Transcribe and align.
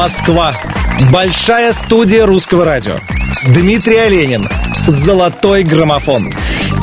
Москва. 0.00 0.50
Большая 1.12 1.72
студия 1.72 2.24
русского 2.24 2.64
радио. 2.64 2.94
Дмитрий 3.48 3.98
Оленин. 3.98 4.48
Золотой 4.86 5.62
граммофон. 5.62 6.32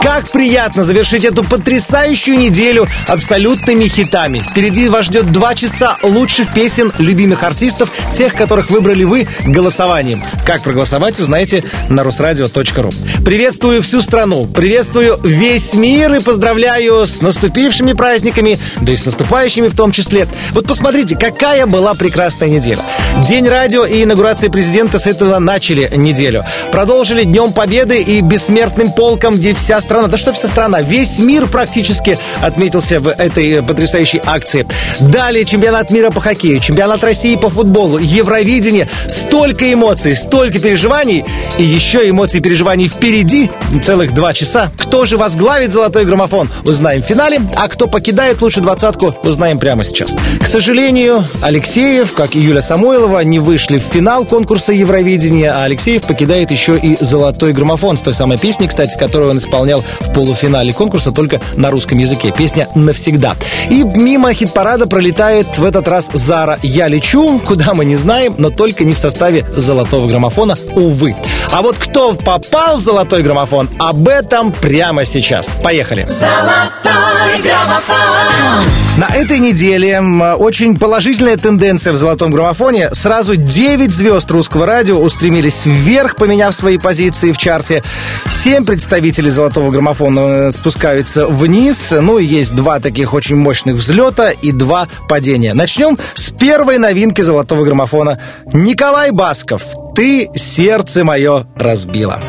Как 0.02 0.30
приятно 0.30 0.84
завершить 0.84 1.26
эту 1.26 1.44
потрясающую 1.44 2.38
неделю 2.38 2.88
абсолютными 3.08 3.88
хитами. 3.88 4.40
Впереди 4.40 4.88
вас 4.90 5.06
ждет 5.06 5.32
два 5.32 5.56
часа 5.56 5.98
лучших 6.04 6.54
песен 6.54 6.94
любимых 7.00 7.44
артистов, 7.44 7.92
тех, 8.14 8.36
которых 8.36 8.70
выбрали 8.70 9.04
вы 9.04 9.28
голосованием. 9.46 10.24
Как 10.46 10.62
проголосовать, 10.62 11.20
узнаете 11.20 11.64
на 11.90 12.04
русрадио.ру. 12.04 12.90
Приветствую 13.26 13.82
всю 13.82 14.02
страну, 14.02 14.46
приветствую 14.46 15.20
весь 15.24 15.74
мир 15.74 16.14
и 16.16 16.20
поздравляю 16.20 17.06
с 17.06 17.22
наступившими 17.22 17.94
праздниками, 17.94 18.60
да 18.82 18.94
и 18.94 18.98
с 18.98 19.06
наступающими 19.06 19.68
в 19.68 19.76
том 19.76 19.92
числе. 19.92 20.28
Вот 20.52 20.68
посмотрите, 20.68 21.18
какая 21.18 21.66
была 21.66 21.96
прекрасная 21.96 22.50
неделя. 22.50 22.80
День 23.28 23.48
радио 23.48 23.86
и 23.86 24.04
инаугурация 24.04 24.50
президента 24.50 25.00
с 25.00 25.08
этого 25.08 25.40
начали 25.40 25.92
неделю. 25.96 26.44
Продолжили 26.72 27.24
Днем 27.24 27.52
Победы 27.52 28.02
и 28.02 28.22
бессмертным 28.22 28.92
полком, 28.92 29.36
где 29.36 29.54
вся 29.54 29.80
страна, 29.88 30.08
да 30.10 30.18
что 30.18 30.34
вся 30.34 30.48
страна, 30.48 30.82
весь 30.82 31.18
мир 31.18 31.48
практически 31.48 32.20
отметился 32.42 33.00
в 33.00 33.08
этой 33.08 33.64
потрясающей 33.64 34.22
акции. 34.26 34.68
Далее 35.00 35.46
чемпионат 35.46 35.92
мира 35.92 36.10
по 36.10 36.20
хоккею, 36.20 36.60
чемпионат 36.60 37.04
России 37.06 37.38
по 37.38 37.50
футболу, 37.50 37.98
Евровидение. 37.98 38.90
Столько 39.08 39.72
эмоций, 39.72 40.14
столько 40.18 40.60
переживаний. 40.60 41.24
И 41.58 41.64
еще 41.64 42.10
эмоций 42.10 42.42
и 42.42 42.44
переживаний 42.44 42.90
впереди. 42.90 43.50
Целых 43.82 44.14
два 44.14 44.34
часа. 44.34 44.72
Кто 44.78 45.06
же 45.06 45.18
возглавит 45.18 45.72
золотой 45.72 46.04
граммофон, 46.04 46.50
узнаем 46.66 47.02
в 47.02 47.06
финале. 47.06 47.42
А 47.56 47.70
кто 47.70 47.88
покидает 47.88 48.42
лучшую 48.42 48.66
двадцатку, 48.66 49.16
узнаем 49.24 49.58
прямо 49.58 49.86
сейчас. 49.86 50.14
К 50.42 50.46
сожалению, 50.46 51.24
Алексеев, 51.42 52.12
как 52.12 52.36
и 52.36 52.40
Юля 52.40 52.62
Самойлова, 52.62 53.20
не 53.22 53.40
вышли 53.40 53.80
в 53.80 53.84
финал 53.84 54.26
конкурса 54.26 54.74
Евровидения, 54.74 55.54
а 55.54 55.64
Алексеев 55.64 56.04
покидает 56.04 56.52
еще 56.52 56.78
и 56.78 56.98
золотой 57.00 57.54
граммофон 57.54 57.98
с 57.98 58.02
той 58.02 58.14
самой 58.14 58.38
песней, 58.38 58.68
кстати, 58.68 58.98
которую 58.98 59.32
он 59.32 59.38
исполнял 59.38 59.77
в 60.00 60.14
полуфинале 60.14 60.74
конкурса 60.74 61.12
только 61.12 61.42
на 61.56 61.72
русском 61.72 61.98
языке. 61.98 62.32
Песня 62.36 62.68
«Навсегда». 62.76 63.36
И 63.70 63.84
мимо 63.84 64.34
хит-парада 64.34 64.88
пролетает 64.88 65.58
в 65.58 65.64
этот 65.64 65.88
раз 65.88 66.10
Зара 66.14 66.60
«Я 66.62 66.88
лечу», 66.88 67.40
куда 67.40 67.74
мы 67.74 67.86
не 67.86 67.96
знаем, 67.96 68.36
но 68.38 68.50
только 68.50 68.84
не 68.84 68.94
в 68.94 68.98
составе 68.98 69.46
золотого 69.56 70.08
граммофона, 70.08 70.56
увы. 70.76 71.16
А 71.52 71.62
вот 71.62 71.78
кто 71.78 72.14
попал 72.14 72.78
в 72.78 72.82
золотой 72.82 73.24
граммофон, 73.24 73.70
об 73.80 74.08
этом 74.08 74.52
прямо 74.52 75.06
сейчас. 75.06 75.48
Поехали. 75.64 76.08
Золотой 76.08 77.42
граммофон. 77.44 78.66
На 78.98 79.16
этой 79.16 79.40
неделе 79.40 80.00
очень 80.00 80.78
положительная 80.78 81.38
тенденция 81.38 81.94
в 81.94 81.98
золотом 81.98 82.32
граммофоне. 82.32 82.90
Сразу 82.94 83.36
9 83.36 83.94
звезд 83.94 84.30
русского 84.32 84.66
радио 84.66 85.00
устремились 85.00 85.66
вверх, 85.66 86.16
поменяв 86.16 86.56
свои 86.56 86.78
позиции 86.78 87.32
в 87.32 87.38
чарте. 87.38 87.84
Семь 88.32 88.66
представителей 88.66 89.30
золотого 89.30 89.67
граммофона 89.72 90.20
э, 90.20 90.52
спускаются 90.52 91.28
вниз. 91.28 91.92
Ну 91.92 92.18
и 92.18 92.26
есть 92.26 92.56
два 92.56 92.80
таких 92.80 93.14
очень 93.14 93.36
мощных 93.36 93.76
взлета 93.76 94.30
и 94.30 94.52
два 94.52 94.88
падения. 95.08 95.54
Начнем 95.54 95.98
с 96.14 96.30
первой 96.30 96.78
новинки 96.78 97.22
золотого 97.22 97.64
граммофона. 97.64 98.20
Николай 98.54 99.12
Басков. 99.12 99.64
Ты 99.96 100.30
сердце 100.36 101.04
мое 101.04 101.48
разбила. 101.56 102.20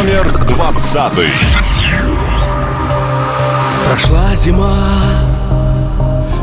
Номер 0.00 0.46
двадцатый. 0.46 1.30
Прошла 3.88 4.34
зима 4.36 4.76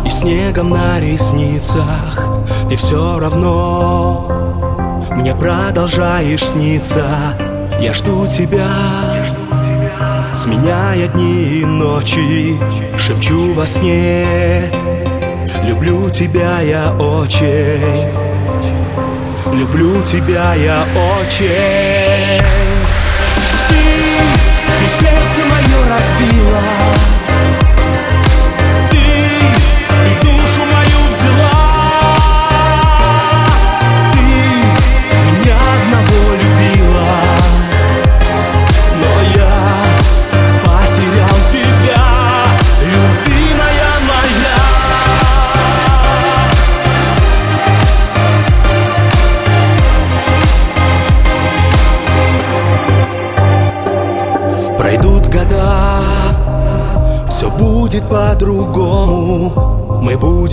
И 0.06 0.10
снегом 0.10 0.72
на 0.72 1.00
ресницах 1.00 2.28
Ты 2.70 2.76
все 2.76 3.20
равно 3.20 4.28
Мне 5.12 5.36
продолжаешь 5.36 6.44
сниться 6.44 7.06
Я 7.80 7.94
жду 7.94 8.28
тебя 8.28 9.25
Сменяя 10.36 11.08
дни 11.08 11.60
и 11.60 11.66
ночи 11.66 12.60
Шепчу 12.98 13.54
во 13.54 13.66
сне. 13.66 14.70
Люблю 15.64 16.10
тебя 16.10 16.60
я 16.62 16.94
очень. 16.94 18.12
Люблю 19.54 20.02
тебя 20.04 20.54
я 20.56 20.84
очень 21.20 22.75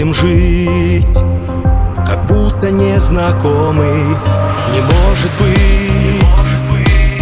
будем 0.03 0.15
жить, 0.15 1.19
как 2.05 2.27
будто 2.27 2.71
незнакомы. 2.71 4.17
Не 4.73 4.81
может 4.81 5.31
быть, 5.39 6.27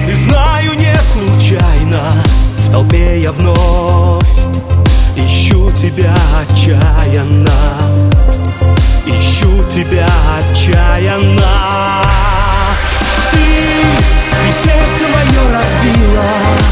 и 0.08 0.14
знаю 0.14 0.72
не 0.76 0.94
случайно. 1.02 2.22
В 2.58 2.70
толпе 2.70 3.20
я 3.20 3.32
вновь 3.32 4.22
ищу 5.14 5.70
тебя 5.72 6.14
отчаянно. 6.41 7.50
Ищу 9.06 9.62
тебя 9.74 10.08
отчаянно. 10.38 12.02
Ты, 13.32 13.38
ты 14.30 14.52
сердце 14.62 15.04
мое 15.12 15.58
разбила. 15.58 16.69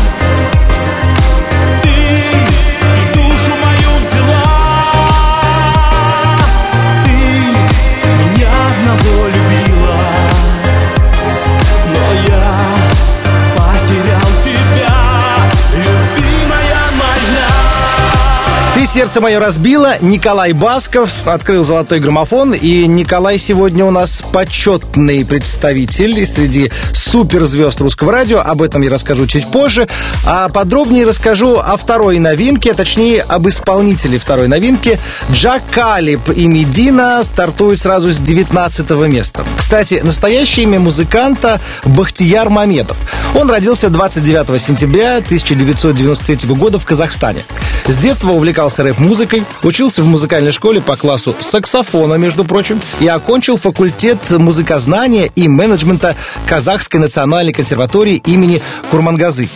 Сердце 18.99 19.21
мое 19.21 19.39
разбила. 19.39 19.97
Николай 20.01 20.53
Басков 20.53 21.29
открыл 21.29 21.63
золотой 21.63 22.01
граммофон. 22.01 22.53
И 22.53 22.85
Николай 22.89 23.39
сегодня 23.39 23.85
у 23.85 23.93
нас 23.93 24.25
почетный 24.33 25.25
представитель 25.25 26.27
среди 26.27 26.73
суперзвезд 26.93 27.81
русского 27.81 28.11
радио. 28.11 28.41
Об 28.41 28.61
этом 28.61 28.83
я 28.83 28.91
расскажу 28.91 29.29
чуть 29.29 29.47
позже. 29.53 29.87
А 30.27 30.49
подробнее 30.49 31.07
расскажу 31.07 31.59
о 31.59 31.77
второй 31.77 32.19
новинке, 32.19 32.73
а 32.73 32.75
точнее 32.75 33.23
об 33.23 33.47
исполнителе 33.47 34.19
второй 34.19 34.49
новинки. 34.49 34.99
Джак 35.31 35.63
Калиб 35.71 36.31
и 36.31 36.49
Медина 36.49 37.23
стартуют 37.23 37.79
сразу 37.79 38.11
с 38.11 38.17
19 38.17 38.91
места. 39.07 39.45
Кстати, 39.57 40.01
настоящее 40.03 40.65
имя 40.65 40.81
музыканта 40.81 41.61
Бахтияр 41.85 42.51
Мамедов. 42.51 42.99
Он 43.37 43.49
родился 43.49 43.91
29 43.91 44.61
сентября 44.61 45.19
1993 45.19 46.49
года 46.57 46.81
в 46.81 46.85
Казахстане. 46.85 47.45
С 47.87 47.97
детства 47.97 48.33
увлекался 48.33 48.83
рэп-музыкой, 48.89 49.45
учился 49.63 50.03
в 50.03 50.07
музыкальной 50.07 50.51
школе 50.51 50.81
по 50.81 50.97
классу 50.97 51.37
саксофона, 51.41 52.15
между 52.15 52.45
прочим, 52.45 52.81
и 53.01 53.07
окончил 53.07 53.57
факультет 53.59 54.19
музыкознания 54.31 55.31
и 55.35 55.47
менеджмента 55.47 56.17
Казахской 56.47 57.01
национальной 57.01 57.53
консерватории 57.53 58.17
имени 58.25 58.63
Курмангазы. 58.91 59.49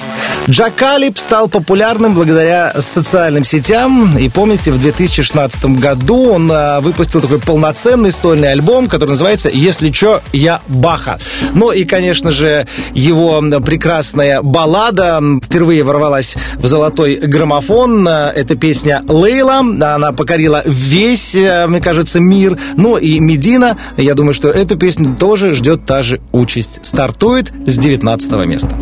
Джакалип 0.50 1.18
стал 1.18 1.48
популярным 1.48 2.14
благодаря 2.14 2.72
социальным 2.80 3.44
сетям. 3.44 4.18
И 4.18 4.28
помните, 4.28 4.70
в 4.72 4.80
2016 4.80 5.64
году 5.78 6.32
он 6.32 6.50
а, 6.52 6.80
выпустил 6.80 7.20
такой 7.20 7.38
полноценный 7.38 8.10
сольный 8.10 8.50
альбом, 8.50 8.88
который 8.88 9.10
называется 9.10 9.48
«Если 9.48 9.90
чё, 9.90 10.20
я 10.32 10.60
Баха». 10.66 11.18
Ну 11.54 11.70
и, 11.70 11.84
конечно 11.84 12.32
же, 12.32 12.66
его 12.92 13.40
прекрасная 13.60 14.42
баллада 14.42 15.22
впервые 15.42 15.84
ворвалась 15.84 16.34
в 16.56 16.66
золотой 16.66 17.16
граммофон. 17.16 18.08
Это 18.08 18.56
песня 18.56 19.02
«Лейла». 19.22 19.60
Она 19.60 20.12
покорила 20.12 20.62
весь, 20.64 21.34
э, 21.34 21.66
мне 21.68 21.80
кажется, 21.80 22.18
мир. 22.18 22.58
Ну 22.76 22.96
и 22.96 23.20
Медина, 23.20 23.76
я 23.96 24.14
думаю, 24.14 24.34
что 24.34 24.48
эту 24.48 24.76
песню 24.76 25.14
тоже 25.18 25.54
ждет 25.54 25.84
та 25.84 26.02
же 26.02 26.20
участь. 26.32 26.80
Стартует 26.82 27.52
с 27.66 27.78
19 27.78 28.32
места. 28.46 28.76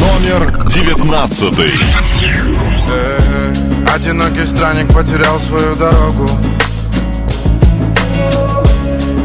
Номер 0.00 0.66
девятнадцатый. 0.66 1.70
Э, 2.92 3.20
Одинокий 3.94 4.46
странник 4.46 4.92
потерял 4.94 5.38
свою 5.40 5.74
дорогу 5.76 6.28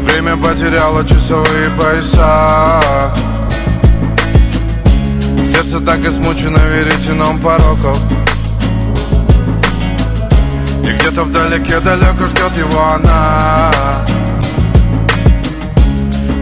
Время 0.04 0.34
время 0.34 0.36
потеряло 0.36 1.06
часовые 1.06 1.70
пояса 1.78 2.82
Сердце 5.44 5.80
так 5.80 6.04
измучено 6.04 6.58
веретеном 6.58 7.38
пороков 7.40 7.98
И 10.86 10.92
где-то 10.92 11.24
вдалеке 11.24 11.80
далеко 11.80 12.28
ждет 12.28 12.56
его 12.56 12.80
она. 12.80 13.72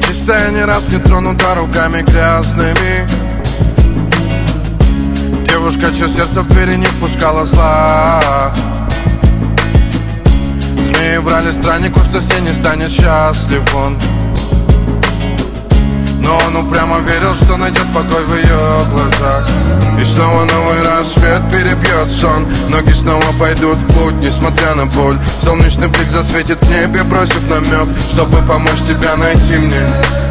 Чистая 0.07 0.51
не 0.51 0.63
раз 0.67 0.87
не 0.91 0.99
тронута 0.99 1.55
руками 1.55 2.03
грязными. 2.03 3.09
Девушка, 5.47 5.91
чье 5.97 6.09
сердце 6.09 6.43
в 6.43 6.49
двери 6.49 6.77
не 6.77 6.85
впускала 6.85 7.47
зла. 7.47 8.53
Змеи 10.77 11.17
врали 11.17 11.51
страннику, 11.51 12.01
что 12.01 12.21
все 12.21 12.39
не 12.41 12.53
станет 12.53 12.93
счастлив 12.93 13.75
он 13.75 13.97
но 16.25 16.39
он 16.47 16.57
упрямо 16.57 16.99
верил, 17.01 17.35
что 17.35 17.57
найдет 17.57 17.87
покой 17.95 18.25
в 18.25 18.35
ее 18.35 18.85
глазах. 18.91 19.47
И 20.01 20.05
снова 20.05 20.45
новый 20.45 20.83
рассвет 20.83 21.43
перебьет 21.53 22.11
сон. 22.11 22.47
Ноги 22.71 22.93
снова 22.93 23.25
пойдут 23.39 23.77
в 23.79 23.87
путь, 23.95 24.15
несмотря 24.15 24.75
на 24.75 24.87
боль. 24.87 25.17
Солнечный 25.41 25.89
блик 25.89 26.09
засветит 26.09 26.61
в 26.61 26.71
небе, 26.71 27.03
бросив 27.05 27.49
намек 27.49 27.89
Чтобы 28.11 28.39
помочь 28.49 28.83
тебя 28.89 29.17
найти 29.17 29.57
мне. 29.57 29.87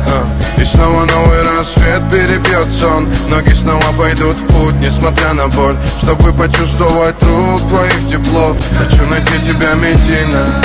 А. 0.07 0.59
И 0.59 0.65
снова 0.65 1.05
новый 1.05 1.43
рассвет 1.43 2.01
перебьет 2.11 2.69
сон. 2.71 3.07
Ноги 3.29 3.53
снова 3.53 3.85
пойдут 3.97 4.37
в 4.39 4.45
путь, 4.47 4.75
несмотря 4.81 5.33
на 5.33 5.47
боль. 5.47 5.75
Чтобы 6.01 6.33
почувствовать 6.33 7.15
рук 7.23 7.61
твоих 7.69 8.09
тепло 8.09 8.55
Хочу 8.77 9.05
найти 9.07 9.39
тебя 9.45 9.73
медийно 9.75 10.61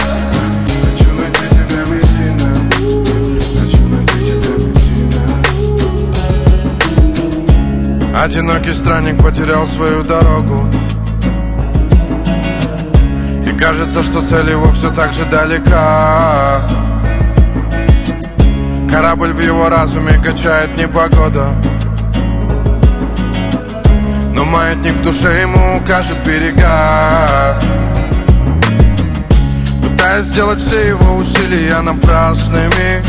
Одинокий 8.21 8.73
странник 8.73 9.23
потерял 9.23 9.65
свою 9.65 10.03
дорогу. 10.03 10.67
И 13.47 13.57
кажется, 13.57 14.03
что 14.03 14.27
цель 14.27 14.51
его 14.51 14.73
все 14.73 14.91
так 14.91 15.15
же 15.15 15.25
далека. 15.27 16.63
Корабль 18.91 19.33
в 19.33 19.41
его 19.41 19.69
разуме 19.69 20.15
качает 20.15 20.77
непогода. 20.77 21.51
Но 24.35 24.45
маятник 24.45 24.95
в 24.95 25.03
душе 25.03 25.43
ему 25.43 25.79
укажет 25.79 26.17
берега. 26.27 27.57
Пытаясь 29.81 30.25
сделать 30.25 30.59
все 30.59 30.89
его 30.89 31.15
усилия 31.19 31.81
напрасными 31.83 33.01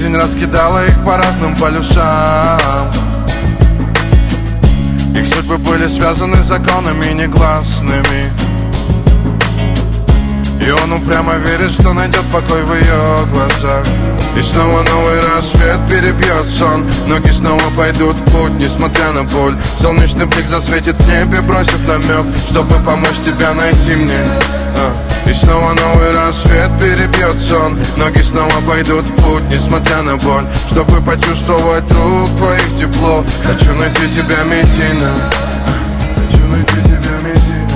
Жизнь 0.00 0.16
раскидала 0.16 0.86
их 0.86 0.98
по 1.04 1.18
разным 1.18 1.54
полюсам. 1.56 2.58
Их 5.14 5.26
судьбы 5.26 5.58
были 5.58 5.86
связаны 5.88 6.42
законами 6.42 7.12
негласными. 7.12 8.32
И 10.58 10.70
он 10.70 10.92
упрямо 10.94 11.34
верит, 11.34 11.70
что 11.72 11.92
найдет 11.92 12.24
покой 12.32 12.62
в 12.62 12.72
ее 12.72 13.26
глазах. 13.30 13.84
И 14.38 14.40
снова 14.40 14.82
новый 14.84 15.20
рассвет 15.20 15.78
перебьет 15.90 16.48
сон. 16.48 16.82
Ноги 17.06 17.30
снова 17.30 17.60
пойдут 17.76 18.16
в 18.16 18.24
путь, 18.32 18.58
несмотря 18.58 19.12
на 19.12 19.24
боль. 19.24 19.54
Солнечный 19.78 20.24
блик 20.24 20.46
засветит 20.46 20.96
в 20.96 21.08
небе, 21.08 21.42
бросив 21.42 21.86
намек 21.86 22.24
Чтобы 22.48 22.76
помочь 22.86 23.20
тебя 23.22 23.52
найти 23.52 23.96
мне. 23.96 24.24
А. 24.78 25.09
И 25.30 25.32
снова 25.32 25.72
новый 25.74 26.10
рассвет 26.12 26.68
перебьет 26.80 27.38
сон 27.38 27.78
Ноги 27.96 28.20
снова 28.20 28.50
пойдут 28.66 29.04
в 29.04 29.14
путь, 29.14 29.44
несмотря 29.48 30.02
на 30.02 30.16
боль. 30.16 30.44
Чтобы 30.68 31.00
почувствовать 31.02 31.84
рук 31.92 32.30
твоих 32.36 32.76
тепло. 32.76 33.24
Хочу 33.44 33.72
найти 33.74 34.08
тебя 34.12 34.42
медийно 34.42 35.30
Хочу 36.16 36.44
найти 36.46 36.82
тебя 36.82 37.16
медийно 37.22 37.69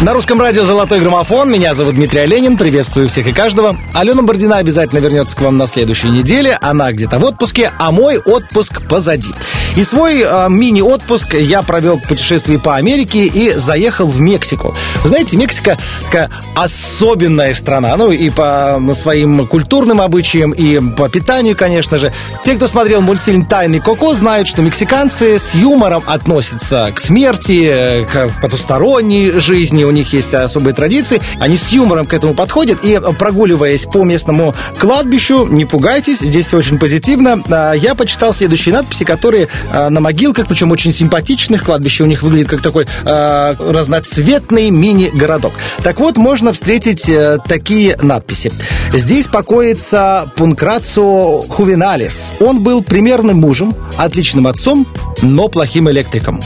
На 0.00 0.12
русском 0.12 0.40
радио 0.40 0.64
«Золотой 0.64 1.00
граммофон». 1.00 1.50
Меня 1.50 1.74
зовут 1.74 1.96
Дмитрий 1.96 2.20
Оленин. 2.20 2.56
Приветствую 2.56 3.08
всех 3.08 3.26
и 3.26 3.32
каждого. 3.32 3.76
Алена 3.92 4.22
Бордина 4.22 4.58
обязательно 4.58 5.00
вернется 5.00 5.36
к 5.36 5.40
вам 5.40 5.56
на 5.56 5.66
следующей 5.66 6.10
неделе. 6.10 6.56
Она 6.60 6.92
где-то 6.92 7.18
в 7.18 7.24
отпуске, 7.24 7.72
а 7.78 7.90
мой 7.90 8.18
отпуск 8.18 8.80
позади. 8.88 9.32
И 9.78 9.84
свой 9.84 10.22
э, 10.22 10.48
мини-отпуск 10.48 11.34
я 11.34 11.62
провел 11.62 11.98
в 11.98 12.02
путешествии 12.02 12.56
по 12.56 12.74
Америке 12.74 13.26
и 13.26 13.52
заехал 13.54 14.08
в 14.08 14.20
Мексику. 14.20 14.74
Вы 15.04 15.08
знаете, 15.08 15.36
Мексика 15.36 15.78
такая 16.06 16.30
особенная 16.56 17.54
страна. 17.54 17.96
Ну, 17.96 18.10
и 18.10 18.28
по 18.28 18.80
своим 18.94 19.46
культурным 19.46 20.00
обычаям, 20.00 20.50
и 20.50 20.80
по 20.96 21.08
питанию, 21.08 21.56
конечно 21.56 21.96
же. 21.96 22.12
Те, 22.42 22.56
кто 22.56 22.66
смотрел 22.66 23.02
мультфильм 23.02 23.46
«Тайный 23.46 23.78
Коко», 23.78 24.14
знают, 24.14 24.48
что 24.48 24.62
мексиканцы 24.62 25.38
с 25.38 25.54
юмором 25.54 26.02
относятся 26.06 26.90
к 26.92 26.98
смерти, 26.98 28.04
к 28.10 28.30
потусторонней 28.42 29.30
жизни. 29.38 29.84
У 29.84 29.92
них 29.92 30.12
есть 30.12 30.34
особые 30.34 30.74
традиции. 30.74 31.22
Они 31.38 31.56
с 31.56 31.68
юмором 31.68 32.06
к 32.06 32.14
этому 32.14 32.34
подходят. 32.34 32.84
И 32.84 32.98
прогуливаясь 33.16 33.84
по 33.84 34.02
местному 34.02 34.56
кладбищу, 34.76 35.46
не 35.46 35.66
пугайтесь, 35.66 36.18
здесь 36.18 36.48
все 36.48 36.56
очень 36.56 36.80
позитивно. 36.80 37.40
А, 37.48 37.74
Я 37.74 37.94
почитал 37.94 38.32
следующие 38.32 38.74
надписи, 38.74 39.04
которые 39.04 39.46
на 39.72 40.00
могилках, 40.00 40.46
причем 40.46 40.70
очень 40.70 40.92
симпатичных. 40.92 41.64
Кладбище 41.64 42.04
у 42.04 42.06
них 42.06 42.22
выглядит 42.22 42.48
как 42.48 42.62
такой 42.62 42.86
а, 43.04 43.54
разноцветный 43.58 44.70
мини-городок. 44.70 45.52
Так 45.82 46.00
вот, 46.00 46.16
можно 46.16 46.52
встретить 46.52 47.08
э, 47.08 47.38
такие 47.46 47.96
надписи. 48.00 48.52
Здесь 48.92 49.26
покоится 49.26 50.32
Пункрацио 50.36 51.42
Хувеналис. 51.42 52.32
Он 52.40 52.62
был 52.62 52.82
примерным 52.82 53.38
мужем, 53.38 53.74
отличным 53.96 54.46
отцом, 54.46 54.86
но 55.22 55.48
плохим 55.48 55.90
электриком. 55.90 56.40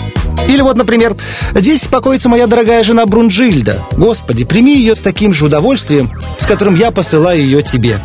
Или 0.49 0.61
вот, 0.61 0.77
например, 0.77 1.17
здесь 1.55 1.87
покоится 1.87 2.29
моя 2.29 2.47
дорогая 2.47 2.83
жена 2.83 3.07
Брунжильда. 3.07 3.83
Господи, 3.93 4.45
прими 4.45 4.77
ее 4.77 4.95
с 4.95 5.01
таким 5.01 5.33
же 5.33 5.47
удовольствием, 5.47 6.11
с 6.39 6.47
которым 6.47 6.75
я 6.75 6.91
посылаю 6.91 7.43
ее 7.43 7.63
тебе. 7.63 8.01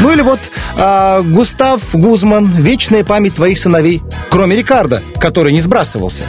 Ну 0.00 0.12
или 0.12 0.20
вот 0.20 0.38
а, 0.78 1.22
Густав 1.22 1.80
Гузман, 1.94 2.50
вечная 2.56 3.02
память 3.02 3.34
твоих 3.34 3.58
сыновей, 3.58 4.02
кроме 4.30 4.56
Рикардо, 4.56 5.02
который 5.18 5.52
не 5.52 5.60
сбрасывался. 5.60 6.24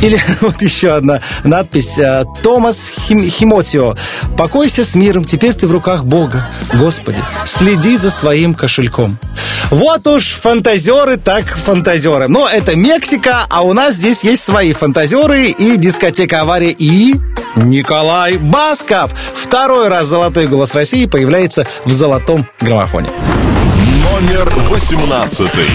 Или 0.00 0.18
вот 0.40 0.62
еще 0.62 0.92
одна 0.94 1.20
надпись 1.44 1.98
а, 1.98 2.24
Томас 2.42 2.90
Хим- 2.90 3.28
Химотио. 3.28 3.94
Покойся 4.38 4.84
с 4.84 4.94
миром, 4.94 5.24
теперь 5.24 5.52
ты 5.54 5.66
в 5.66 5.72
руках 5.72 6.04
Бога. 6.04 6.48
Господи, 6.74 7.22
следи 7.44 7.96
за 7.98 8.10
своим 8.10 8.54
кошельком. 8.54 9.18
Вот 9.68 10.06
уж 10.06 10.28
фантазеры 10.30 11.16
так 11.18 11.44
фантазеры. 11.56 12.26
Но 12.26 12.48
это 12.48 12.74
Мексика, 12.74 13.46
а 13.50 13.60
у 13.62 13.72
нас 13.74 13.94
здесь 13.96 14.24
есть 14.24 14.42
свои 14.42 14.72
фантазеры 14.72 15.48
и 15.50 15.76
дискотека 15.76 16.40
авария 16.40 16.72
и 16.72 17.14
Николай 17.56 18.36
Басков. 18.38 19.12
Второй 19.34 19.88
раз 19.88 20.06
«Золотой 20.06 20.46
голос 20.46 20.74
России» 20.74 21.06
появляется 21.06 21.66
в 21.84 21.92
золотом 21.92 22.46
граммофоне. 22.60 23.09
Номер 23.10 24.52
восемнадцатый. 24.68 25.70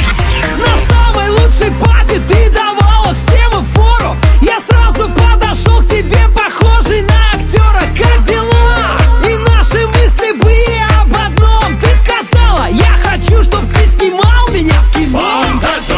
На 0.58 0.74
самой 0.90 1.30
лучшей 1.30 1.72
пати 1.82 2.22
ты 2.28 2.50
давала 2.50 3.14
всем 3.14 3.64
фору. 3.64 4.16
Я 4.42 4.60
сразу 4.68 5.10
подошел 5.10 5.82
к 5.82 5.90
тебе, 5.90 6.20
похожий 6.34 7.02
на 7.02 7.16
актера. 7.34 7.82
Как 7.98 8.26
дела? 8.26 8.98
И 9.28 9.38
наши 9.38 9.86
мысли 9.88 10.32
были 10.40 10.78
об 11.02 11.14
одном. 11.14 11.78
Ты 11.80 11.88
сказала, 12.00 12.68
я 12.70 12.98
хочу, 13.04 13.44
чтоб 13.44 13.62
ты 13.74 13.86
снимал 13.88 14.48
меня 14.50 14.82
в 14.82 14.94
кино 14.94 15.44
Фантазер, 15.44 15.96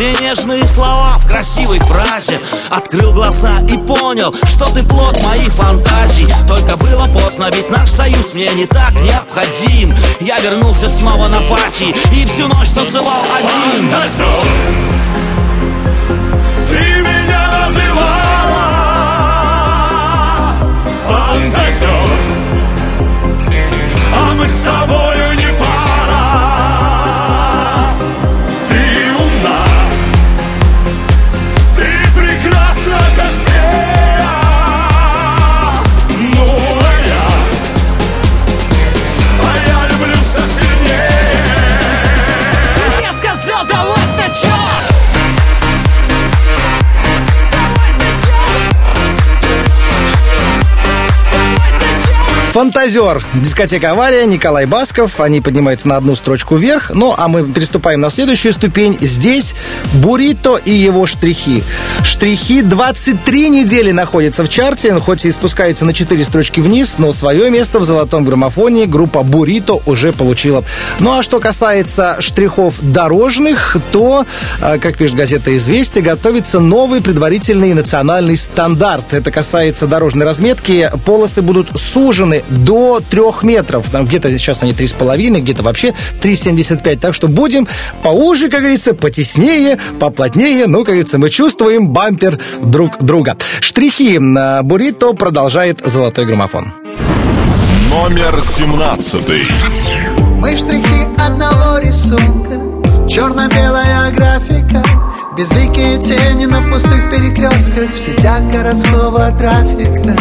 все 0.00 0.12
нежные 0.12 0.66
слова 0.66 1.18
в 1.18 1.26
красивой 1.26 1.78
фразе 1.78 2.40
Открыл 2.70 3.12
глаза 3.12 3.58
и 3.68 3.76
понял, 3.76 4.34
что 4.44 4.64
ты 4.72 4.82
плод 4.82 5.22
моих 5.26 5.52
фантазий. 5.52 6.26
Только 6.48 6.78
было 6.78 7.06
поздно, 7.08 7.50
ведь 7.52 7.70
наш 7.70 7.90
союз 7.90 8.32
мне 8.32 8.48
не 8.54 8.64
так 8.64 8.92
необходим. 8.92 9.94
Я 10.20 10.40
вернулся 10.40 10.88
снова 10.88 11.28
на 11.28 11.42
пати 11.42 11.94
и 12.14 12.24
всю 12.24 12.48
ночь 12.48 12.70
танцевал 12.70 13.22
один. 13.36 13.90
Ты 16.66 16.78
меня 17.02 17.66
называла. 17.66 18.70
Фантазер 21.06 21.88
А 24.16 24.34
мы 24.34 24.48
с 24.48 24.62
тобою 24.62 25.34
не 25.34 25.49
Фантазер. 52.60 53.24
Дискотека 53.36 53.92
«Авария», 53.92 54.26
Николай 54.26 54.66
Басков. 54.66 55.18
Они 55.18 55.40
поднимаются 55.40 55.88
на 55.88 55.96
одну 55.96 56.14
строчку 56.14 56.56
вверх. 56.56 56.90
Ну, 56.94 57.14
а 57.16 57.26
мы 57.26 57.42
переступаем 57.42 58.02
на 58.02 58.10
следующую 58.10 58.52
ступень. 58.52 58.98
Здесь 59.00 59.54
Бурито 59.94 60.56
и 60.56 60.72
его 60.72 61.06
штрихи. 61.06 61.62
Штрихи 62.04 62.62
23 62.62 63.48
недели 63.50 63.92
находятся 63.92 64.44
в 64.44 64.48
чарте, 64.48 64.94
хоть 64.94 65.24
и 65.24 65.30
спускаются 65.30 65.84
на 65.84 65.92
4 65.92 66.24
строчки 66.24 66.60
вниз, 66.60 66.96
но 66.98 67.12
свое 67.12 67.50
место 67.50 67.78
в 67.78 67.84
золотом 67.84 68.24
граммофоне 68.24 68.86
группа 68.86 69.22
Бурито 69.22 69.80
уже 69.86 70.12
получила. 70.12 70.64
Ну, 70.98 71.18
а 71.18 71.22
что 71.22 71.40
касается 71.40 72.16
штрихов 72.20 72.74
дорожных, 72.80 73.76
то, 73.92 74.26
э, 74.62 74.78
как 74.78 74.96
пишет 74.96 75.16
газета 75.16 75.56
«Известия», 75.56 76.02
готовится 76.02 76.60
новый 76.60 77.00
предварительный 77.00 77.74
национальный 77.74 78.36
стандарт. 78.36 79.12
Это 79.12 79.30
касается 79.30 79.86
дорожной 79.86 80.26
разметки. 80.26 80.90
Полосы 81.04 81.42
будут 81.42 81.68
сужены 81.78 82.42
до 82.48 83.00
3 83.10 83.42
метров. 83.42 83.86
Там 83.90 84.06
где-то 84.06 84.30
сейчас 84.38 84.62
они 84.62 84.72
3,5, 84.72 85.40
где-то 85.40 85.62
вообще 85.62 85.94
3,75. 86.22 86.96
Так 86.98 87.14
что 87.14 87.28
будем 87.28 87.68
поуже, 88.02 88.48
как 88.48 88.60
говорится, 88.60 88.94
потеснее, 88.94 89.69
поплотнее. 89.98 90.66
Ну, 90.66 90.78
как 90.78 90.88
говорится, 90.88 91.18
мы 91.18 91.30
чувствуем 91.30 91.88
бампер 91.88 92.38
друг 92.62 93.02
друга. 93.02 93.36
Штрихи. 93.60 94.18
Бурито 94.62 95.12
продолжает 95.12 95.80
золотой 95.84 96.26
граммофон. 96.26 96.72
Номер 97.90 98.40
17. 98.40 99.22
Мы 100.40 100.56
штрихи 100.56 101.08
одного 101.18 101.78
рисунка 101.78 102.54
Черно-белая 103.08 104.12
графика 104.12 104.82
Безликие 105.36 105.98
тени 105.98 106.46
на 106.46 106.70
пустых 106.70 107.10
перекрестках 107.10 107.90
В 107.92 107.98
сетях 107.98 108.42
городского 108.44 109.36
трафика 109.36 110.16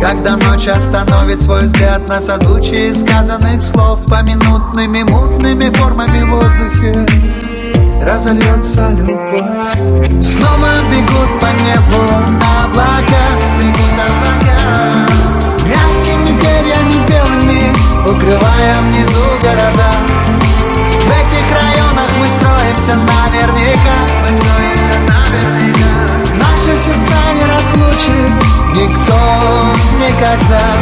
Когда 0.00 0.36
ночь 0.36 0.66
остановит 0.66 1.40
свой 1.40 1.64
взгляд 1.64 2.08
На 2.08 2.20
созвучие 2.20 2.94
сказанных 2.94 3.62
слов 3.62 4.00
Поминутными 4.06 5.02
мутными 5.02 5.70
формами 5.74 6.22
в 6.22 6.30
воздухе 6.30 7.06
Разольется 8.00 8.90
любовь. 8.96 9.44
Снова 10.22 10.70
бегут 10.90 11.40
по 11.40 11.46
небу 11.62 12.02
облака 12.64 13.24
Бегут 13.58 13.92
облака 13.92 14.56
Мягкими 15.66 16.38
перьями 16.40 17.06
белыми 17.06 17.72
Укрывая 18.04 18.76
внизу 18.88 19.20
города. 19.42 19.92
В 21.04 21.10
этих 21.10 21.44
районах 21.52 22.10
мы 22.18 22.26
скроемся 22.26 22.94
наверняка. 22.96 23.96
Мы 24.22 24.36
скроемся 24.36 24.96
наверняка. 25.06 25.90
Наши 26.36 26.74
сердца 26.78 27.14
не 27.34 27.44
разлучит 27.44 28.32
Никто 28.74 29.18
никогда, 29.98 30.72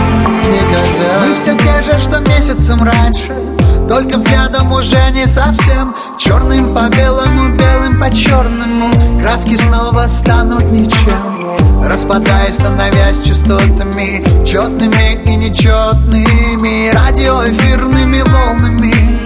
никогда. 0.47 1.27
Мы 1.27 1.35
все 1.35 1.55
те 1.57 1.83
же, 1.83 1.99
что 1.99 2.21
месяцем 2.21 2.83
раньше 2.83 3.58
Только 3.89 4.19
взглядом 4.19 4.71
уже 4.73 5.11
не 5.13 5.27
совсем. 5.27 5.95
Черным 6.19 6.75
по 6.75 6.89
белому, 6.95 7.57
белым 7.57 7.99
по 7.99 8.15
черному 8.15 8.93
Краски 9.19 9.57
снова 9.57 10.07
станут 10.09 10.65
ничем. 10.65 11.57
Распадаясь, 11.83 12.57
становясь 12.57 13.19
частотами. 13.23 14.23
Четными 14.45 15.23
и 15.25 15.37
нечетными 15.37 16.91
Радиоэфирными 16.91 18.21
волнами. 18.31 19.19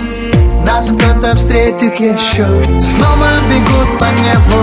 Нас 0.64 0.90
кто-то 0.90 1.36
встретит 1.36 1.96
еще 1.96 2.46
Снова 2.80 3.28
бегут 3.50 3.98
по 3.98 4.04
небу 4.22 4.62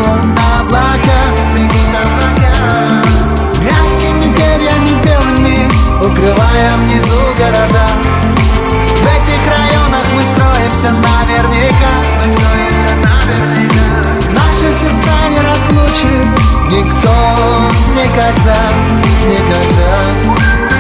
облака 0.58 1.20
Бегут 1.54 1.94
облака 1.94 3.04
Мягкими 3.62 4.34
перьями 4.34 5.04
белыми 5.04 5.70
Укрывая 6.02 6.72
внизу 6.78 7.18
города 7.38 8.09
мы 10.20 10.26
скроемся 10.26 10.92
наверняка. 10.92 11.94
Мы 12.26 12.32
скроемся 12.34 12.96
наверняка. 13.04 14.32
Наши 14.34 14.72
сердца 14.72 15.12
не 15.30 15.40
разлучит 15.40 16.28
Никто 16.70 17.16
никогда, 17.96 18.70
никогда 19.26 20.79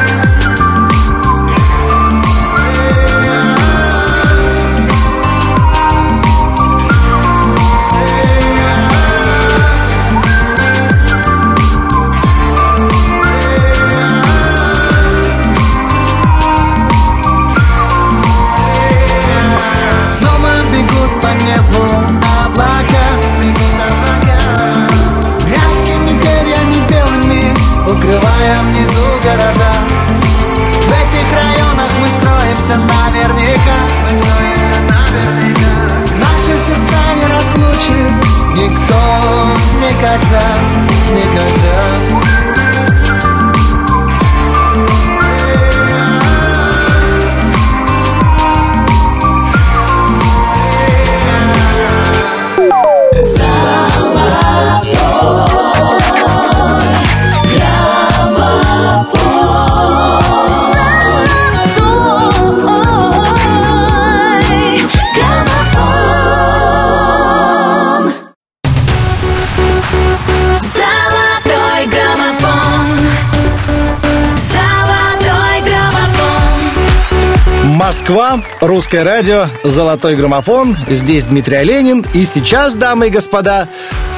Русское 78.61 79.03
радио, 79.03 79.47
золотой 79.63 80.15
граммофон. 80.15 80.75
Здесь 80.89 81.25
Дмитрий 81.25 81.57
Оленин. 81.57 82.05
И 82.13 82.25
сейчас, 82.25 82.75
дамы 82.75 83.07
и 83.07 83.09
господа, 83.09 83.67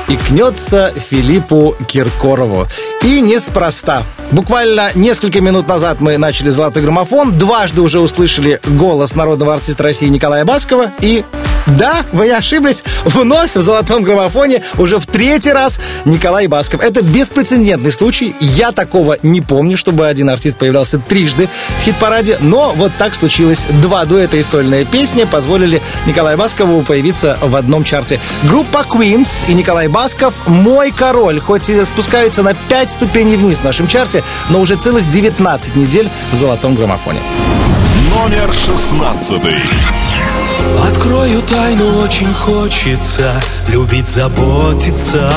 икнется 0.08 0.94
Филиппу 0.96 1.76
Киркорову. 1.88 2.68
И 3.04 3.22
неспроста. 3.22 4.04
Буквально 4.32 4.92
несколько 4.96 5.42
минут 5.42 5.68
назад 5.68 6.00
мы 6.00 6.18
начали 6.18 6.50
«Золотой 6.50 6.84
граммофон». 6.84 7.38
Дважды 7.38 7.82
уже 7.82 8.00
услышали 8.00 8.60
голос 8.66 9.16
народного 9.16 9.54
артиста 9.54 9.84
России 9.84 10.08
Николая 10.08 10.46
Баскова. 10.46 10.92
И 11.02 11.24
Да, 11.68 12.04
вы 12.12 12.32
ошиблись. 12.32 12.84
Вновь 13.06 13.56
в 13.56 13.62
золотом 13.62 14.04
граммофоне 14.04 14.64
уже 14.78 15.00
в 15.00 15.08
третий 15.08 15.52
раз 15.52 15.80
Николай 16.06 16.48
Басков. 16.48 16.82
Это 16.82 17.02
беспрецедентный 17.02 17.92
случай. 17.92 18.36
Я 18.40 18.72
такого 18.72 19.18
не 19.24 19.42
помню, 19.42 19.78
чтобы 19.78 20.08
один 20.08 20.30
артист 20.30 20.58
появлялся 20.58 20.98
трижды 20.98 21.50
в 21.80 21.86
хит-параде. 21.86 22.38
Но 22.40 22.74
вот 22.76 22.92
так 22.98 23.16
случилось. 23.16 23.66
Два 23.82 24.06
дуэта 24.06 24.38
и 24.38 24.44
сольная 24.44 24.86
песня 24.86 25.26
позволили 25.26 25.82
Николаю 26.06 26.38
Баскову 26.38 26.82
появиться 26.84 27.38
в 27.42 27.56
одном 27.56 27.84
чарте. 27.84 28.20
Группа 28.44 28.86
Queens 28.88 29.46
и 29.48 29.54
Николай 29.54 29.88
Басков 29.88 30.34
«Мой 30.48 30.92
король». 30.92 31.40
Хоть 31.40 31.70
и 31.70 31.84
спускаются 31.86 32.44
на 32.44 32.54
5 32.54 32.92
ступеней 32.92 33.38
вниз 33.38 33.58
в 33.58 33.64
нашем 33.64 33.88
чарте, 33.88 34.24
но 34.50 34.60
уже 34.60 34.76
целых 34.76 35.10
19 35.10 35.76
недель 35.76 36.10
в 36.32 36.36
золотом 36.36 36.76
граммофоне. 36.76 37.22
Номер 38.10 38.52
шестнадцатый. 38.52 39.56
Открою 40.80 41.42
тайну, 41.44 42.00
очень 42.00 42.34
хочется 42.34 43.34
Любить, 43.68 44.08
заботиться. 44.08 45.32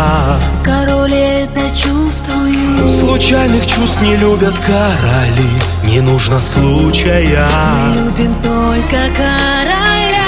Король 0.62 1.14
я 1.14 1.44
это 1.44 1.60
чувствую 1.70 2.88
Случайных 2.88 3.66
чувств 3.66 4.00
не 4.00 4.16
любят 4.16 4.58
короли 4.58 5.50
Не 5.84 6.00
нужно 6.00 6.40
случая. 6.40 7.48
Любим 7.94 8.34
только 8.42 9.08
короля. 9.16 9.84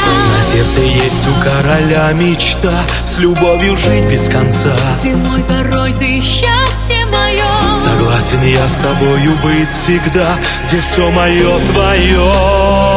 На 0.06 0.42
сердце 0.52 0.80
есть 0.80 1.26
у 1.26 1.42
короля 1.42 2.12
мечта 2.12 2.82
С 3.06 3.18
любовью 3.18 3.76
жить 3.76 4.04
без 4.10 4.28
конца. 4.28 4.76
Ты 5.02 5.16
мой 5.16 5.42
король, 5.42 5.92
ты 5.94 6.20
счастье 6.20 7.04
мое 7.06 7.72
Согласен 7.72 8.42
я 8.42 8.68
с 8.68 8.76
тобою 8.76 9.36
быть 9.42 9.70
всегда 9.70 10.38
Где 10.66 10.80
все 10.80 11.10
мое 11.10 11.64
твое 11.66 12.95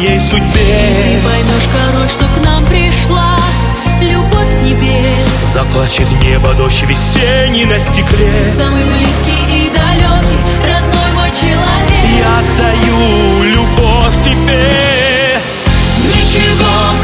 моей 0.00 0.18
Ты 0.18 0.24
судьбе 0.24 1.20
поймешь, 1.24 1.68
король, 1.72 2.08
что 2.08 2.24
к 2.24 2.44
нам 2.44 2.64
пришла. 2.66 3.36
Любовь 4.00 4.50
с 4.50 4.58
небес. 4.60 5.52
Заплачет 5.52 6.10
небо 6.22 6.54
дождь 6.54 6.82
весенний 6.82 7.66
на 7.66 7.78
стекле. 7.78 8.32
Самый 8.56 8.84
близкий 8.84 9.66
и 9.66 9.68
далекий 9.68 10.40
Родной 10.62 11.12
мой 11.14 11.30
человек. 11.30 12.04
Я 12.18 12.38
отдаю 12.38 13.42
любовь 13.44 14.24
тебе. 14.24 15.38
Ничего, 16.02 16.99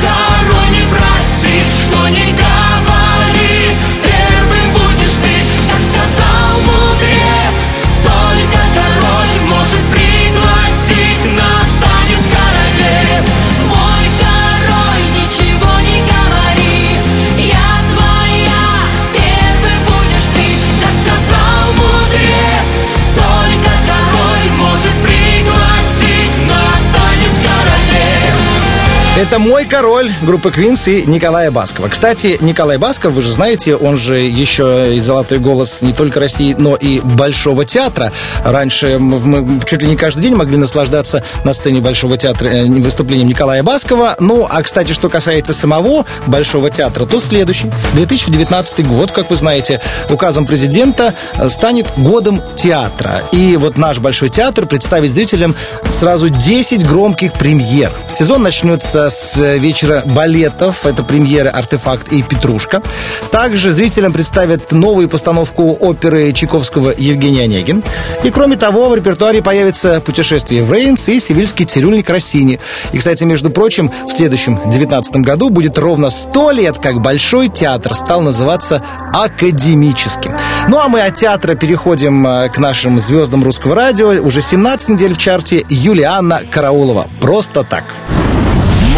Это 29.18 29.38
«Мой 29.38 29.64
король» 29.64 30.12
группы 30.20 30.50
Квинс 30.50 30.88
и 30.88 31.02
Николая 31.06 31.50
Баскова. 31.50 31.88
Кстати, 31.88 32.36
Николай 32.42 32.76
Басков, 32.76 33.14
вы 33.14 33.22
же 33.22 33.32
знаете, 33.32 33.74
он 33.74 33.96
же 33.96 34.18
еще 34.18 34.94
и 34.94 35.00
золотой 35.00 35.38
голос 35.38 35.80
не 35.80 35.94
только 35.94 36.20
России, 36.20 36.54
но 36.58 36.76
и 36.76 37.00
Большого 37.00 37.64
театра. 37.64 38.12
Раньше 38.44 38.98
мы 38.98 39.58
чуть 39.64 39.80
ли 39.80 39.88
не 39.88 39.96
каждый 39.96 40.20
день 40.20 40.34
могли 40.34 40.58
наслаждаться 40.58 41.22
на 41.44 41.54
сцене 41.54 41.80
Большого 41.80 42.18
театра 42.18 42.50
э, 42.50 42.66
выступлением 42.66 43.28
Николая 43.28 43.62
Баскова. 43.62 44.16
Ну, 44.20 44.46
а, 44.46 44.62
кстати, 44.62 44.92
что 44.92 45.08
касается 45.08 45.54
самого 45.54 46.04
Большого 46.26 46.70
театра, 46.70 47.06
то 47.06 47.18
следующий, 47.18 47.72
2019 47.94 48.86
год, 48.86 49.12
как 49.12 49.30
вы 49.30 49.36
знаете, 49.36 49.80
указом 50.10 50.44
президента 50.44 51.14
э, 51.36 51.48
станет 51.48 51.86
годом 51.96 52.42
театра. 52.54 53.24
И 53.32 53.56
вот 53.56 53.78
наш 53.78 53.98
Большой 53.98 54.28
театр 54.28 54.66
представит 54.66 55.10
зрителям 55.10 55.54
сразу 55.88 56.28
10 56.28 56.86
громких 56.86 57.32
премьер. 57.32 57.90
Сезон 58.10 58.42
начнется 58.42 59.05
с 59.10 59.36
вечера 59.58 60.02
балетов. 60.04 60.84
Это 60.84 61.02
премьеры 61.02 61.48
«Артефакт» 61.48 62.12
и 62.12 62.22
«Петрушка». 62.22 62.82
Также 63.30 63.72
зрителям 63.72 64.12
представят 64.12 64.72
новую 64.72 65.08
постановку 65.08 65.76
оперы 65.78 66.32
Чайковского 66.32 66.92
«Евгений 66.96 67.40
Онегин». 67.40 67.82
И 68.22 68.30
кроме 68.30 68.56
того, 68.56 68.88
в 68.88 68.94
репертуаре 68.94 69.42
появится 69.42 70.00
«Путешествие 70.00 70.62
в 70.62 70.72
Реймс» 70.72 71.08
и 71.08 71.18
«Сивильский 71.18 71.64
цирюльник 71.64 72.10
Россини». 72.10 72.60
И, 72.92 72.98
кстати, 72.98 73.24
между 73.24 73.50
прочим, 73.50 73.90
в 74.06 74.10
следующем 74.10 74.60
19 74.66 75.16
году 75.16 75.50
будет 75.50 75.78
ровно 75.78 76.10
100 76.10 76.50
лет, 76.52 76.78
как 76.78 77.00
Большой 77.00 77.48
театр 77.48 77.94
стал 77.94 78.20
называться 78.20 78.82
академическим. 79.12 80.36
Ну 80.68 80.78
а 80.78 80.88
мы 80.88 81.02
от 81.02 81.14
театра 81.14 81.54
переходим 81.54 82.26
э, 82.26 82.48
к 82.48 82.58
нашим 82.58 82.98
звездам 82.98 83.44
русского 83.44 83.74
радио. 83.74 84.08
Уже 84.08 84.40
17 84.40 84.88
недель 84.90 85.14
в 85.14 85.18
чарте 85.18 85.64
Юлианна 85.68 86.42
Караулова. 86.50 87.08
Просто 87.20 87.62
так. 87.62 87.84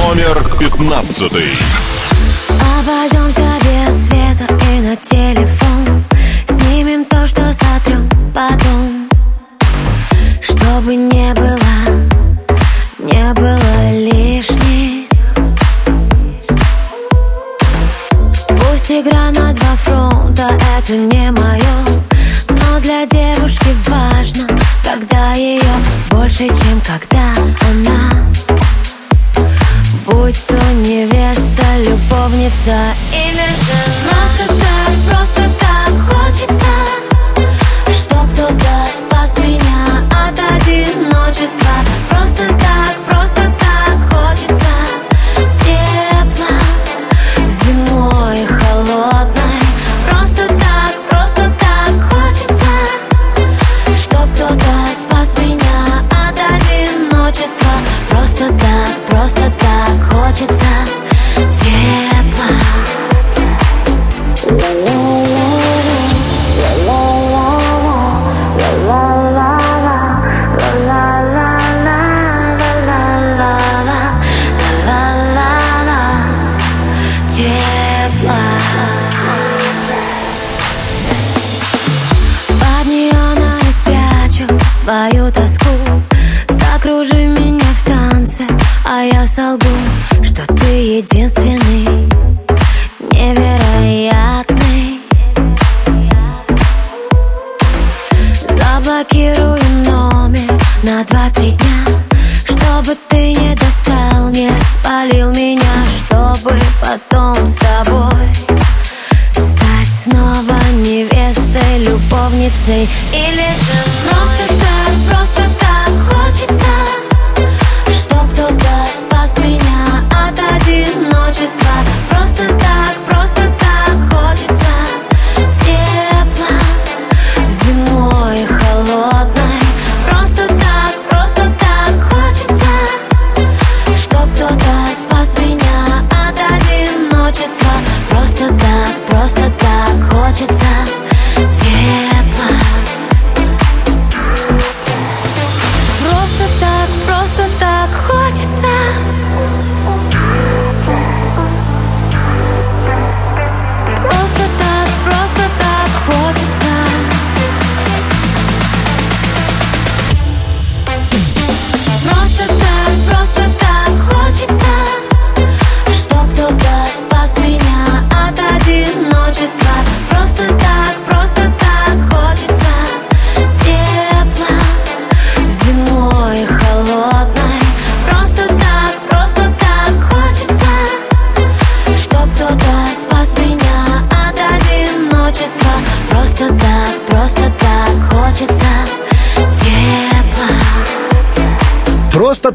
Номер 0.07 0.43
пятнадцатый. 0.61 1.51
Обойдемся 2.79 3.43
без 3.63 4.07
света 4.07 4.47
и 4.71 4.81
на 4.81 4.95
телефон. 4.97 6.05
Снимем 6.49 7.05
то, 7.05 7.27
что 7.27 7.53
сотрем 7.53 8.09
потом. 8.33 9.09
Чтобы 10.41 10.95
не 10.95 11.35
было, 11.35 11.59
не 13.01 13.35
было 13.35 13.91
лишних. 13.91 15.09
Пусть 18.49 18.91
игра 18.93 19.31
на 19.33 19.53
два 19.53 19.77
фронта, 19.77 20.49
это 20.79 20.97
не 20.97 21.31
мое 21.33 21.77
Но 22.51 22.81
для 22.81 23.05
девушки 23.07 23.75
важно, 23.89 24.47
когда 24.85 25.35
ее 25.35 25.61
больше, 26.11 26.47
чем 26.47 26.81
когда 26.87 27.33
она 27.69 28.08
Будь 30.29 30.47
то 30.47 30.57
невеста, 30.75 31.65
любовница 31.79 32.77
или 33.15 33.47
жена 33.65 34.11
Просто 34.11 34.47
так, 34.61 34.95
просто 35.09 35.43
так 35.59 35.91
хочется 36.11 36.75
Чтоб 37.87 38.31
кто-то 38.35 38.89
спас 38.95 39.39
меня 39.39 39.87
от 40.11 40.39
одиночества. 40.39 41.71
Просто 42.11 42.47
так, 42.47 43.08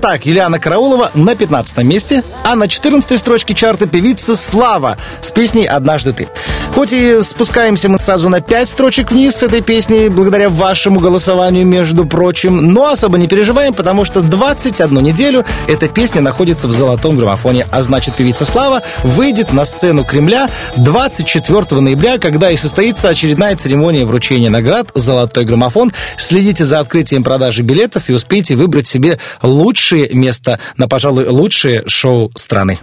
Просто 0.04 0.18
так, 0.18 0.26
Юлиана 0.26 0.60
Караулова 0.60 1.12
на 1.14 1.34
15 1.34 1.78
месте, 1.78 2.24
а 2.44 2.56
на 2.56 2.68
14 2.68 3.18
строчке 3.18 3.54
чарта 3.54 3.88
певица 3.88 4.36
Слава 4.36 4.98
с 5.22 5.32
песней 5.32 5.66
«Однажды 5.66 6.12
ты». 6.12 6.28
Хоть 6.74 6.92
и 6.92 7.22
спускаемся 7.22 7.88
мы 7.88 8.00
сразу 8.00 8.30
на 8.30 8.42
5 8.42 8.68
строчек 8.68 9.12
вниз 9.12 9.36
с 9.36 9.44
этой 9.44 9.62
песней, 9.62 10.10
благодаря 10.10 10.50
вашему 10.50 11.00
голосованию, 11.00 11.68
между 11.68 12.04
прочим, 12.06 12.74
но 12.74 12.88
особо 12.88 13.20
не 13.20 13.28
переживаем, 13.28 13.76
потому 13.76 14.06
что 14.06 14.22
21 14.22 15.04
неделю 15.04 15.46
эта 15.68 15.88
песня 15.88 16.22
находится 16.22 16.68
в 16.68 16.72
золотом 16.72 17.16
граммофоне, 17.16 17.68
а 17.70 17.84
значит, 17.84 18.16
певица 18.16 18.44
Слава 18.44 18.82
выйдет 19.04 19.54
на 19.54 19.66
сцену 19.66 20.04
Кремля 20.04 20.50
24 20.76 21.80
ноября, 21.80 22.18
когда 22.18 22.50
и 22.50 22.58
состоится 22.58 23.10
очередная 23.10 23.56
церемония 23.56 24.06
вручения 24.06 24.50
наград 24.50 24.88
«Золотой 24.96 25.46
граммофон». 25.46 25.94
Следите 26.18 26.66
за 26.66 26.80
открытием 26.80 27.24
продажи 27.24 27.62
билетов 27.62 28.10
и 28.10 28.14
успейте 28.14 28.56
выбрать 28.56 28.88
себе 28.88 29.20
лучшее 29.44 30.10
место 30.10 30.60
на, 30.78 30.88
пожалуй, 30.88 31.28
лучшее 31.28 31.84
шоу 31.88 32.32
страны. 32.36 32.80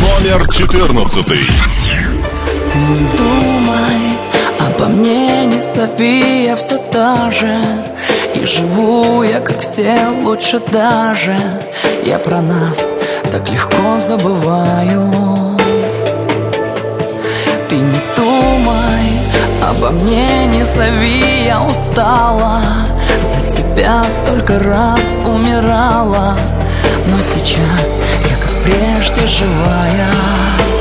Номер 0.00 0.48
14. 0.50 1.26
Ты 2.72 2.78
не 2.78 3.06
думай 3.18 4.20
обо 4.60 4.86
мне, 4.86 5.46
не 5.46 5.60
зови, 5.60 6.44
я 6.44 6.54
все 6.56 6.78
та 6.78 7.30
же. 7.30 7.58
И 8.34 8.44
живу 8.46 9.22
я, 9.22 9.40
как 9.40 9.60
все, 9.60 10.06
лучше 10.22 10.60
даже. 10.70 11.36
Я 12.04 12.18
про 12.18 12.40
нас 12.40 12.96
так 13.32 13.48
легко 13.50 13.98
забываю. 13.98 15.12
Ты 17.68 17.76
не 17.76 18.00
думай 18.16 19.10
обо 19.68 19.90
мне, 19.90 20.46
не 20.46 20.64
зови, 20.64 21.44
я 21.46 21.62
устала. 21.62 22.60
За 23.20 23.40
тебя 23.50 24.04
столько 24.08 24.58
раз 24.58 25.04
умирала. 25.26 26.36
Но 27.06 27.20
сейчас 27.20 28.00
я, 28.30 28.36
как 28.36 28.52
прежде, 28.64 29.26
живая 29.26 30.79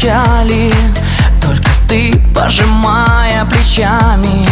кричали 0.00 0.72
Только 1.42 1.68
ты, 1.88 2.18
пожимая 2.34 3.44
плечами 3.44 4.46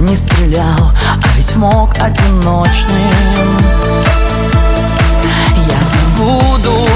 Не 0.00 0.16
стрелял, 0.16 0.92
а 1.22 1.36
ведь 1.36 1.56
мог 1.56 1.90
одиночным. 2.00 3.58
Я 5.68 5.80
забуду 5.92 6.86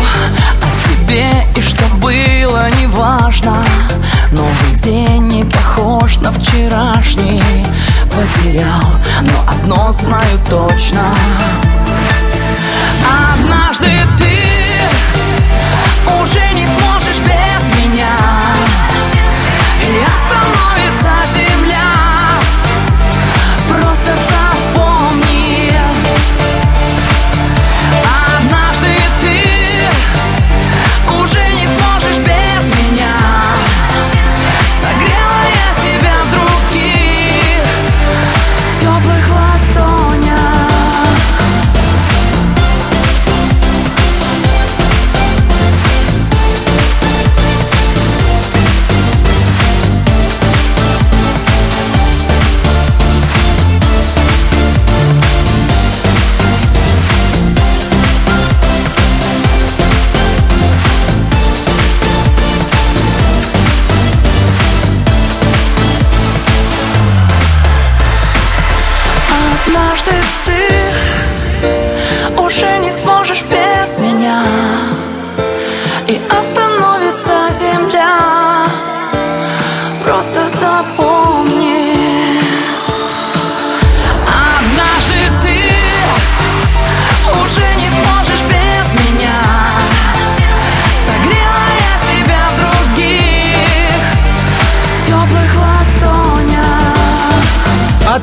о 0.62 0.88
тебе 0.88 1.46
и 1.56 1.60
что 1.60 1.84
было 1.96 2.68
неважно 2.80 3.62
Новый 4.32 4.80
день 4.82 5.28
не 5.28 5.44
похож 5.44 6.16
на 6.18 6.32
вчерашний. 6.32 7.40
Потерял, 8.10 8.90
но 9.20 9.52
одно 9.52 9.92
знаю 9.92 10.40
точно. 10.48 11.02
Однажды 13.34 13.90
ты 14.18 14.33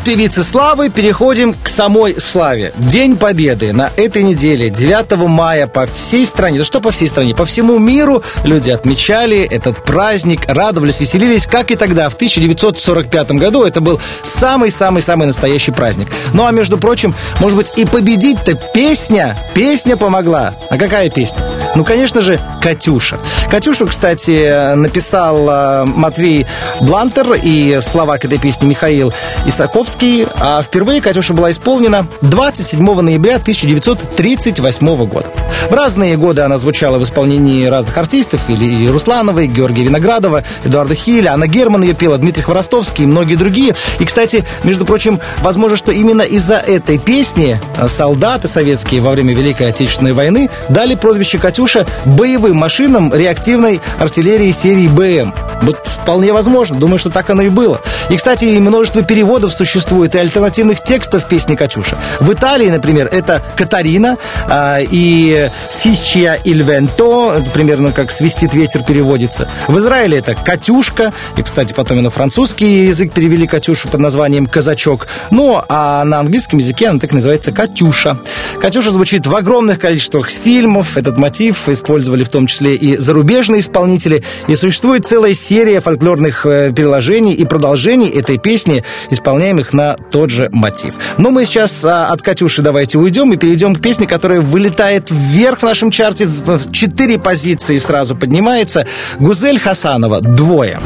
певицы 0.04 0.44
Славы 0.44 0.90
переходим 0.90 1.54
к 1.54 1.68
самой 1.68 2.20
Славе. 2.20 2.74
День 2.78 3.18
Победы 3.18 3.74
на 3.74 3.92
этой 3.96 4.24
неделе, 4.24 4.70
9 4.70 5.18
мая, 5.28 5.68
по 5.68 5.86
всей 5.88 6.26
стране, 6.26 6.60
да 6.60 6.66
что 6.66 6.82
по 6.82 6.92
всей 6.92 7.08
стране, 7.08 7.36
по 7.36 7.46
всему 7.46 7.78
миру 7.78 8.24
люди 8.44 8.72
отмечали 8.72 9.40
этот 9.40 9.84
праздник, 9.84 10.42
радовались, 10.48 11.00
веселились, 11.00 11.46
как 11.46 11.72
и 11.72 11.76
тогда, 11.76 12.10
в 12.10 12.16
1945 12.16 13.32
году. 13.34 13.64
Это 13.64 13.82
был 13.82 14.00
самый-самый-самый 14.24 15.28
настоящий 15.28 15.72
праздник. 15.72 16.10
Ну 16.34 16.46
а 16.46 16.52
между 16.52 16.78
прочим, 16.78 17.14
может 17.40 17.58
быть, 17.58 17.72
и 17.76 17.86
победить-то 17.86 18.56
песня, 18.74 19.38
песня 19.54 19.98
помогла. 19.98 20.56
А 20.70 20.78
какая 20.78 21.10
песня? 21.10 21.42
Ну, 21.76 21.86
конечно 21.86 22.22
же, 22.22 22.40
«Катюша». 22.62 23.18
«Катюшу», 23.50 23.88
кстати, 23.88 24.76
написал 24.76 25.50
э, 25.50 25.86
Матвей 25.86 26.46
Блантер 26.82 27.34
и 27.34 27.80
слова 27.82 28.18
к 28.18 28.26
этой 28.26 28.38
песне 28.38 28.68
Михаил 28.68 29.14
Исаковский. 29.46 30.28
А 30.36 30.62
впервые 30.62 31.02
«Катюша» 31.02 31.34
была 31.34 31.52
исполнена 31.52 32.08
27 32.22 33.02
ноября 33.02 33.38
1938 33.38 35.06
года. 35.06 35.28
В 35.70 35.74
разные 35.74 36.18
годы 36.18 36.42
она 36.42 36.58
звучала 36.58 36.98
в 36.98 37.04
исполнении 37.04 37.66
разных 37.66 37.98
артистов, 37.98 38.50
или 38.50 38.88
Руслановой, 38.88 39.48
Георгия 39.48 39.84
Виноградова, 39.84 40.44
Эдуарда 40.66 40.96
Хиля, 40.96 41.34
Анна 41.34 41.48
Герман 41.48 41.84
ее 41.84 41.94
пела, 41.94 42.18
Дмитрий 42.18 42.44
Хворостовский 42.44 43.06
и 43.06 43.08
многие 43.08 43.36
другие. 43.36 43.76
И, 44.00 44.06
кстати, 44.06 44.44
между 44.64 44.86
прочим, 44.86 45.20
возможно, 45.40 45.78
что 45.78 45.94
именно 45.94 46.24
из-за 46.24 46.58
этой 46.58 46.98
песни 46.98 47.60
солдаты 47.88 48.50
советские 48.50 49.00
во 49.02 49.12
время 49.12 49.34
Великой 49.34 49.70
Отечественной 49.70 50.14
войны 50.14 50.50
дали 50.68 50.96
прозвище 50.96 51.38
«Катюша» 51.38 51.61
боевым 52.06 52.58
машинам 52.58 53.14
реактивной 53.14 53.82
артиллерии 54.00 54.52
серии 54.52 54.88
БМ. 54.88 55.34
Вот 55.62 55.78
вполне 56.02 56.34
возможно. 56.34 56.78
Думаю, 56.78 57.00
что 57.00 57.10
так 57.10 57.30
оно 57.30 57.44
и 57.44 57.50
было. 57.50 57.82
И, 58.10 58.18
кстати, 58.18 58.46
и 58.46 58.60
множество 58.60 59.04
переводов 59.04 59.54
существует, 59.54 60.16
и 60.16 60.18
альтернативных 60.18 60.84
текстов 60.84 61.28
песни 61.28 61.56
«Катюша». 61.56 61.98
В 62.20 62.34
Италии, 62.34 62.70
например, 62.70 63.08
это 63.12 63.42
«Катарина» 63.56 64.18
а, 64.50 64.80
и 64.80 65.50
«Фисчия 65.80 66.40
иль 66.44 66.64
венто», 66.64 67.34
это 67.38 67.50
примерно 67.52 67.92
как 67.92 68.12
«свистит 68.12 68.54
ветер» 68.54 68.84
переводится. 68.84 69.48
В 69.68 69.78
Израиле 69.78 70.18
это 70.18 70.36
«Катюшка», 70.36 71.14
и, 71.38 71.44
кстати, 71.44 71.74
потом 71.74 72.00
и 72.00 72.02
на 72.02 72.10
французский 72.10 72.88
язык 72.88 73.14
перевели 73.14 73.48
«Катюшу» 73.48 73.88
под 73.88 74.00
названием 74.00 74.48
«Казачок». 74.48 75.08
Ну, 75.30 75.62
а 75.70 76.04
на 76.04 76.20
английском 76.20 76.60
языке 76.60 76.88
она 76.88 77.00
так 77.00 77.12
называется 77.12 77.52
«Катюша». 77.52 78.18
«Катюша» 78.60 78.92
звучит 78.92 79.28
в 79.28 79.36
огромных 79.36 79.80
количествах 79.80 80.30
фильмов. 80.30 80.98
Этот 80.98 81.18
мотив 81.18 81.51
использовали 81.68 82.24
в 82.24 82.30
том 82.30 82.48
числе 82.48 82.76
и 82.76 82.98
зарубежные 82.98 83.62
исполнители. 83.62 84.24
И 84.48 84.56
существует 84.56 85.06
целая 85.06 85.34
серия 85.34 85.80
фольклорных 85.80 86.46
э, 86.46 86.72
переложений 86.76 87.34
и 87.34 87.46
продолжений 87.46 88.10
этой 88.10 88.38
песни, 88.38 88.84
исполняемых 89.10 89.74
на 89.74 89.96
тот 89.96 90.30
же 90.30 90.50
мотив. 90.52 90.96
Но 91.18 91.32
мы 91.32 91.46
сейчас 91.46 91.84
а, 91.86 92.08
от 92.08 92.22
«Катюши» 92.22 92.62
давайте 92.62 92.98
уйдем 92.98 93.34
и 93.34 93.38
перейдем 93.38 93.76
к 93.76 93.82
песне, 93.82 94.08
которая 94.08 94.42
вылетает 94.42 95.10
вверх 95.10 95.60
в 95.60 95.64
нашем 95.64 95.92
чарте, 95.92 96.26
в 96.26 96.72
четыре 96.72 97.20
позиции 97.20 97.78
сразу 97.78 98.16
поднимается. 98.16 98.86
Гузель 99.20 99.60
Хасанова 99.60 100.22
«Двое». 100.22 100.80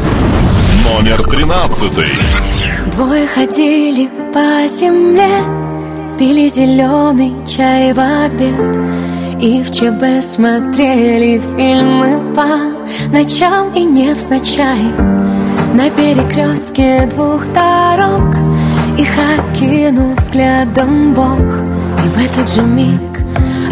Номер 0.85 1.23
тринадцатый. 1.23 2.11
Двое 2.91 3.27
ходили 3.27 4.07
по 4.33 4.67
земле, 4.67 5.29
пили 6.17 6.47
зеленый 6.47 7.33
чай 7.47 7.91
в 7.91 7.99
обед 7.99 9.14
и 9.45 9.61
в 9.61 9.69
ЧБ 9.69 10.25
смотрели 10.25 11.39
фильмы 11.55 12.33
по 12.33 12.47
ночам 13.15 13.71
и 13.75 13.83
невзначай. 13.83 14.91
На 15.71 15.91
перекрестке 15.91 17.07
двух 17.13 17.45
дорог 17.53 18.35
Их 18.97 19.09
окинул 19.37 20.15
взглядом 20.15 21.13
Бог. 21.13 21.39
И 21.39 22.07
в 22.07 22.25
этот 22.25 22.49
же 22.49 22.63
миг 22.63 23.19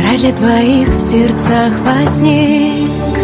рай 0.05 0.17
для 0.17 0.31
двоих 0.33 0.89
в 0.89 0.99
сердцах 0.99 1.73
возник. 1.83 3.17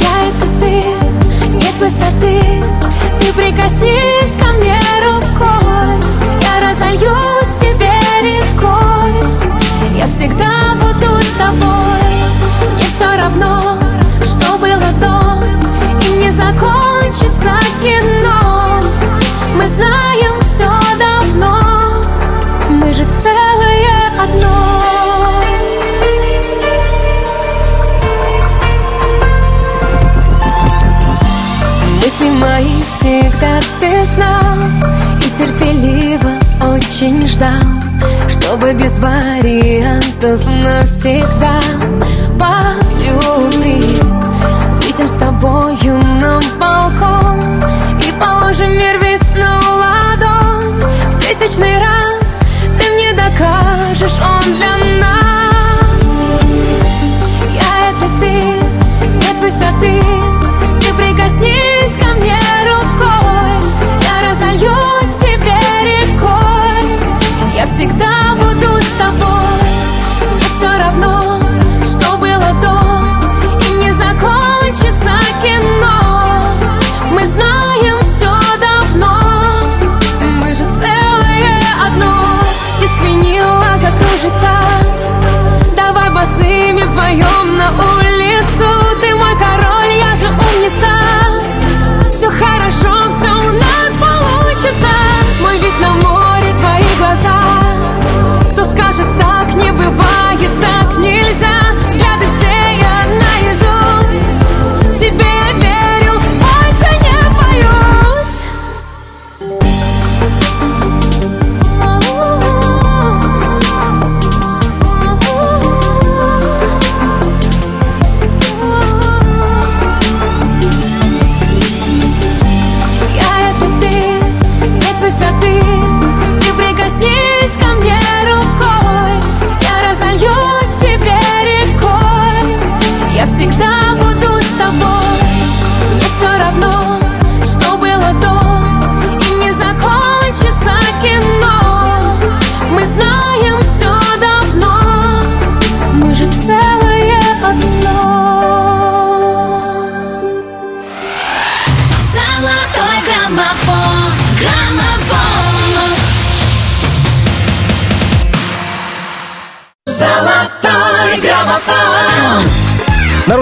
Я 0.00 0.14
это 0.28 0.46
ты, 0.60 1.54
нет 1.54 1.74
высоты. 1.78 2.40
Ты 3.20 3.32
прикоснись 3.34 4.36
ко 4.40 4.50
мне 4.58 4.80
рукой. 5.04 5.98
Я 6.40 6.70
разольюсь 6.70 7.48
в 7.48 7.60
тебе 7.60 7.92
рекой. 8.22 9.12
Я 9.98 10.06
всегда 10.06 10.67
тобой. 11.48 12.00
Мне 12.74 12.84
все 12.84 13.16
равно, 13.16 13.78
что 14.24 14.58
было 14.58 14.90
до 15.00 15.42
И 16.06 16.10
не 16.18 16.30
закончится 16.30 17.52
кино. 17.82 18.80
Мы 19.56 19.66
знаем 19.66 20.40
все 20.42 20.68
давно 20.98 22.04
Мы 22.68 22.92
же 22.92 23.04
целое 23.04 24.12
одно. 24.22 24.84
Мысли 31.96 32.30
мои 32.30 32.82
всегда 32.82 33.60
ты 33.80 34.04
знал 34.04 34.58
И 35.20 35.30
терпеливо 35.38 36.32
очень 36.62 37.26
ждал 37.26 37.77
Чтобы 38.48 38.72
без 38.72 38.98
вариантов 38.98 40.40
навсегда 40.64 41.60
полюбить. 42.40 44.02
Выйдем 44.80 45.06
с 45.06 45.16
тобою 45.16 46.00
на 46.18 46.40
балкон. 46.58 47.62
И 48.00 48.10
положим 48.18 48.72
мир 48.72 48.98
весь 49.02 49.36
на 49.36 49.60
ладонь. 49.76 50.80
В 51.10 51.26
тысячный 51.26 51.76
раз 51.76 52.40
ты 52.80 52.90
мне 52.92 53.12
докажешь, 53.12 54.18
он 54.22 54.54
для 54.54 54.78
нас 54.78 54.87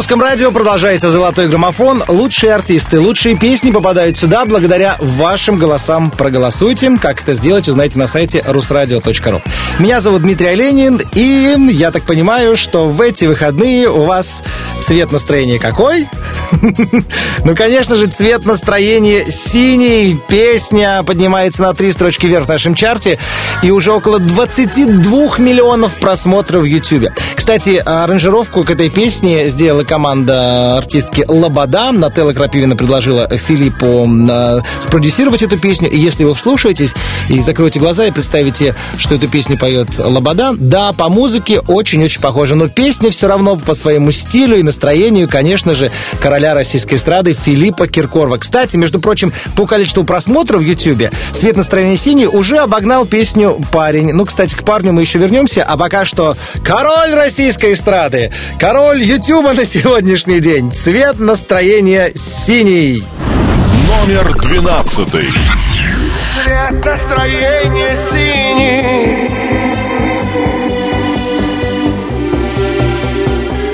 русском 0.06 0.22
радио 0.22 0.52
продолжается 0.52 1.10
«Золотой 1.10 1.48
граммофон». 1.48 2.04
Лучшие 2.06 2.54
артисты, 2.54 3.00
лучшие 3.00 3.36
песни 3.36 3.72
попадают 3.72 4.16
сюда 4.16 4.44
благодаря 4.44 4.96
вашим 5.00 5.58
голосам. 5.58 6.12
Проголосуйте. 6.12 6.96
Как 7.02 7.22
это 7.22 7.32
сделать, 7.32 7.68
узнаете 7.68 7.98
на 7.98 8.06
сайте 8.06 8.38
rusradio.ru. 8.38 9.42
Меня 9.80 9.98
зовут 9.98 10.22
Дмитрий 10.22 10.46
Оленин, 10.46 11.02
и 11.12 11.72
я 11.72 11.90
так 11.90 12.04
понимаю, 12.04 12.56
что 12.56 12.86
в 12.88 13.00
эти 13.00 13.24
выходные 13.24 13.90
у 13.90 14.04
вас 14.04 14.44
цвет 14.80 15.10
настроения 15.10 15.58
какой? 15.58 16.06
Ну, 17.44 17.54
конечно 17.54 17.96
же, 17.96 18.06
цвет 18.06 18.44
настроения 18.44 19.30
синий. 19.30 20.20
Песня 20.28 21.02
поднимается 21.04 21.62
на 21.62 21.74
три 21.74 21.92
строчки 21.92 22.26
вверх 22.26 22.46
в 22.46 22.48
нашем 22.48 22.74
чарте. 22.74 23.18
И 23.62 23.70
уже 23.70 23.92
около 23.92 24.18
22 24.18 25.38
миллионов 25.38 25.94
просмотров 25.94 26.62
в 26.62 26.64
YouTube. 26.64 27.10
Кстати, 27.46 27.80
аранжировку 27.86 28.64
к 28.64 28.70
этой 28.70 28.88
песне 28.90 29.48
сделала 29.48 29.84
команда 29.84 30.78
артистки 30.78 31.24
Лобода. 31.28 31.92
Нателла 31.92 32.32
Крапивина 32.32 32.74
предложила 32.74 33.28
Филиппу 33.28 34.04
э, 34.28 34.62
спродюсировать 34.80 35.44
эту 35.44 35.56
песню. 35.56 35.88
И 35.88 35.96
если 35.96 36.24
вы 36.24 36.34
вслушаетесь 36.34 36.96
и 37.28 37.40
закроете 37.40 37.78
глаза 37.78 38.04
и 38.06 38.10
представите, 38.10 38.74
что 38.98 39.14
эту 39.14 39.28
песню 39.28 39.56
поет 39.56 39.96
Лобода, 39.96 40.54
да, 40.58 40.92
по 40.92 41.08
музыке 41.08 41.60
очень-очень 41.60 42.20
похоже. 42.20 42.56
Но 42.56 42.68
песня 42.68 43.12
все 43.12 43.28
равно 43.28 43.54
по 43.54 43.74
своему 43.74 44.10
стилю 44.10 44.58
и 44.58 44.64
настроению, 44.64 45.28
конечно 45.28 45.72
же, 45.76 45.92
короля 46.20 46.52
российской 46.52 46.96
эстрады 46.96 47.32
Филиппа 47.32 47.86
Киркорова. 47.86 48.38
Кстати, 48.38 48.74
между 48.74 48.98
прочим, 48.98 49.32
по 49.54 49.66
количеству 49.66 50.02
просмотров 50.02 50.62
в 50.62 50.64
YouTube 50.64 51.10
«Цвет 51.32 51.56
настроения 51.56 51.96
синий» 51.96 52.26
уже 52.26 52.56
обогнал 52.56 53.06
песню 53.06 53.56
«Парень». 53.70 54.12
Ну, 54.12 54.24
кстати, 54.24 54.56
к 54.56 54.64
парню 54.64 54.92
мы 54.92 55.02
еще 55.02 55.20
вернемся, 55.20 55.62
а 55.62 55.76
пока 55.76 56.04
что 56.04 56.36
король 56.64 57.14
российской 57.36 57.74
эстрады, 57.74 58.32
король 58.58 59.02
Ютуба 59.02 59.52
на 59.52 59.66
сегодняшний 59.66 60.40
день. 60.40 60.72
Цвет 60.72 61.18
настроения 61.18 62.10
синий. 62.14 63.04
Номер 63.86 64.32
двенадцатый. 64.40 65.28
Цвет 66.32 66.82
настроения 66.82 67.94
синий 67.94 69.28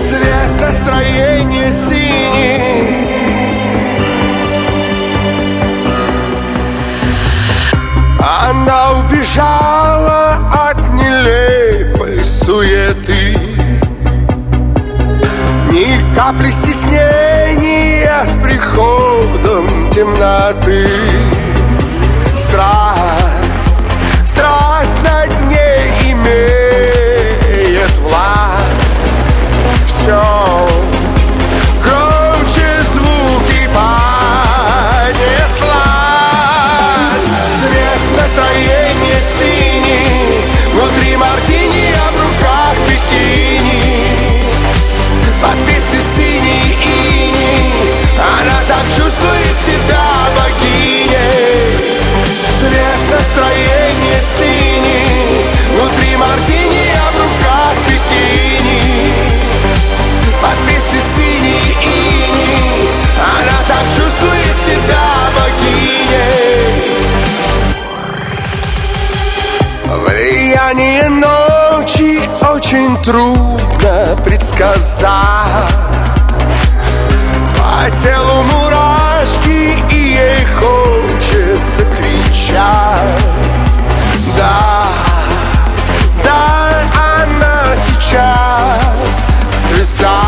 Цвет 0.09 0.61
настроения 0.61 1.73
синий 1.73 3.07
Она 8.19 8.93
убежала 8.99 10.51
от 10.69 10.79
нелепой 10.95 12.25
суеты 12.25 13.52
капли 16.15 16.51
стеснения 16.51 18.25
с 18.25 18.35
приходом 18.43 19.91
темноты 19.91 20.87
так 48.69 48.85
чувствует 48.97 49.57
себя 49.67 50.05
богиней 50.37 51.77
Цвет 52.61 53.01
настроения 53.11 54.21
синий 54.39 55.47
Внутри 55.75 56.17
мартини, 56.17 56.87
а 56.95 57.11
в 57.11 57.17
руках 57.23 57.75
бикини. 57.87 58.83
Под 60.41 60.57
песню 60.69 61.01
синий 61.17 61.77
ини 61.83 62.89
Она 63.19 63.59
так 63.69 63.85
чувствует 63.97 64.57
себя 64.67 65.05
богиней 65.37 66.03
Влияние 70.05 71.09
ночи 71.09 72.21
очень 72.41 72.97
трудно 73.03 74.17
предсказать 74.25 76.02
По 77.83 77.91
телу 77.97 78.45
мурашки 78.45 79.77
и 79.91 80.15
ей 80.15 80.47
хочется 80.55 81.85
кричать. 81.99 83.21
Да, 84.37 84.87
да, 86.23 86.85
она 86.95 87.75
сейчас 87.75 89.25
звезда 89.67 90.21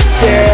Все 0.00 0.47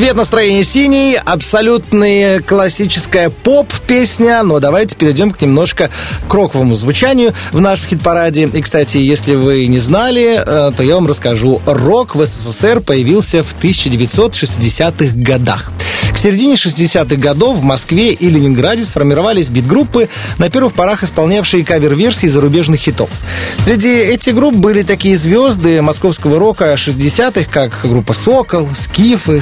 Цвет 0.00 0.16
настроения 0.16 0.64
синий, 0.64 1.18
абсолютная 1.22 2.40
классическая 2.40 3.28
поп-песня, 3.28 4.42
но 4.42 4.58
давайте 4.58 4.96
перейдем 4.96 5.30
к 5.30 5.42
немножко 5.42 5.90
к 6.26 6.32
роковому 6.32 6.74
звучанию 6.74 7.34
в 7.52 7.60
нашем 7.60 7.86
хит-параде. 7.86 8.48
И, 8.50 8.62
кстати, 8.62 8.96
если 8.96 9.34
вы 9.34 9.66
не 9.66 9.78
знали, 9.78 10.40
э, 10.42 10.72
то 10.74 10.82
я 10.82 10.94
вам 10.94 11.06
расскажу. 11.06 11.60
Рок 11.66 12.16
в 12.16 12.24
СССР 12.24 12.80
появился 12.80 13.42
в 13.42 13.54
1960-х 13.54 15.14
годах. 15.16 15.70
К 16.12 16.18
середине 16.18 16.54
60-х 16.54 17.16
годов 17.16 17.58
в 17.58 17.62
Москве 17.62 18.12
и 18.12 18.28
Ленинграде 18.28 18.84
сформировались 18.84 19.48
бит-группы, 19.48 20.08
на 20.38 20.50
первых 20.50 20.74
порах 20.74 21.02
исполнявшие 21.02 21.64
кавер-версии 21.64 22.26
зарубежных 22.26 22.80
хитов. 22.80 23.10
Среди 23.58 23.90
этих 23.90 24.34
групп 24.34 24.54
были 24.54 24.82
такие 24.82 25.16
звезды 25.16 25.80
московского 25.82 26.38
рока 26.38 26.74
60-х, 26.74 27.44
как 27.50 27.80
группа 27.84 28.12
«Сокол», 28.12 28.68
«Скифы», 28.74 29.40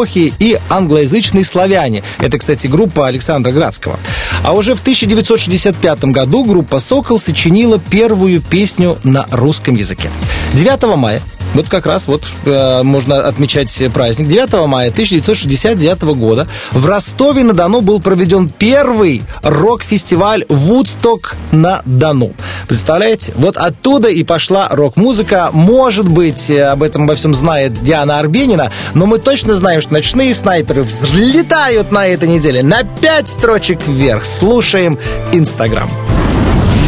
«Скоморохи» 0.00 0.32
и 0.38 0.58
англоязычные 0.68 1.44
«Славяне». 1.44 2.02
Это, 2.20 2.38
кстати, 2.38 2.66
группа 2.66 3.06
Александра 3.06 3.52
Градского. 3.52 3.98
А 4.44 4.52
уже 4.52 4.74
в 4.74 4.80
1965 4.80 6.04
году 6.06 6.44
группа 6.44 6.80
«Сокол» 6.80 7.20
сочинила 7.20 7.78
первую 7.78 8.40
песню 8.40 8.98
на 9.04 9.26
русском 9.30 9.74
языке. 9.74 10.10
9 10.54 10.96
мая 10.96 11.20
вот 11.54 11.68
как 11.68 11.86
раз 11.86 12.06
вот 12.06 12.22
э, 12.44 12.82
можно 12.82 13.26
отмечать 13.26 13.76
праздник. 13.92 14.28
9 14.28 14.68
мая 14.68 14.90
1969 14.90 16.02
года 16.16 16.46
в 16.72 16.86
Ростове-на-Дону 16.86 17.80
был 17.80 18.00
проведен 18.00 18.48
первый 18.48 19.22
рок-фестиваль 19.42 20.44
«Вудсток 20.48 21.36
на 21.50 21.82
Дону». 21.84 22.34
Представляете? 22.68 23.32
Вот 23.34 23.56
оттуда 23.56 24.08
и 24.08 24.22
пошла 24.22 24.68
рок-музыка. 24.70 25.50
Может 25.52 26.08
быть, 26.08 26.50
э, 26.50 26.62
об 26.62 26.82
этом 26.82 27.06
во 27.06 27.16
всем 27.16 27.34
знает 27.34 27.82
Диана 27.82 28.20
Арбенина, 28.20 28.70
но 28.94 29.06
мы 29.06 29.18
точно 29.18 29.54
знаем, 29.54 29.80
что 29.80 29.89
ночные 29.90 30.34
снайперы 30.34 30.82
взлетают 30.82 31.92
на 31.92 32.06
этой 32.06 32.28
неделе 32.28 32.62
на 32.62 32.84
5 32.84 33.28
строчек 33.28 33.86
вверх. 33.86 34.24
Слушаем 34.24 34.98
Инстаграм. 35.32 35.90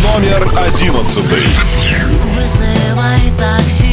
Номер 0.03 0.49
одиннадцатый. 0.59 1.47
Вызывай 2.35 3.21
такси 3.39 3.92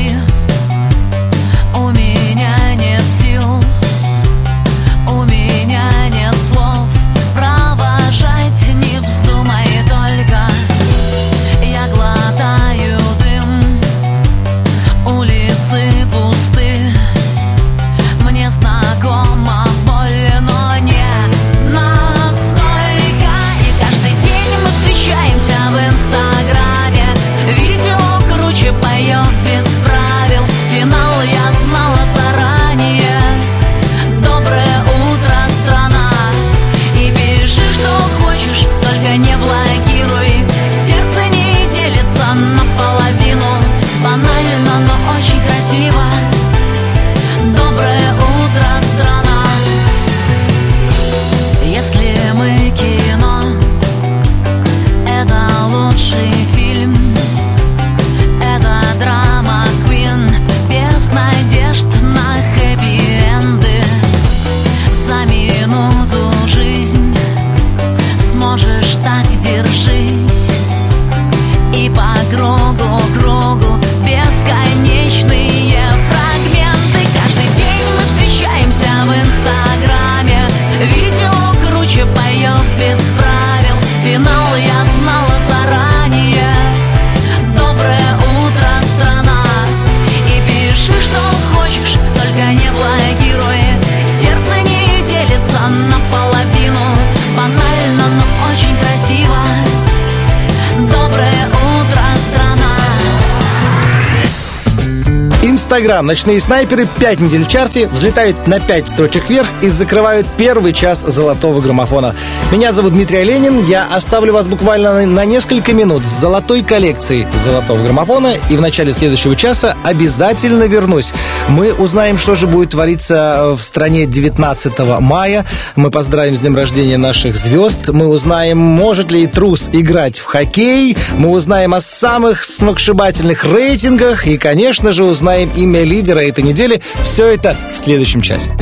программ 105.80 106.08
«Ночные 106.08 106.42
снайперы» 106.42 106.90
5 107.00 107.22
недель 107.22 107.46
в 107.46 107.48
чарте, 107.48 107.88
взлетают 107.88 108.48
на 108.48 108.60
5 108.60 108.90
строчек 108.90 109.30
вверх 109.30 109.48
и 109.62 109.70
закрывают 109.70 110.28
первый 110.36 110.74
час 110.74 111.06
золотого 111.08 111.62
граммофона. 111.62 112.18
Меня 112.52 112.74
зовут 112.74 112.92
Дмитрий 112.92 113.20
Оленин, 113.20 113.66
я 113.66 113.86
оставлю 113.86 114.34
вас 114.34 114.50
буквально 114.50 115.06
на 115.06 115.24
несколько 115.24 115.72
минут 115.72 116.06
с 116.06 116.20
золотой 116.20 116.64
коллекцией 116.64 117.28
золотого 117.46 117.82
граммофона 117.82 118.34
и 118.50 118.58
в 118.58 118.62
начале 118.62 118.92
следующего 118.92 119.38
часа 119.38 119.78
обязательно 119.86 120.64
вернусь. 120.64 121.14
Мы 121.48 121.72
узнаем, 121.72 122.18
что 122.18 122.36
же 122.36 122.46
будет 122.46 122.72
твориться 122.72 123.56
в 123.56 123.64
стране 123.64 124.06
19 124.06 124.80
мая. 125.00 125.46
Мы 125.78 125.92
поздравим 125.92 126.36
с 126.36 126.42
днем 126.42 126.58
рождения 126.58 126.98
наших 126.98 127.38
звезд. 127.38 127.88
Мы 127.88 128.08
узнаем, 128.08 128.58
может 128.58 129.12
ли 129.12 129.26
трус 129.28 129.70
играть 129.72 130.20
в 130.20 130.26
хоккей. 130.26 130.98
Мы 131.16 131.30
узнаем 131.30 131.74
о 131.74 131.80
самых 131.80 132.44
сногсшибательных 132.44 133.46
рейтингах. 133.46 134.28
И, 134.28 134.38
конечно 134.38 134.92
же, 134.92 135.06
узнаем 135.06 135.52
имя 135.70 135.84
лидера 135.84 136.20
этой 136.20 136.44
недели. 136.44 136.82
Все 137.04 137.28
это 137.28 137.56
в 137.74 137.78
следующем 137.78 138.22
часе. 138.22 138.56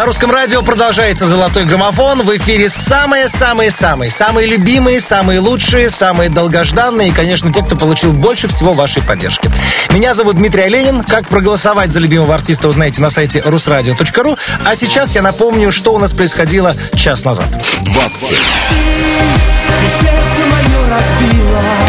На 0.00 0.06
русском 0.06 0.30
радио 0.30 0.62
продолжается 0.62 1.26
«Золотой 1.26 1.66
граммофон». 1.66 2.22
В 2.22 2.34
эфире 2.38 2.70
самые-самые-самые, 2.70 4.10
самые 4.10 4.46
любимые, 4.46 4.98
самые 4.98 5.40
лучшие, 5.40 5.90
самые 5.90 6.30
долгожданные 6.30 7.10
и, 7.10 7.12
конечно, 7.12 7.52
те, 7.52 7.62
кто 7.62 7.76
получил 7.76 8.14
больше 8.14 8.48
всего 8.48 8.72
вашей 8.72 9.02
поддержки. 9.02 9.50
Меня 9.90 10.14
зовут 10.14 10.36
Дмитрий 10.36 10.62
Оленин. 10.62 11.04
Как 11.04 11.28
проголосовать 11.28 11.90
за 11.90 12.00
любимого 12.00 12.34
артиста, 12.34 12.70
узнаете 12.70 13.02
на 13.02 13.10
сайте 13.10 13.40
rusradio.ru. 13.40 14.38
А 14.64 14.74
сейчас 14.74 15.14
я 15.14 15.20
напомню, 15.20 15.70
что 15.70 15.92
у 15.92 15.98
нас 15.98 16.14
происходило 16.14 16.74
час 16.94 17.22
назад. 17.26 17.48
20. 17.82 18.38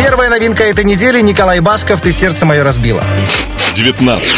Первая 0.03 0.29
новинка 0.29 0.65
этой 0.65 0.83
недели 0.83 1.21
Николай 1.21 1.61
Басков 1.61 2.01
«Ты 2.01 2.11
сердце 2.11 2.45
мое 2.45 2.61
разбила». 2.65 3.01
19. 3.73 4.31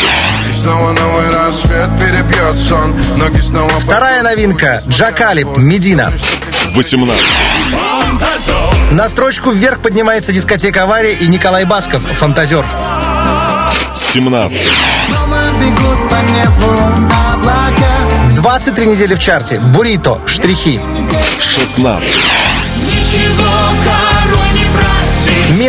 Снова 0.64 0.94
новый 0.94 1.30
рассвет 1.30 1.90
перебьет 2.00 2.58
сон 2.58 2.96
Ноги 3.18 3.42
снова 3.42 3.70
Вторая 3.82 4.24
новинка 4.24 4.82
Джакалип 4.88 5.58
«Медина». 5.58 6.14
18. 6.74 7.22
На 8.92 9.10
строчку 9.10 9.52
вверх 9.52 9.82
поднимается 9.82 10.32
дискотека 10.32 10.84
«Авария» 10.84 11.16
и 11.16 11.28
Николай 11.28 11.66
Басков 11.66 12.04
«Фантазер». 12.04 12.66
17. 13.94 14.58
Снова 15.06 15.42
бегут 15.60 16.10
по 16.10 16.16
небу 16.32 16.72
облака 17.34 17.98
23 18.38 18.86
недели 18.86 19.16
в 19.16 19.20
чарте. 19.20 19.60
Бурито. 19.60 20.22
Штрихи. 20.26 20.80
16. 21.40 21.92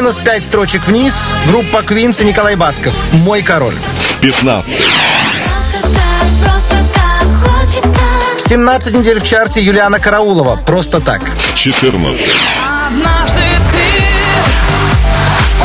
Минус 0.05 0.17
5 0.23 0.45
строчек 0.45 0.87
вниз. 0.87 1.15
Группа 1.47 1.81
Квинс 1.81 2.21
и 2.21 2.27
Николай 2.27 2.57
Басков. 2.57 2.95
Мой 3.15 3.41
король. 3.41 3.75
15. 4.21 4.71
Просто 5.47 5.95
так, 5.95 6.27
просто 6.45 6.77
так 6.93 7.27
хочется 7.43 8.01
17 8.47 8.93
недель 8.93 9.19
в 9.19 9.25
чарте 9.27 9.63
Юлиана 9.63 9.99
Караулова. 9.99 10.57
Просто 10.57 11.01
так. 11.01 11.23
14. 11.55 12.21
Однажды 12.87 13.41
ты 13.73 13.79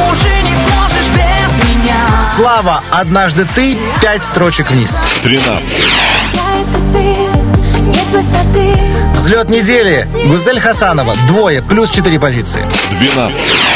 уже 0.10 0.34
не 0.42 0.56
сможешь 0.56 1.10
без 1.10 1.76
меня 1.76 1.98
Слава. 2.38 2.82
Однажды 2.92 3.46
ты. 3.54 3.78
5 4.00 4.24
строчек 4.24 4.72
вниз. 4.72 4.98
13. 5.22 5.84
Я 6.34 6.62
это 6.62 6.80
ты, 6.94 7.82
нет 7.82 8.08
высоты 8.14 8.90
Взлет 9.16 9.50
недели. 9.50 10.08
Гузель 10.28 10.62
Хасанова. 10.62 11.14
Двое. 11.28 11.62
Плюс 11.62 11.90
4 11.90 12.18
позиции. 12.22 12.64
12. 13.02 13.69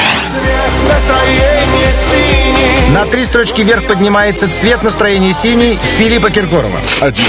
Настроение 0.87 1.93
синий 2.11 2.93
На 2.93 3.05
три 3.05 3.25
строчки 3.25 3.61
вверх 3.61 3.87
поднимается 3.87 4.49
цвет 4.49 4.83
настроения 4.83 5.33
синий 5.33 5.79
Филиппа 5.97 6.29
Киркорова. 6.29 6.79
11. 7.01 7.23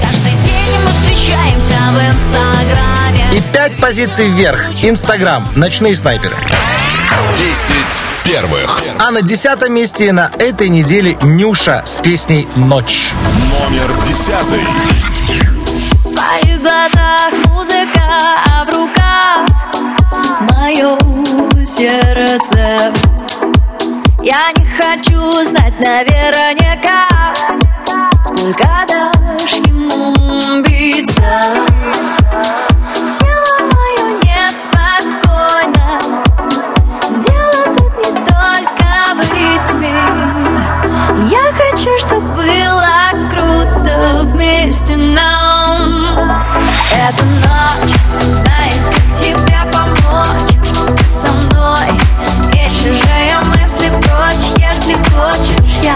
Каждый 0.00 0.32
день 0.44 0.76
мы 0.84 0.92
встречаемся 0.92 1.76
в 1.90 1.98
инстаграме. 1.98 3.36
И 3.36 3.40
5 3.52 3.78
позиций 3.78 4.28
вверх. 4.28 4.66
Инстаграм. 4.82 5.46
Ночные 5.56 5.94
снайперы. 5.94 6.36
10 7.34 7.74
первых. 8.24 8.82
А 8.98 9.10
на 9.10 9.22
десятом 9.22 9.72
месте 9.74 10.12
на 10.12 10.30
этой 10.38 10.68
неделе 10.68 11.16
Нюша 11.22 11.82
с 11.86 11.98
песней 11.98 12.48
«Ночь». 12.56 13.12
Номер 13.60 13.90
10. 14.06 14.34
В 16.04 16.12
твоих 16.12 16.60
глазах 16.60 17.32
музыка, 17.46 18.00
а 18.46 18.64
в 18.64 18.74
руках 18.74 19.46
мое 20.40 20.98
сердце. 21.64 22.92
Я 24.20 24.52
не 24.56 24.66
хочу 24.66 25.44
знать 25.44 25.78
наверняка, 25.80 27.08
сколько 28.24 28.68
дашь 28.88 29.54
ему 29.66 30.62
биться. 30.62 31.42
Тело 33.18 33.54
мое 33.72 34.04
неспокойно, 34.22 35.88
дело 37.18 37.64
тут 37.76 37.92
не 37.98 38.12
только 38.26 38.90
в 39.16 39.18
ритме. 39.32 39.96
Я 41.30 41.44
хочу, 41.52 41.92
чтобы 41.98 42.26
было 42.36 43.28
круто 43.30 43.92
вместе 44.24 44.96
нам. 44.96 45.90
Эта 46.92 47.24
ночь 47.24 47.94
знает, 48.20 48.71
хочешь, 54.94 55.78
я 55.82 55.94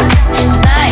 знаю, 0.54 0.85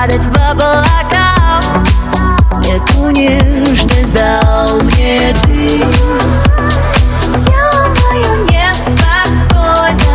падать 0.00 0.24
в 0.24 0.34
облака. 0.34 1.60
Эту 2.66 3.10
нежность 3.10 4.14
дал 4.14 4.80
мне 4.80 5.34
ты. 5.42 5.68
Тело 7.44 7.84
мое 8.00 8.32
неспокойно. 8.48 10.14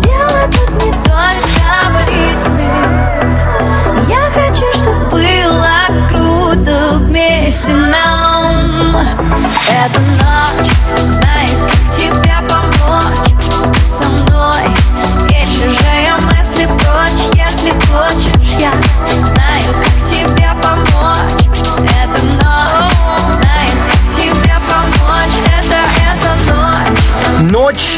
Дело 0.00 0.40
тут 0.50 0.70
не 0.84 0.92
только 1.04 1.70
в 1.90 1.94
ритме. 2.08 2.72
Я 4.08 4.24
хочу, 4.34 4.66
чтобы 4.74 5.04
было 5.10 5.78
круто 6.08 6.74
вместе 6.94 7.72
нам. 7.72 8.96
Эта 9.68 10.00
ночь 10.00 10.29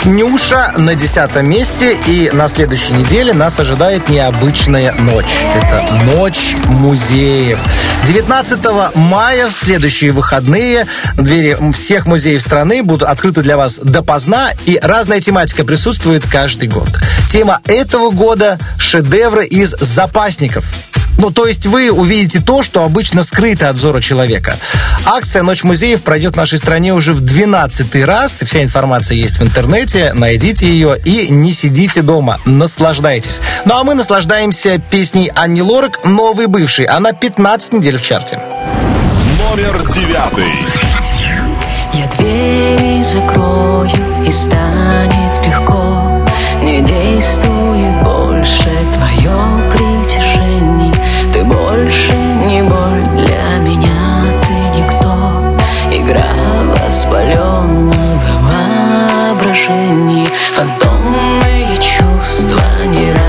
Нюша 0.04 0.74
на 0.76 0.96
десятом 0.96 1.46
месте. 1.46 1.96
И 2.08 2.30
на 2.32 2.48
следующей 2.48 2.92
неделе 2.94 3.32
нас 3.32 3.60
ожидает 3.60 4.08
необычная 4.08 4.92
ночь. 4.94 5.44
Это 5.54 5.94
ночь 6.16 6.56
музеев. 6.66 7.60
19 8.06 8.94
мая, 8.96 9.48
в 9.48 9.52
следующие 9.52 10.10
выходные, 10.10 10.86
двери 11.14 11.56
всех 11.72 12.06
музеев 12.06 12.42
страны 12.42 12.82
будут 12.82 13.08
открыты 13.08 13.42
для 13.42 13.56
вас 13.56 13.78
допоздна. 13.78 14.50
И 14.66 14.78
разная 14.82 15.20
тематика 15.20 15.64
присутствует 15.64 16.26
каждый 16.26 16.68
год. 16.68 16.88
Тема 17.30 17.60
этого 17.66 18.10
года– 18.10 18.58
шедевры 18.78 19.46
из 19.46 19.70
запасников. 19.78 20.64
Ну, 21.18 21.30
то 21.30 21.46
есть 21.46 21.66
вы 21.66 21.90
увидите 21.90 22.40
то, 22.40 22.62
что 22.62 22.84
обычно 22.84 23.22
скрыто 23.22 23.68
от 23.68 23.76
взора 23.76 24.00
человека. 24.00 24.56
Акция 25.06 25.42
«Ночь 25.42 25.62
музеев» 25.62 26.02
пройдет 26.02 26.34
в 26.34 26.36
нашей 26.36 26.58
стране 26.58 26.94
уже 26.94 27.12
в 27.12 27.20
12 27.20 28.04
раз. 28.04 28.40
Вся 28.44 28.62
информация 28.62 29.16
есть 29.16 29.38
в 29.38 29.42
интернете. 29.42 30.12
Найдите 30.14 30.66
ее 30.66 30.98
и 31.04 31.28
не 31.28 31.52
сидите 31.52 32.02
дома. 32.02 32.40
Наслаждайтесь. 32.44 33.40
Ну, 33.64 33.78
а 33.78 33.84
мы 33.84 33.94
наслаждаемся 33.94 34.78
песней 34.78 35.30
Анни 35.34 35.60
Лорак 35.60 36.04
«Новый 36.04 36.46
бывший». 36.46 36.86
Она 36.86 37.12
15 37.12 37.74
недель 37.74 37.98
в 37.98 38.02
чарте. 38.02 38.40
Номер 39.38 39.78
девятый. 39.92 40.52
Я 41.94 42.06
двери 42.16 43.02
закрою 43.02 43.90
и 44.26 44.32
станет 44.32 45.46
легко. 45.46 46.24
Не 46.62 46.80
действует 46.82 48.02
больше 48.02 48.70
твое 48.92 49.36
притяжение 49.72 50.92
больше 51.72 52.12
не 52.46 52.62
боль. 52.62 53.02
Для 53.16 53.58
меня 53.60 54.24
ты 54.42 54.52
никто. 54.78 55.12
Игра 55.90 56.32
воспаленного 56.84 57.92
воображения. 59.30 60.26
Фантомные 60.54 61.76
чувства 61.78 62.60
не 62.86 63.12
раз 63.12 63.21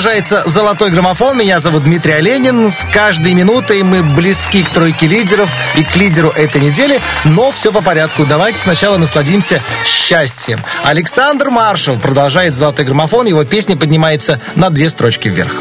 продолжается 0.00 0.44
«Золотой 0.46 0.90
граммофон». 0.90 1.36
Меня 1.36 1.60
зовут 1.60 1.84
Дмитрий 1.84 2.14
Оленин. 2.14 2.70
С 2.70 2.86
каждой 2.90 3.34
минутой 3.34 3.82
мы 3.82 4.02
близки 4.02 4.62
к 4.62 4.70
тройке 4.70 5.06
лидеров 5.06 5.50
и 5.76 5.84
к 5.84 5.94
лидеру 5.94 6.30
этой 6.30 6.62
недели. 6.62 7.02
Но 7.26 7.52
все 7.52 7.70
по 7.70 7.82
порядку. 7.82 8.24
Давайте 8.24 8.56
сначала 8.56 8.96
насладимся 8.96 9.60
счастьем. 9.84 10.64
Александр 10.84 11.50
Маршал 11.50 11.96
продолжает 11.96 12.54
«Золотой 12.54 12.86
граммофон». 12.86 13.26
Его 13.26 13.44
песня 13.44 13.76
поднимается 13.76 14.40
на 14.54 14.70
две 14.70 14.88
строчки 14.88 15.28
вверх. 15.28 15.52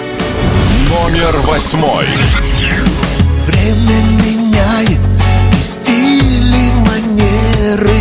Номер 0.87 1.35
восьмой. 1.39 2.07
Время 3.45 4.01
меняет 4.23 5.01
и 5.59 5.61
стили, 5.61 6.71
манеры. 6.87 7.91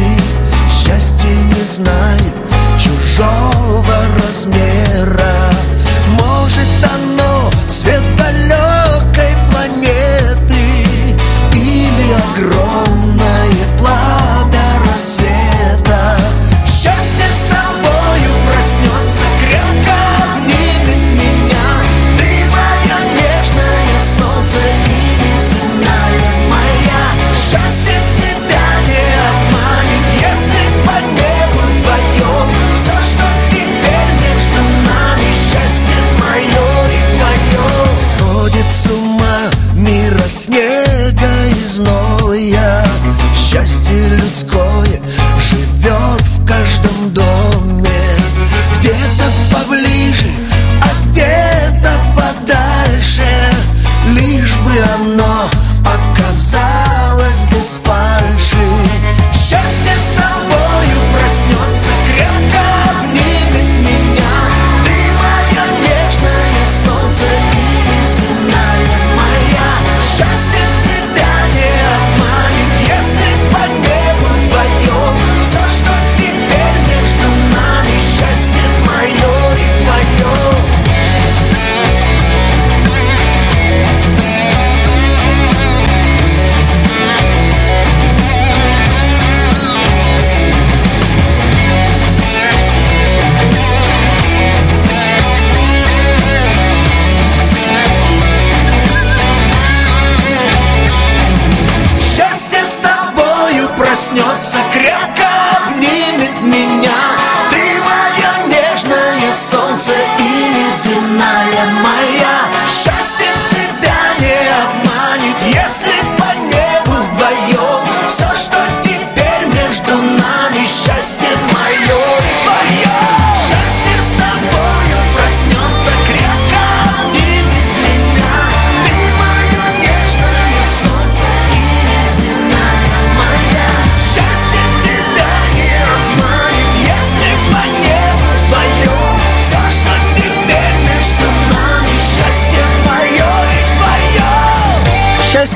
Счастье 0.70 1.30
не 1.56 1.64
знает 1.64 2.34
чужого 2.78 3.96
размера 4.24 5.37
может 6.48 6.66
оно 6.94 7.50
свет 7.68 8.07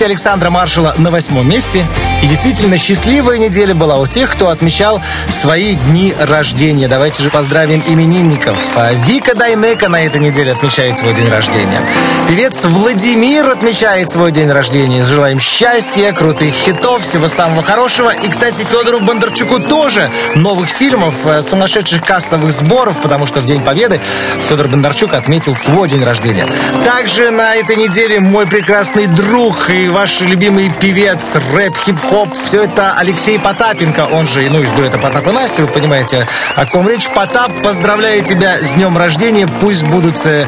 Счастье 0.02 0.14
Александра 0.14 0.50
Маршала 0.50 0.94
на 0.98 1.12
восьмом 1.12 1.48
месте. 1.48 1.86
И 2.22 2.26
действительно 2.26 2.76
счастливая 2.76 3.38
неделя 3.38 3.72
была 3.72 3.98
у 3.98 4.08
тех, 4.08 4.32
кто 4.32 4.48
отмечал 4.48 5.00
свои 5.28 5.76
дни 5.76 6.12
рождения. 6.18 6.88
Давайте 6.88 7.22
же 7.22 7.30
поздравим 7.30 7.84
именинников. 7.86 8.58
А 8.74 8.94
Вика 8.94 9.36
Дайнека 9.36 9.88
на 9.88 10.04
этой 10.04 10.20
неделе 10.20 10.52
отмечает 10.52 10.98
свой 10.98 11.14
день 11.14 11.28
рождения. 11.28 11.86
Певец 12.26 12.64
Владимир 12.64 13.48
отмечает 13.48 14.10
свой 14.10 14.32
день 14.32 14.50
рождения. 14.50 15.04
Желаем 15.04 15.38
счастья, 15.38 16.12
крутых 16.12 16.52
хитов, 16.52 17.02
всего 17.02 17.28
самого 17.28 17.62
хорошего. 17.62 18.10
И, 18.10 18.28
кстати, 18.28 18.64
Федору 18.64 19.00
Бондарчуку 19.00 19.60
тоже 19.60 20.10
новых 20.34 20.68
фильмов, 20.68 21.14
э, 21.26 21.42
сумасшедших 21.42 22.04
кассовых 22.04 22.52
сборов, 22.52 23.00
потому 23.00 23.26
что 23.26 23.40
в 23.40 23.46
День 23.46 23.62
Победы 23.62 24.00
Федор 24.48 24.66
Бондарчук 24.66 25.14
отметил 25.14 25.54
свой 25.54 25.88
день 25.88 26.02
рождения. 26.02 26.48
Также 26.84 27.30
на 27.30 27.54
этой 27.54 27.76
неделе 27.76 28.18
мой 28.18 28.46
прекрасный 28.46 29.06
друг 29.06 29.70
и 29.70 29.91
ваш 29.92 30.20
любимый 30.22 30.70
певец, 30.70 31.22
рэп, 31.54 31.76
хип-хоп, 31.76 32.30
все 32.46 32.64
это 32.64 32.94
Алексей 32.96 33.38
Потапенко, 33.38 34.08
он 34.10 34.26
же, 34.26 34.48
ну, 34.50 34.62
из 34.62 34.70
дуэта 34.70 34.98
Потап 34.98 35.26
и 35.26 35.32
Настя, 35.32 35.62
вы 35.62 35.68
понимаете, 35.68 36.26
о 36.56 36.66
ком 36.66 36.88
речь. 36.88 37.08
Потап, 37.08 37.62
поздравляю 37.62 38.24
тебя 38.24 38.58
с 38.62 38.70
днем 38.70 38.96
рождения, 38.96 39.46
пусть 39.60 39.82
будут 39.82 40.24
э, 40.24 40.46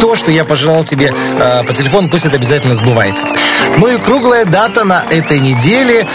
то, 0.00 0.16
что 0.16 0.32
я 0.32 0.44
пожелал 0.44 0.84
тебе 0.84 1.12
э, 1.38 1.64
по 1.64 1.74
телефону, 1.74 2.08
пусть 2.08 2.24
это 2.24 2.36
обязательно 2.36 2.74
сбывается. 2.74 3.26
Ну 3.76 3.88
и 3.88 3.98
круглая 3.98 4.44
дата 4.46 4.84
на 4.84 5.04
этой 5.10 5.38
неделе 5.38 6.06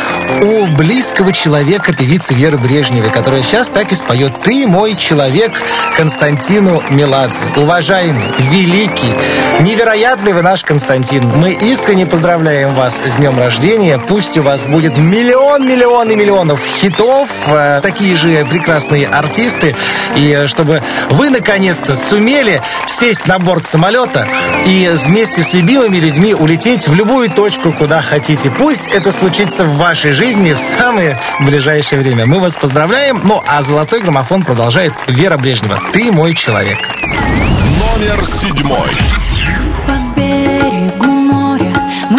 у 0.41 0.65
близкого 0.65 1.32
человека 1.32 1.93
певицы 1.93 2.34
Веры 2.34 2.57
Брежневой, 2.57 3.11
которая 3.11 3.43
сейчас 3.43 3.67
так 3.67 3.91
и 3.91 3.95
споет 3.95 4.41
«Ты 4.41 4.65
мой 4.65 4.95
человек» 4.95 5.51
Константину 5.95 6.82
Меладзе. 6.89 7.45
Уважаемый, 7.55 8.34
великий, 8.39 9.13
невероятный 9.59 10.34
вы 10.34 10.41
наш 10.41 10.63
Константин. 10.63 11.28
Мы 11.36 11.51
искренне 11.51 12.05
поздравляем 12.05 12.52
вас 12.61 12.99
с 13.03 13.15
днем 13.15 13.37
рождения. 13.39 13.97
Пусть 13.97 14.37
у 14.37 14.43
вас 14.43 14.67
будет 14.67 14.97
миллион, 14.97 15.67
миллион 15.67 16.09
и 16.11 16.15
миллионов 16.15 16.63
хитов, 16.63 17.29
э, 17.47 17.79
такие 17.81 18.15
же 18.15 18.45
прекрасные 18.45 19.07
артисты. 19.07 19.75
И 20.15 20.31
э, 20.31 20.47
чтобы 20.47 20.83
вы 21.09 21.29
наконец-то 21.29 21.95
сумели 21.95 22.61
сесть 22.85 23.27
на 23.27 23.39
борт 23.39 23.65
самолета 23.65 24.27
и 24.65 24.91
вместе 25.05 25.41
с 25.41 25.53
любимыми 25.53 25.97
людьми 25.97 26.33
улететь 26.33 26.87
в 26.87 26.93
любую 26.93 27.29
точку, 27.29 27.71
куда 27.71 28.01
хотите. 28.01 28.51
Пусть 28.51 28.87
это 28.87 29.11
случится 29.11 29.65
в 29.65 29.77
вашей 29.77 30.11
жизни 30.11 30.53
в 30.53 30.59
самое 30.59 31.19
ближайшее 31.39 32.01
время. 32.01 32.25
Мы 32.25 32.39
вас 32.39 32.55
поздравляем. 32.55 33.21
Ну, 33.23 33.43
а 33.47 33.63
золотой 33.63 34.01
граммофон 34.01 34.43
продолжает 34.43 34.93
Вера 35.07 35.37
Брежнева. 35.37 35.79
Ты 35.91 36.11
мой 36.11 36.35
человек. 36.35 36.77
Номер 37.01 38.25
седьмой. 38.25 38.89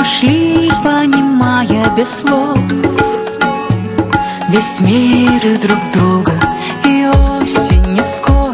Шли, 0.04 0.70
понимая 0.82 1.90
без 1.96 2.20
слов. 2.20 2.58
Весь 4.48 4.80
мир 4.80 5.44
и 5.44 5.56
друг 5.56 5.78
друга, 5.92 6.32
и 6.84 7.06
осень 7.40 7.92
не 7.92 8.02
скоро, 8.02 8.53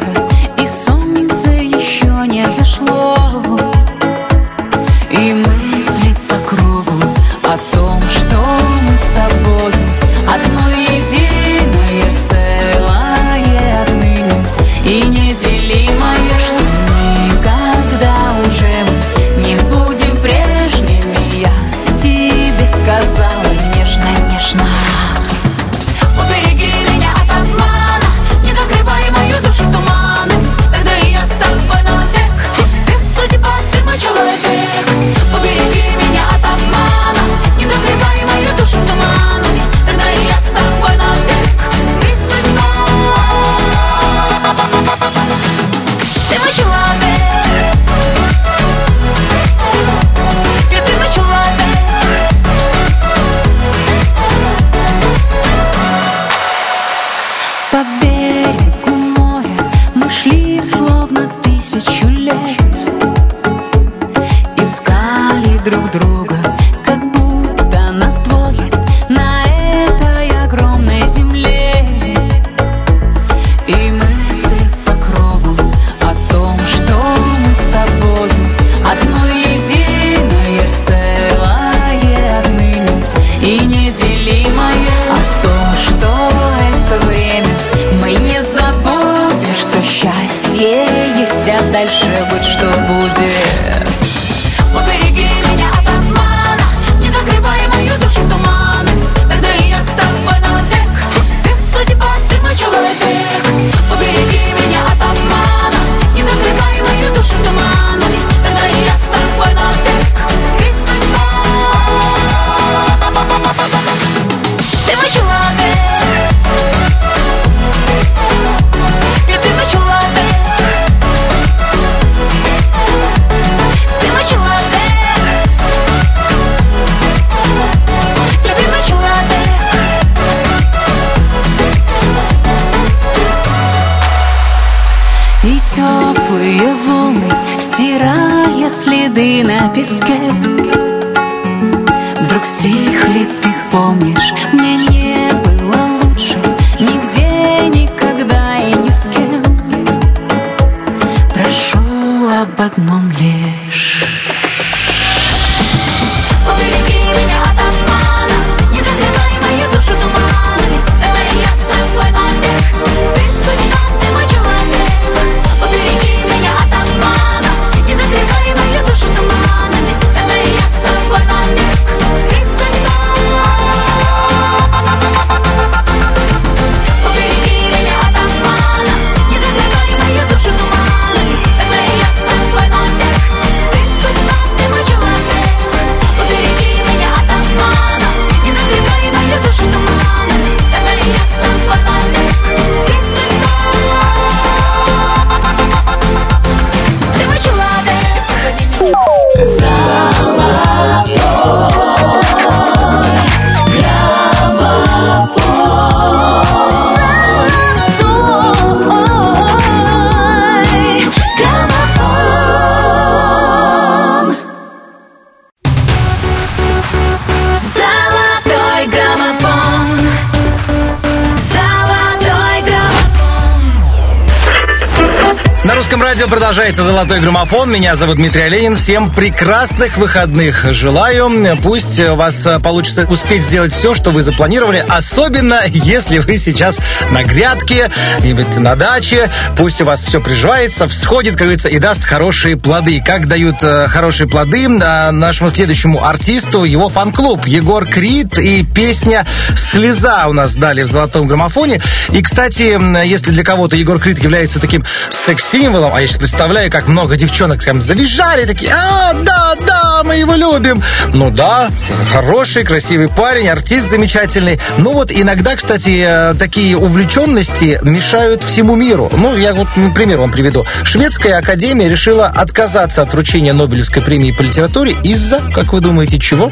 радио 226.21 226.35
продолжается 226.35 226.83
«Золотой 226.83 227.21
граммофон». 227.21 227.71
Меня 227.71 227.95
зовут 227.95 228.17
Дмитрий 228.17 228.43
Оленин. 228.43 228.77
Всем 228.77 229.11
прекрасных 229.11 229.97
выходных 229.97 230.71
желаю. 230.71 231.31
Пусть 231.63 231.99
у 231.99 232.15
вас 232.15 232.47
получится 232.63 233.07
успеть 233.09 233.43
сделать 233.43 233.73
все, 233.73 233.95
что 233.95 234.11
вы 234.11 234.21
запланировали. 234.21 234.85
Особенно, 234.87 235.61
если 235.67 236.19
вы 236.19 236.37
сейчас 236.37 236.79
на 237.11 237.23
грядке, 237.23 237.91
где-нибудь 238.19 238.55
на 238.59 238.77
даче. 238.77 239.31
Пусть 239.57 239.81
у 239.81 239.87
вас 239.87 240.03
все 240.03 240.21
приживается, 240.21 240.89
всходит, 240.89 241.35
как 241.35 241.43
говорится, 241.43 241.71
и 241.71 241.79
даст 241.79 242.05
хорошие 242.05 242.59
плоды. 242.59 243.03
Как 243.03 243.27
дают 243.27 243.63
э, 243.63 243.87
хорошие 243.89 244.29
плоды 244.29 244.65
э, 244.67 245.11
нашему 245.13 245.49
следующему 245.49 246.05
артисту 246.05 246.65
его 246.65 246.91
фан-клуб 246.91 247.47
Егор 247.47 247.87
Крид 247.87 248.39
и 248.39 248.63
песня 248.63 249.27
«Слеза» 249.57 250.27
у 250.29 250.35
нас 250.35 250.55
дали 250.55 250.83
в 250.83 250.87
«Золотом 250.87 251.27
граммофоне». 251.27 251.81
И, 252.11 252.23
кстати, 252.23 252.79
если 253.07 253.31
для 253.31 253.45
кого-то 253.45 253.77
Егор 253.77 253.99
Крид 253.99 254.23
является 254.23 254.61
таким 254.61 254.85
секс-символом, 255.09 255.95
а 255.95 256.10
сейчас 256.11 256.19
представляю, 256.19 256.71
как 256.71 256.89
много 256.89 257.17
девчонок 257.17 257.63
прям 257.63 257.81
завизжали, 257.81 258.45
такие, 258.45 258.73
а, 258.75 259.13
да, 259.13 259.55
да, 259.67 260.03
мы 260.05 260.17
его 260.17 260.35
любим. 260.35 260.83
Ну 261.13 261.31
да, 261.31 261.71
хороший, 262.13 262.65
красивый 262.65 263.09
парень, 263.09 263.49
артист 263.49 263.91
замечательный. 263.91 264.61
Ну 264.79 264.93
вот 264.93 265.13
иногда, 265.13 265.57
кстати, 265.57 266.05
э, 266.07 266.35
такие 266.39 266.77
увлеченности 266.77 267.79
мешают 267.83 268.43
всему 268.43 268.77
миру. 268.77 269.11
Ну, 269.13 269.37
я 269.37 269.55
вот 269.55 269.69
ну, 269.77 269.93
пример 269.93 270.19
вам 270.19 270.33
приведу. 270.33 270.67
Шведская 270.83 271.35
академия 271.35 271.89
решила 271.89 272.27
отказаться 272.27 273.03
от 273.03 273.13
вручения 273.13 273.53
Нобелевской 273.53 274.03
премии 274.03 274.33
по 274.33 274.43
литературе 274.43 274.97
из-за, 275.03 275.41
как 275.55 275.73
вы 275.73 275.81
думаете, 275.81 276.19
чего? 276.19 276.51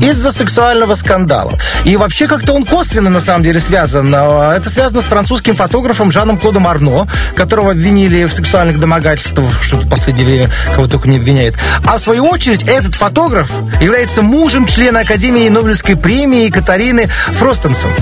Из-за 0.00 0.32
сексуального 0.32 0.94
скандала. 0.94 1.58
И 1.84 1.96
вообще 1.96 2.26
как-то 2.26 2.52
он 2.52 2.64
косвенно, 2.64 3.10
на 3.10 3.20
самом 3.20 3.44
деле, 3.44 3.60
связан. 3.60 4.12
А, 4.14 4.54
Это 4.54 4.68
связано 4.68 5.00
с 5.00 5.04
французским 5.04 5.54
фотографом 5.54 6.10
Жаном 6.10 6.38
Клодом 6.38 6.66
Арно, 6.66 7.06
которого 7.34 7.70
обвинили 7.70 8.24
в 8.24 8.32
сексуальных 8.66 8.80
домогательствах, 8.80 9.62
что-то 9.62 9.86
в 9.86 9.90
последнее 9.90 10.26
время 10.26 10.50
кого 10.74 10.88
только 10.88 11.08
не 11.08 11.18
обвиняет. 11.18 11.56
А 11.86 11.98
в 11.98 12.00
свою 12.00 12.26
очередь 12.26 12.64
этот 12.64 12.94
фотограф 12.94 13.50
является 13.80 14.22
мужем 14.22 14.66
члена 14.66 15.00
Академии 15.00 15.48
Нобелевской 15.48 15.96
премии 15.96 16.48
Катарины 16.50 17.06
Фростенсон. 17.06 17.92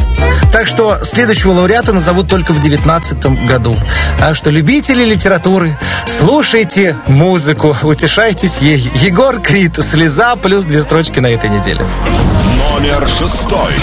Так 0.53 0.67
что 0.67 0.99
следующего 1.05 1.53
лауреата 1.53 1.93
назовут 1.93 2.29
только 2.29 2.53
в 2.53 2.61
2019 2.61 3.47
году. 3.47 3.77
Так 4.19 4.37
что 4.37 4.51
любители 4.51 5.05
литературы, 5.05 5.77
слушайте 6.07 6.97
музыку, 7.07 7.77
утешайтесь 7.83 8.59
ей. 8.59 8.91
Егор 8.95 9.41
Крид, 9.41 9.79
«Слеза» 9.83 10.37
плюс 10.37 10.65
две 10.65 10.81
строчки 10.81 11.21
на 11.21 11.27
этой 11.27 11.51
неделе. 11.51 11.81
Номер 12.59 13.07
шестой. 13.07 13.75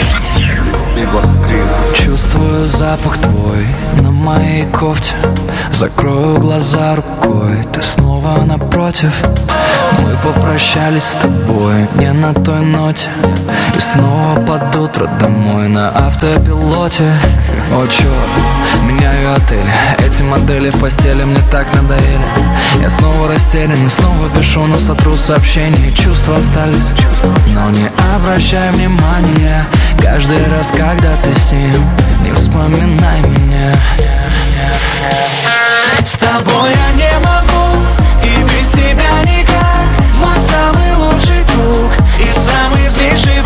Егор 0.98 1.24
Чувствую 1.94 2.68
запах 2.68 3.18
твой 3.20 3.66
на 4.02 4.12
моей 4.12 4.66
кофте 4.68 5.16
Закрою 5.82 6.38
глаза 6.38 6.96
рукой, 6.96 7.58
ты 7.74 7.82
снова 7.82 8.46
напротив. 8.46 9.12
Мы 10.00 10.16
попрощались 10.18 11.06
с 11.06 11.14
тобой 11.16 11.88
не 11.96 12.14
на 12.14 12.36
той 12.36 12.62
ноте. 12.62 13.10
И 13.76 13.80
снова 13.80 14.36
под 14.46 14.76
утро 14.76 15.08
домой 15.20 15.70
на 15.70 15.90
автопилоте. 15.90 17.12
О, 17.74 17.88
черт, 17.88 18.12
меняю 18.84 19.34
отель. 19.34 19.66
Эти 19.98 20.22
модели 20.22 20.70
в 20.70 20.80
постели 20.80 21.24
мне 21.24 21.42
так 21.50 21.74
надоели. 21.74 22.28
Я 22.80 22.92
снова 22.92 23.28
растерян 23.28 23.84
и 23.84 23.90
снова 23.90 24.30
пишу, 24.38 24.68
но 24.68 24.78
сотру 24.78 25.18
сообщения. 25.18 25.92
Чувства 25.94 26.38
остались, 26.38 26.94
но 27.48 27.72
не 27.72 27.90
обращай 28.16 28.72
внимания. 28.72 29.66
Каждый 30.00 30.48
раз, 30.48 30.70
когда 30.70 31.16
ты 31.24 31.34
с 31.34 31.52
ним 31.52 31.84
Не 32.24 32.34
вспоминай 32.34 33.22
меня. 33.22 33.74
С 35.68 35.71
тобой 36.32 36.72
я 36.72 36.92
не 36.94 37.20
могу 37.26 37.78
И 38.24 38.44
без 38.44 38.70
тебя 38.70 39.22
никак. 39.24 39.88
Мой 40.16 40.40
самый 40.40 40.96
лучший 40.96 41.44
друг 41.44 41.92
И 42.20 42.32
самый 42.32 42.88
злейший 42.90 43.41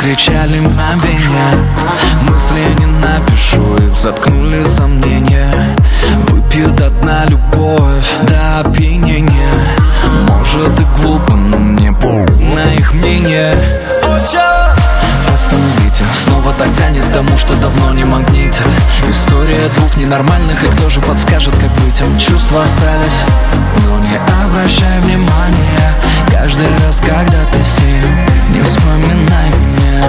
душу 0.00 0.06
накричали 0.06 0.60
мгновения. 0.60 1.68
Мысли 2.22 2.74
не 2.78 2.86
напишу, 2.86 3.76
их 3.76 3.94
заткнули 3.94 4.64
сомнения. 4.64 5.76
Выпью 6.28 6.70
до 6.70 6.90
дна 6.90 7.24
любовь 7.26 8.10
до 8.22 8.60
опьянения. 8.60 9.76
Может 10.28 10.80
и 10.80 10.84
глупо, 10.96 11.34
но 11.34 11.58
мне 11.58 11.92
пол 11.92 12.26
на 12.38 12.74
их 12.74 12.94
мнение 12.94 13.54
Остановите, 14.02 14.99
снова 16.40 16.54
так 16.54 16.72
тянет 16.74 17.04
тому, 17.12 17.36
что 17.36 17.54
давно 17.56 17.92
не 17.92 18.04
магнитит. 18.04 18.66
История 19.08 19.68
двух 19.76 19.96
ненормальных, 19.96 20.62
и 20.64 20.68
кто 20.68 20.88
же 20.88 21.00
подскажет, 21.00 21.54
как 21.56 21.70
быть 21.84 22.00
им? 22.00 22.18
Чувства 22.18 22.62
остались, 22.62 23.20
но 23.84 23.98
не 23.98 24.16
обращай 24.44 25.00
внимания. 25.00 25.94
Каждый 26.30 26.68
раз, 26.86 27.00
когда 27.00 27.44
ты 27.52 27.62
с 27.62 27.80
не 28.54 28.62
вспоминай 28.62 29.50
меня 29.50 30.04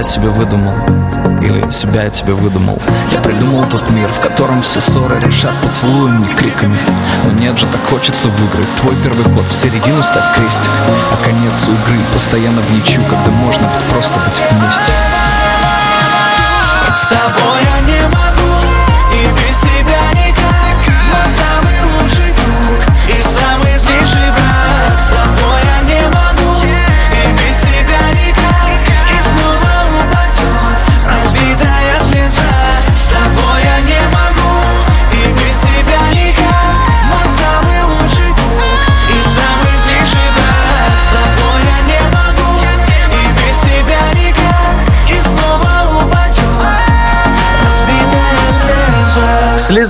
Я 0.00 0.04
себе 0.04 0.28
выдумал. 0.30 0.72
Или 1.42 1.70
себя 1.70 2.04
я 2.04 2.10
тебе 2.10 2.32
выдумал. 2.32 2.80
Я 3.12 3.20
придумал 3.20 3.68
тот 3.68 3.90
мир, 3.90 4.10
в 4.10 4.18
котором 4.18 4.62
все 4.62 4.80
ссоры 4.80 5.20
решат 5.20 5.52
поцелуями 5.60 6.26
и 6.26 6.34
криками. 6.36 6.78
Но 7.22 7.32
нет 7.32 7.58
же, 7.58 7.66
так 7.66 7.84
хочется 7.84 8.28
выиграть. 8.28 8.66
Твой 8.80 8.96
первый 9.04 9.24
ход 9.24 9.44
в 9.44 9.52
середину 9.52 10.02
ставь 10.02 10.34
крестик. 10.34 10.70
А 11.12 11.22
конец 11.22 11.64
игры 11.64 12.02
постоянно 12.14 12.62
в 12.62 12.70
ничью 12.70 13.02
Когда 13.04 13.30
можно 13.30 13.68
просто 13.90 14.18
быть 14.20 14.40
вместе. 14.50 14.92
С 16.94 17.06
тобой 17.06 17.60
я 17.62 17.80
не 17.80 18.00
могу 18.08 18.59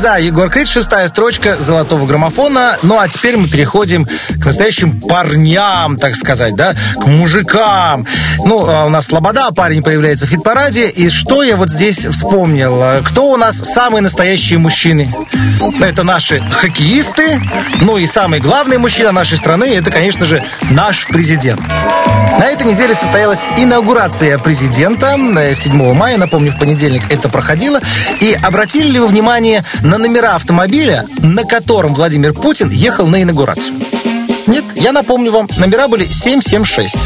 Слеза, 0.01 0.17
Егор 0.17 0.49
Крид, 0.49 0.67
шестая 0.67 1.07
строчка 1.09 1.57
золотого 1.61 2.07
граммофона. 2.07 2.79
Ну 2.83 2.99
а 2.99 3.07
теперь 3.07 3.37
мы 3.37 3.49
переходим 3.49 4.07
к 4.07 4.47
настоящим 4.47 4.99
парням, 4.99 5.99
так 5.99 6.17
сказать, 6.17 6.57
да, 6.57 6.75
к 6.95 7.07
мужикам. 7.07 8.07
Ну, 8.47 8.65
а 8.67 8.87
у 8.87 8.89
нас 8.89 9.09
Слобода, 9.09 9.51
парень 9.55 9.83
появляется 9.83 10.25
в 10.25 10.31
хит-параде. 10.31 10.89
И 10.89 11.11
что 11.11 11.43
я 11.43 11.55
вот 11.57 11.69
здесь 11.69 12.07
вспомнил? 12.07 12.83
Кто 13.05 13.31
у 13.31 13.37
нас 13.37 13.59
самые 13.59 14.01
настоящие 14.01 14.59
мужчины? 14.59 15.13
Это 15.83 16.03
наши 16.03 16.41
хоккеисты. 16.51 17.39
Ну 17.83 17.99
и 17.99 18.07
самый 18.07 18.41
главный 18.41 18.79
мужчина 18.79 19.13
нашей 19.13 19.37
страны, 19.37 19.65
это, 19.65 19.91
конечно 19.91 20.25
же, 20.25 20.43
наш 20.71 21.09
президент. 21.09 21.61
На 22.39 22.47
этой 22.47 22.67
неделе 22.67 22.95
состоялась 22.95 23.41
инаугурация 23.59 24.39
президента 24.39 25.15
7 25.53 25.93
мая, 25.93 26.17
напомню, 26.17 26.53
в 26.53 26.59
понедельник 26.59 27.03
это 27.11 27.29
проходило. 27.29 27.81
И 28.21 28.33
обратили 28.33 28.93
ли 28.93 28.99
вы 28.99 29.09
внимание 29.09 29.63
на 29.91 29.99
номера 29.99 30.37
автомобиля, 30.37 31.05
на 31.19 31.43
котором 31.43 31.95
Владимир 31.95 32.33
Путин 32.33 32.71
ехал 32.71 33.09
на 33.09 33.25
инаугурацию? 33.25 33.75
Нет, 34.47 34.65
я 34.77 34.93
напомню 34.93 35.33
вам, 35.33 35.49
номера 35.59 35.89
были 35.89 36.05
776. 36.05 36.97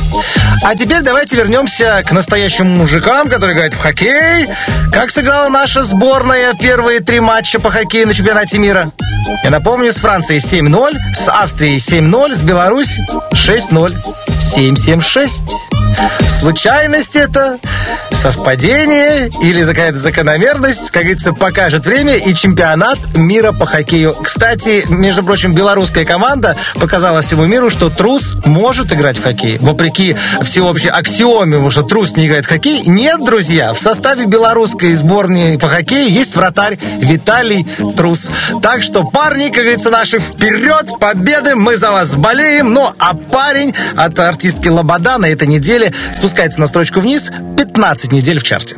А 0.63 0.75
теперь 0.75 1.01
давайте 1.01 1.35
вернемся 1.37 2.03
к 2.05 2.13
настоящим 2.13 2.69
мужикам, 2.69 3.31
которые 3.31 3.55
играют 3.55 3.73
в 3.73 3.79
хоккей. 3.79 4.49
Как 4.93 5.11
сыграла 5.11 5.49
наша 5.49 5.83
сборная 5.83 6.53
первые 6.53 7.01
три 7.01 7.21
матча 7.21 7.59
по 7.59 7.71
хоккею 7.71 8.07
на 8.07 8.13
чемпионате 8.13 8.59
мира? 8.59 8.93
Я 9.43 9.49
напомню, 9.49 9.91
с 9.91 9.97
Францией 9.97 10.41
7-0, 10.41 11.15
с 11.15 11.29
Австрией 11.29 11.79
7-0, 11.79 12.35
с 12.35 12.43
Беларусь 12.43 12.99
6-0. 13.33 13.95
776. 14.41 15.41
Случайность 16.29 17.17
это? 17.17 17.59
Совпадение? 18.11 19.31
Или 19.43 19.65
какая-то 19.65 19.99
закономерность? 19.99 20.91
Как 20.91 21.03
говорится, 21.03 21.33
покажет 21.33 21.87
время 21.87 22.17
и 22.17 22.35
чемпионат 22.35 22.99
мира 23.15 23.53
по 23.53 23.67
хоккею. 23.67 24.13
Кстати, 24.13 24.85
между 24.89 25.23
прочим, 25.23 25.53
белорусская 25.53 26.05
команда 26.05 26.57
показала 26.75 27.23
всему 27.23 27.47
миру, 27.47 27.71
что 27.71 27.91
трус 27.91 28.35
может 28.45 28.93
играть 28.93 29.19
в 29.19 29.23
хоккей. 29.23 29.59
Вопреки 29.59 30.17
всеобщей 30.43 30.89
аксиоме, 30.89 31.71
что 31.71 31.83
трус 31.83 32.17
не 32.17 32.27
играет 32.27 32.47
в 32.47 32.49
хоккей. 32.49 32.83
Нет, 32.87 33.25
друзья, 33.25 33.73
в 33.73 33.79
составе 33.79 34.27
белорусской 34.27 34.95
сборной 34.95 35.59
по 35.59 35.69
хоккею 35.69 36.11
есть 36.11 36.35
вратарь 36.37 36.79
Виталий 36.99 37.67
Трус. 37.97 38.31
Так 38.63 38.83
что, 38.83 39.05
парни, 39.05 39.49
как 39.49 39.63
говорится, 39.63 39.91
наши 39.91 40.19
вперед, 40.19 40.91
победы, 41.01 41.55
мы 41.55 41.77
за 41.77 41.91
вас 41.91 42.15
болеем. 42.15 42.73
Ну, 42.73 42.91
а 42.99 43.15
парень 43.15 43.75
от 43.97 44.19
артистки 44.19 44.69
Лобода 44.69 45.19
на 45.19 45.27
этой 45.27 45.49
неделе 45.49 45.84
спускается 46.13 46.61
на 46.61 46.67
строчку 46.67 47.01
вниз 47.01 47.31
15 47.57 48.13
недель 48.13 48.39
в 48.39 48.43
чарте. 48.43 48.77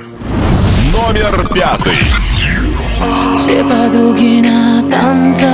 Номер 0.92 1.46
пятый. 1.54 1.98
Все 3.38 3.62
подруги 3.62 4.40
на 4.40 4.82
танцах, 4.88 5.50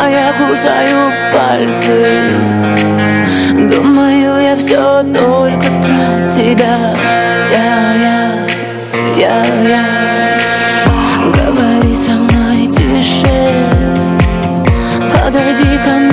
а 0.00 0.08
я 0.08 0.32
кусаю 0.38 1.12
пальцы. 1.32 2.22
Думаю, 3.68 4.40
я 4.40 4.56
все 4.56 5.02
только 5.02 5.66
про 5.82 6.28
тебя. 6.28 6.94
Я, 7.50 7.94
я, 7.94 8.32
я, 9.16 9.44
я. 9.68 9.84
Говори 11.34 11.96
со 11.96 12.12
мной 12.12 12.66
тише, 12.68 13.50
подойди 15.12 15.78
ко 15.84 15.90
мне 15.96 16.07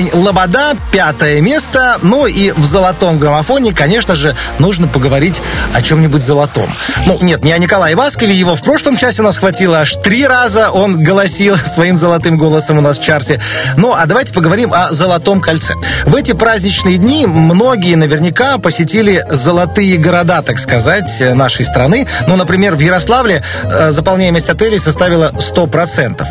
Парень 0.00 0.12
Лобода, 0.14 0.78
пятое 0.92 1.42
место. 1.42 1.98
Ну 2.00 2.26
и 2.26 2.52
в 2.52 2.64
золотом 2.64 3.18
граммофоне, 3.18 3.74
конечно 3.74 4.14
же, 4.14 4.34
нужно 4.58 4.88
поговорить 4.88 5.42
о 5.74 5.82
чем-нибудь 5.82 6.22
золотом. 6.22 6.72
Ну, 7.04 7.18
нет, 7.20 7.44
не 7.44 7.52
о 7.52 7.58
Николае 7.58 7.94
Баскове, 7.96 8.34
его 8.34 8.56
в 8.56 8.62
прошлом 8.62 8.96
часе 8.96 9.20
нас 9.20 9.36
хватило 9.36 9.80
аж 9.80 9.96
три 9.96 10.26
раза, 10.26 10.70
он 10.70 11.02
голосил 11.02 11.54
своим 11.66 11.98
золотым 11.98 12.38
голосом 12.38 12.78
у 12.78 12.80
нас 12.80 12.98
в 12.98 13.02
чарте. 13.02 13.42
Ну, 13.76 13.92
а 13.92 14.06
давайте 14.06 14.32
поговорим 14.32 14.72
о 14.72 14.90
золотом 14.94 15.42
кольце. 15.42 15.74
В 16.06 16.16
эти 16.16 16.32
праздничные 16.32 16.96
дни 16.96 17.26
многие 17.26 17.94
наверняка 17.94 18.56
посетили 18.56 19.26
золотые 19.28 19.98
города, 19.98 20.40
так 20.40 20.58
сказать, 20.58 21.10
нашей 21.34 21.66
страны. 21.66 22.06
Ну, 22.26 22.36
например, 22.36 22.74
в 22.74 22.80
Ярославле 22.80 23.44
э, 23.64 23.90
заполняемость 23.90 24.48
отелей 24.48 24.78
составила 24.78 25.30
100%. 25.36 26.24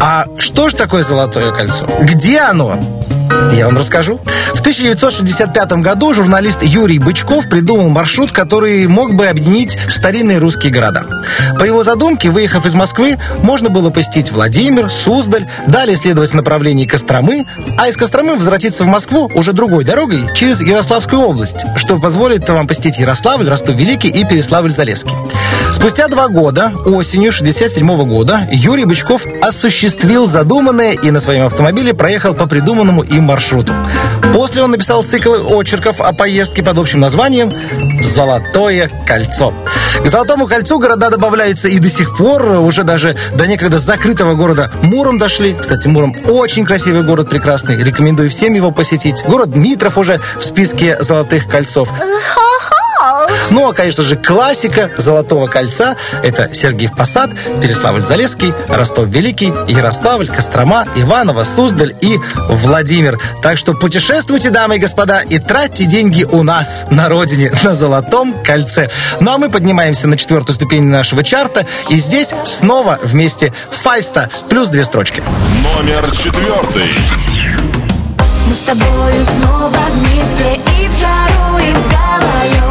А 0.00 0.26
что 0.38 0.68
же 0.68 0.76
такое 0.76 1.02
золотое 1.02 1.50
кольцо? 1.50 1.88
Где 2.00 2.38
оно? 2.38 2.78
Я 3.52 3.66
вам 3.66 3.76
расскажу. 3.76 4.20
В 4.54 4.60
1965 4.60 5.72
году 5.72 6.14
журналист 6.14 6.62
Юрий 6.62 6.98
Бычков 6.98 7.48
придумал 7.48 7.88
маршрут, 7.88 8.32
который 8.32 8.86
мог 8.86 9.14
бы 9.14 9.26
объединить 9.26 9.78
старинные 9.88 10.38
русские 10.38 10.72
города. 10.72 11.04
По 11.58 11.64
его 11.64 11.82
задумке, 11.82 12.30
выехав 12.30 12.66
из 12.66 12.74
Москвы, 12.74 13.18
можно 13.42 13.68
было 13.68 13.90
посетить 13.90 14.30
Владимир, 14.30 14.90
Суздаль, 14.90 15.46
далее 15.66 15.96
следовать 15.96 16.32
в 16.32 16.34
направлении 16.34 16.86
Костромы, 16.86 17.46
а 17.78 17.88
из 17.88 17.96
Костромы 17.96 18.36
возвратиться 18.36 18.84
в 18.84 18.86
Москву 18.86 19.30
уже 19.34 19.52
другой 19.52 19.84
дорогой 19.84 20.24
через 20.34 20.60
Ярославскую 20.60 21.20
область, 21.22 21.64
что 21.76 21.98
позволит 21.98 22.48
вам 22.48 22.66
посетить 22.66 22.98
Ярославль, 22.98 23.48
Ростов-Великий 23.48 24.08
и 24.08 24.24
Переславль-Залесский. 24.24 25.14
Спустя 25.72 26.08
два 26.08 26.28
года, 26.28 26.72
осенью 26.86 27.30
67 27.30 28.04
года, 28.04 28.46
Юрий 28.50 28.84
Бычков 28.84 29.24
осуществил 29.42 30.26
задуманное 30.26 30.92
и 30.92 31.10
на 31.10 31.20
своем 31.20 31.46
автомобиле 31.46 31.92
проехал 31.92 32.34
по 32.34 32.46
придуманному 32.46 33.02
им 33.18 33.24
маршруту. 33.24 33.72
После 34.32 34.62
он 34.62 34.70
написал 34.70 35.04
цикл 35.04 35.34
очерков 35.54 36.00
о 36.00 36.12
поездке 36.12 36.62
под 36.62 36.78
общим 36.78 37.00
названием 37.00 37.52
«Золотое 38.00 38.90
кольцо». 39.06 39.52
К 40.02 40.08
Золотому 40.08 40.46
кольцу 40.46 40.78
города 40.78 41.10
добавляются 41.10 41.68
и 41.68 41.78
до 41.78 41.88
сих 41.88 42.16
пор, 42.16 42.42
уже 42.60 42.84
даже 42.84 43.16
до 43.34 43.46
некогда 43.46 43.78
закрытого 43.78 44.34
города 44.34 44.70
Муром 44.82 45.18
дошли. 45.18 45.54
Кстати, 45.54 45.88
Муром 45.88 46.14
очень 46.26 46.64
красивый 46.64 47.02
город, 47.02 47.30
прекрасный. 47.30 47.82
Рекомендую 47.82 48.30
всем 48.30 48.54
его 48.54 48.70
посетить. 48.70 49.24
Город 49.24 49.50
Дмитров 49.50 49.98
уже 49.98 50.20
в 50.36 50.42
списке 50.42 50.96
Золотых 51.00 51.48
кольцов. 51.48 51.92
Ну, 53.50 53.68
а, 53.68 53.72
конечно 53.72 54.02
же, 54.04 54.16
классика 54.16 54.90
Золотого 54.96 55.46
кольца– 55.46 55.96
это 56.22 56.52
Сергиев 56.52 56.96
Посад, 56.96 57.30
Переславль-Залесский, 57.60 58.54
Ростов-Великий, 58.68 59.52
Ярославль, 59.68 60.28
Кострома, 60.28 60.86
Иваново, 60.96 61.44
Суздаль 61.44 61.94
и 62.00 62.18
Владимир. 62.48 63.18
Так 63.42 63.58
что 63.58 63.74
путешествуйте, 63.74 64.50
дамы 64.50 64.76
и 64.76 64.78
господа, 64.78 65.20
и 65.20 65.38
тратьте 65.38 65.86
деньги 65.86 66.24
у 66.24 66.42
нас 66.42 66.86
на 66.90 67.08
родине, 67.08 67.52
на 67.62 67.74
Золотом 67.74 68.34
кольце. 68.44 68.90
Ну, 69.20 69.32
а 69.32 69.38
мы 69.38 69.50
поднимаемся 69.50 70.06
на 70.06 70.16
четвертую 70.16 70.54
ступень 70.54 70.84
нашего 70.84 71.24
чарта, 71.24 71.66
и 71.88 71.96
здесь 71.98 72.30
снова 72.44 72.98
вместе 73.02 73.52
Файста 73.70 74.28
плюс 74.48 74.68
две 74.68 74.84
строчки. 74.84 75.22
Номер 75.62 76.10
четвертый. 76.10 76.90
Мы 78.48 78.54
с 78.54 78.60
тобою 78.60 79.24
снова 79.24 79.78
вместе 79.92 80.60
и 80.80 80.88
в 80.88 80.98
жару, 80.98 81.58
и 81.58 81.72
в 81.72 81.88
гололед 81.88 82.67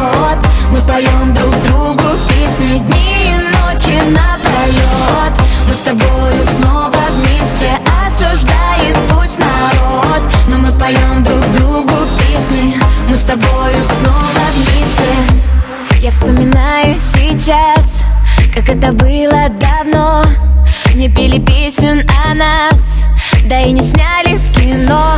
Мы 0.78 0.92
поем 0.92 1.34
друг 1.34 1.62
другу 1.62 2.16
песни 2.28 2.78
дни 2.78 3.16
и 3.24 3.34
ночи 3.34 3.96
напролет 4.10 5.32
Мы 5.66 5.74
с 5.74 5.80
тобою 5.80 6.44
снова 6.44 6.92
вместе, 7.10 7.72
осуждает 8.06 8.96
пусть 9.08 9.38
народ. 9.38 10.22
Но 10.46 10.58
мы 10.58 10.70
поем 10.78 11.24
друг 11.24 11.40
другу 11.52 11.94
песни, 12.18 12.76
мы 13.08 13.14
с 13.14 13.24
тобою 13.24 13.84
снова 13.84 14.44
вместе. 14.54 16.00
Я 16.00 16.12
вспоминаю 16.12 16.96
сейчас, 16.96 18.04
как 18.54 18.68
это 18.68 18.92
было 18.92 19.48
давно. 19.48 20.24
Не 20.94 21.08
пели 21.08 21.40
песен 21.40 22.08
о 22.24 22.34
нас, 22.34 23.04
да 23.46 23.60
и 23.62 23.72
не 23.72 23.82
сняли 23.82 24.36
в 24.36 24.52
кино. 24.52 25.16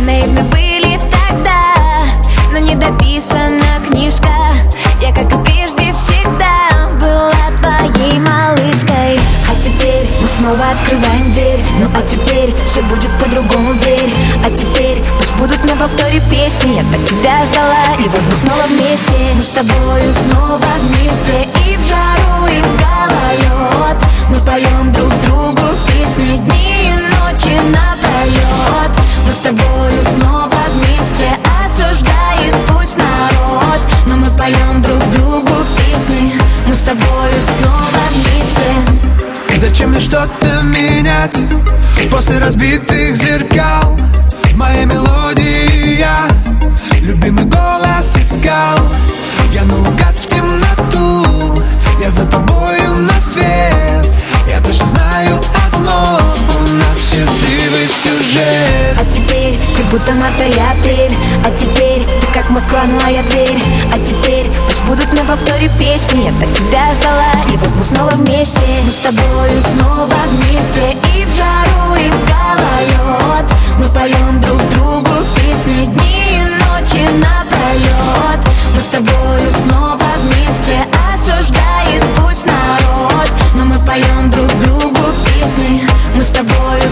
Наивны 0.00 0.44
были 0.44 0.98
тогда, 0.98 2.06
но 2.52 2.58
не 2.58 2.74
дописана 2.74 3.86
книжка 3.86 4.28
Я, 5.00 5.12
как 5.12 5.32
и 5.32 5.44
прежде, 5.44 5.92
всегда 5.92 6.88
была 7.00 7.32
твоей 7.60 8.18
малышкой. 8.18 9.20
А 9.48 9.54
теперь 9.62 10.08
мы 10.20 10.26
снова 10.26 10.70
открываем 10.72 11.30
дверь. 11.32 11.64
Ну 11.78 11.88
а 11.94 12.02
теперь 12.02 12.52
все 12.64 12.82
будет 12.82 13.10
по-другому, 13.22 13.74
верь. 13.74 14.12
А 14.44 14.50
теперь 14.50 15.00
пусть 15.16 15.34
будут 15.36 15.62
на 15.64 15.76
повторе 15.76 16.20
песни. 16.28 16.78
Я 16.78 16.84
так 16.90 17.04
тебя 17.06 17.44
ждала, 17.44 17.94
и 17.96 18.08
вот 18.08 18.20
мы 18.28 18.34
снова 18.34 18.62
вместе. 18.66 19.12
Мы 19.36 19.42
с 19.44 19.50
тобою 19.50 20.12
снова 20.12 20.66
вместе. 20.80 21.48
И 21.68 21.76
в 21.76 21.86
жару, 21.86 22.46
и 22.48 22.60
в 22.60 22.76
гололед 22.76 24.02
Мы 24.30 24.40
поем 24.40 24.92
друг 24.92 25.14
другу 25.20 25.62
песни 25.86 26.38
дни 26.38 26.88
и 26.88 26.92
ночи 26.92 27.54
напролет 27.70 28.92
Мы 29.24 29.32
с 29.32 29.40
тобою 29.42 30.02
снова 30.12 30.50
вместе. 30.72 31.38
Народ 31.48 31.58
Но 34.08 34.16
мы 34.16 34.30
поем 34.38 34.80
друг 34.80 35.10
другу 35.10 35.52
песни. 35.76 36.32
Мы 36.66 36.72
с 36.72 36.80
тобою 36.80 37.34
снова 37.56 38.02
вместе. 38.10 39.58
Зачем 39.58 39.90
мне 39.90 40.00
что-то 40.00 40.62
менять? 40.62 41.36
После 42.10 42.38
разбитых 42.38 43.14
зеркал 43.14 43.98
В 44.44 44.56
моей 44.56 44.86
мелодии 44.86 45.98
я 45.98 46.28
Любимый 47.02 47.44
голос 47.44 48.16
искал. 48.16 48.78
Я 49.52 49.64
наугад 49.64 50.18
в 50.18 50.26
темноту 50.26 51.62
Я 52.00 52.10
за 52.10 52.24
тобою 52.26 52.96
на 53.00 53.20
свет. 53.20 54.06
Я 54.48 54.60
точно 54.60 54.88
знаю 54.88 55.40
одно 55.72 56.17
счастливый 57.68 57.88
сюжет. 57.88 58.96
А 58.98 59.04
теперь 59.12 59.58
ты 59.76 59.82
будто 59.84 60.12
марта 60.12 60.44
и 60.44 60.58
апрель 60.58 61.16
А 61.44 61.50
теперь 61.50 62.04
ты 62.04 62.26
как 62.32 62.48
Москва, 62.50 62.84
ну 62.86 62.98
а 63.04 63.10
я 63.10 63.22
Тверь 63.22 63.62
А 63.92 63.98
теперь 63.98 64.50
пусть 64.66 64.82
будут 64.84 65.12
на 65.12 65.24
повторе 65.24 65.70
песни. 65.78 66.24
Я 66.24 66.32
так 66.40 66.52
тебя 66.54 66.94
ждала, 66.94 67.32
и 67.52 67.56
вот 67.56 67.68
мы 67.76 67.82
снова 67.82 68.10
вместе. 68.10 68.60
Мы 68.84 68.90
с 68.90 68.98
тобою 68.98 69.62
снова 69.62 70.14
вместе. 70.30 70.96
И 71.14 71.24
в 71.24 71.34
жару, 71.34 71.94
и 71.94 72.08
в 72.08 72.24
гололед. 72.24 73.50
Мы 73.78 73.88
поем 73.90 74.40
друг 74.40 74.68
другу 74.70 75.10
песни 75.36 75.84
дни 75.84 76.24
и 76.32 76.42
ночи 76.42 77.04
напролет 77.18 78.40
Мы 78.74 78.80
с 78.80 78.88
тобою 78.88 79.50
снова 79.62 80.00
вместе. 80.22 80.78
Осуждает 81.12 82.02
пусть 82.16 82.46
народ. 82.46 83.30
Но 83.54 83.64
мы 83.64 83.78
поем 83.84 84.30
друг 84.30 84.48
другу 84.60 84.87
снова 85.48 85.88
вместе 86.12 86.90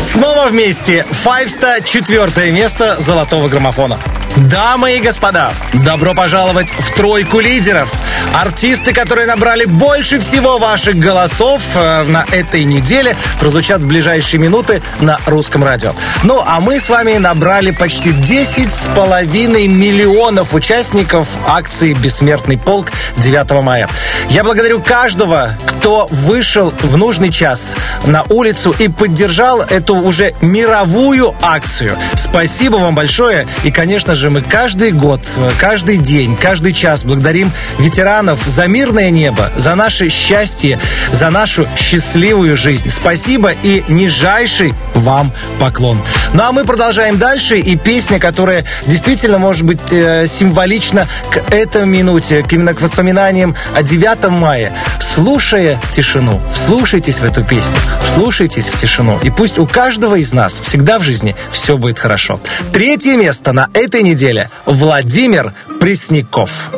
Снова 0.00 0.48
вместе. 0.48 1.04
Файвста 1.10 1.80
четвертое 1.84 2.52
место 2.52 2.96
золотого 3.00 3.48
граммофона. 3.48 3.98
Дамы 4.36 4.96
и 4.96 5.00
господа, 5.00 5.52
добро 5.84 6.14
пожаловать 6.14 6.70
в 6.70 6.94
тройку 6.94 7.40
лидеров. 7.40 7.92
Артисты, 8.34 8.92
которые 8.92 9.26
набрали 9.26 9.64
больше 9.64 10.18
всего 10.20 10.58
ваших 10.58 10.96
голосов 10.96 11.62
э, 11.74 12.04
на 12.04 12.24
этой 12.30 12.64
неделе, 12.64 13.16
прозвучат 13.40 13.80
в 13.80 13.86
ближайшие 13.86 14.40
минуты 14.40 14.82
на 15.00 15.18
русском 15.26 15.64
радио. 15.64 15.92
Ну, 16.22 16.42
а 16.46 16.60
мы 16.60 16.78
с 16.78 16.88
вами 16.88 17.16
набрали 17.16 17.70
почти 17.70 18.12
10 18.12 18.72
с 18.72 18.86
половиной 18.94 19.66
миллионов 19.66 20.54
участников 20.54 21.28
акции 21.46 21.94
«Бессмертный 21.94 22.58
полк» 22.58 22.92
9 23.16 23.50
мая. 23.62 23.88
Я 24.28 24.44
благодарю 24.44 24.80
каждого, 24.80 25.50
кто 25.66 26.06
вышел 26.10 26.72
в 26.82 26.96
нужный 26.96 27.30
час 27.30 27.74
на 28.04 28.24
улицу 28.28 28.74
и 28.78 28.88
поддержал 28.88 29.62
эту 29.62 29.96
уже 29.96 30.34
мировую 30.42 31.34
акцию. 31.40 31.96
Спасибо 32.14 32.76
вам 32.76 32.94
большое. 32.94 33.46
И, 33.64 33.70
конечно 33.70 34.14
же, 34.14 34.17
мы 34.26 34.42
каждый 34.42 34.90
год, 34.90 35.20
каждый 35.58 35.98
день, 35.98 36.36
каждый 36.36 36.72
час 36.72 37.04
благодарим 37.04 37.52
ветеранов 37.78 38.40
за 38.44 38.66
мирное 38.66 39.10
небо, 39.10 39.50
за 39.56 39.76
наше 39.76 40.08
счастье, 40.08 40.78
за 41.12 41.30
нашу 41.30 41.68
счастливую 41.76 42.56
жизнь. 42.56 42.90
Спасибо 42.90 43.52
и 43.62 43.84
нижайший 43.88 44.74
вам 44.94 45.32
поклон. 45.60 45.98
Ну 46.34 46.42
а 46.42 46.52
мы 46.52 46.64
продолжаем 46.64 47.18
дальше. 47.18 47.58
И 47.58 47.76
песня, 47.76 48.18
которая 48.18 48.64
действительно 48.86 49.38
может 49.38 49.62
быть 49.62 49.92
э, 49.92 50.26
символична 50.26 51.06
к 51.30 51.54
этой 51.54 51.86
минуте, 51.86 52.42
к 52.42 52.52
именно 52.52 52.74
к 52.74 52.80
воспоминаниям 52.80 53.54
о 53.74 53.82
9 53.82 54.28
мая. 54.30 54.72
Слушая 55.00 55.80
тишину, 55.92 56.40
вслушайтесь 56.52 57.18
в 57.18 57.24
эту 57.24 57.44
песню, 57.44 57.76
вслушайтесь 58.00 58.68
в 58.68 58.78
тишину. 58.78 59.18
И 59.22 59.30
пусть 59.30 59.58
у 59.58 59.66
каждого 59.66 60.16
из 60.16 60.32
нас 60.32 60.60
всегда 60.62 60.98
в 60.98 61.02
жизни 61.02 61.36
все 61.50 61.76
будет 61.76 61.98
хорошо. 61.98 62.40
Третье 62.72 63.16
место 63.16 63.52
на 63.52 63.68
этой 63.74 64.02
неделе 64.08 64.50
Владимир 64.64 65.52
Пресняков. 65.80 66.70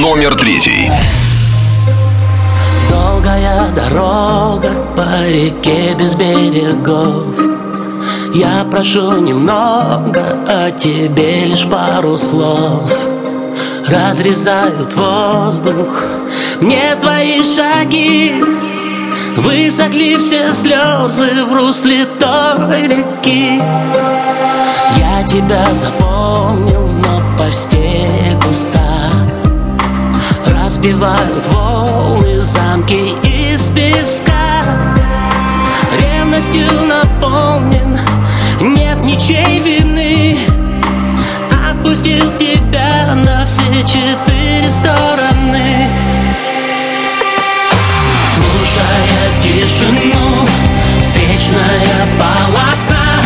Номер 0.00 0.36
третий. 0.36 0.90
Долгая 2.88 3.68
дорога 3.70 4.70
по 4.94 5.26
реке 5.26 5.94
без 5.98 6.14
берегов. 6.14 7.34
Я 8.32 8.64
прошу 8.70 9.20
немного, 9.20 10.44
а 10.46 10.70
тебе 10.70 11.46
лишь 11.46 11.66
пару 11.68 12.16
слов. 12.16 12.92
Разрезают 13.88 14.94
воздух 14.94 16.04
мне 16.60 16.94
твои 17.00 17.42
шаги. 17.42 18.34
Высохли 19.36 20.16
все 20.16 20.52
слезы 20.52 21.44
в 21.44 21.52
русле 21.52 22.06
той 22.18 22.82
реки 22.82 23.60
Я 24.96 25.22
тебя 25.22 25.72
запомнил, 25.74 26.86
но 26.88 27.22
постель 27.38 28.36
пуста. 28.40 29.10
Разбивают 30.46 31.46
волны 31.46 32.40
замки 32.40 33.14
из 33.22 33.70
песка. 33.70 34.62
Ревностью 36.00 36.68
наполнен 36.86 37.98
Нет 38.60 38.98
ни 39.02 39.12
ничей 39.12 39.60
вины. 39.60 40.38
Отпустил 41.70 42.36
тебя 42.36 43.14
на 43.14 43.46
все 43.46 43.82
четыре 43.82 44.70
стороны. 44.70 45.88
Слушая 48.34 49.42
тишину 49.42 50.46
Встречная 51.00 52.06
полоса. 52.18 53.22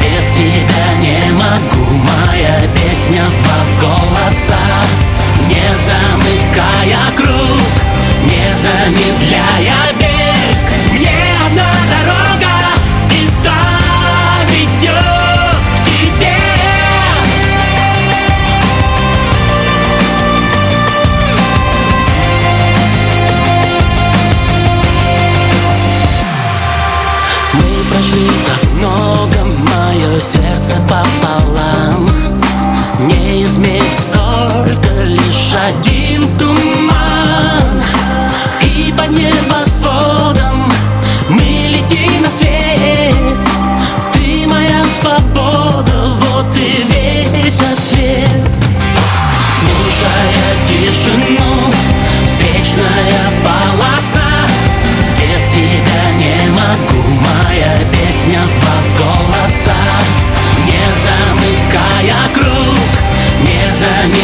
Без 0.00 0.24
тебя 0.36 0.73
не 1.04 1.32
могу 1.32 1.84
Моя 1.92 2.60
песня 2.74 3.24
в 3.28 3.36
два 3.38 3.58
голоса. 3.80 4.58
Не 5.48 5.76
замыкая 5.76 7.12
круг 7.16 7.60
Не 8.24 8.56
замедляя 8.56 9.92
бег 9.98 10.03
сердце 30.64 30.80
пополам. 30.82 32.08
Не 33.06 33.44
измерить 33.44 34.00
столько, 34.00 35.02
лишь 35.02 35.54
один 35.54 35.93
не 63.84 64.23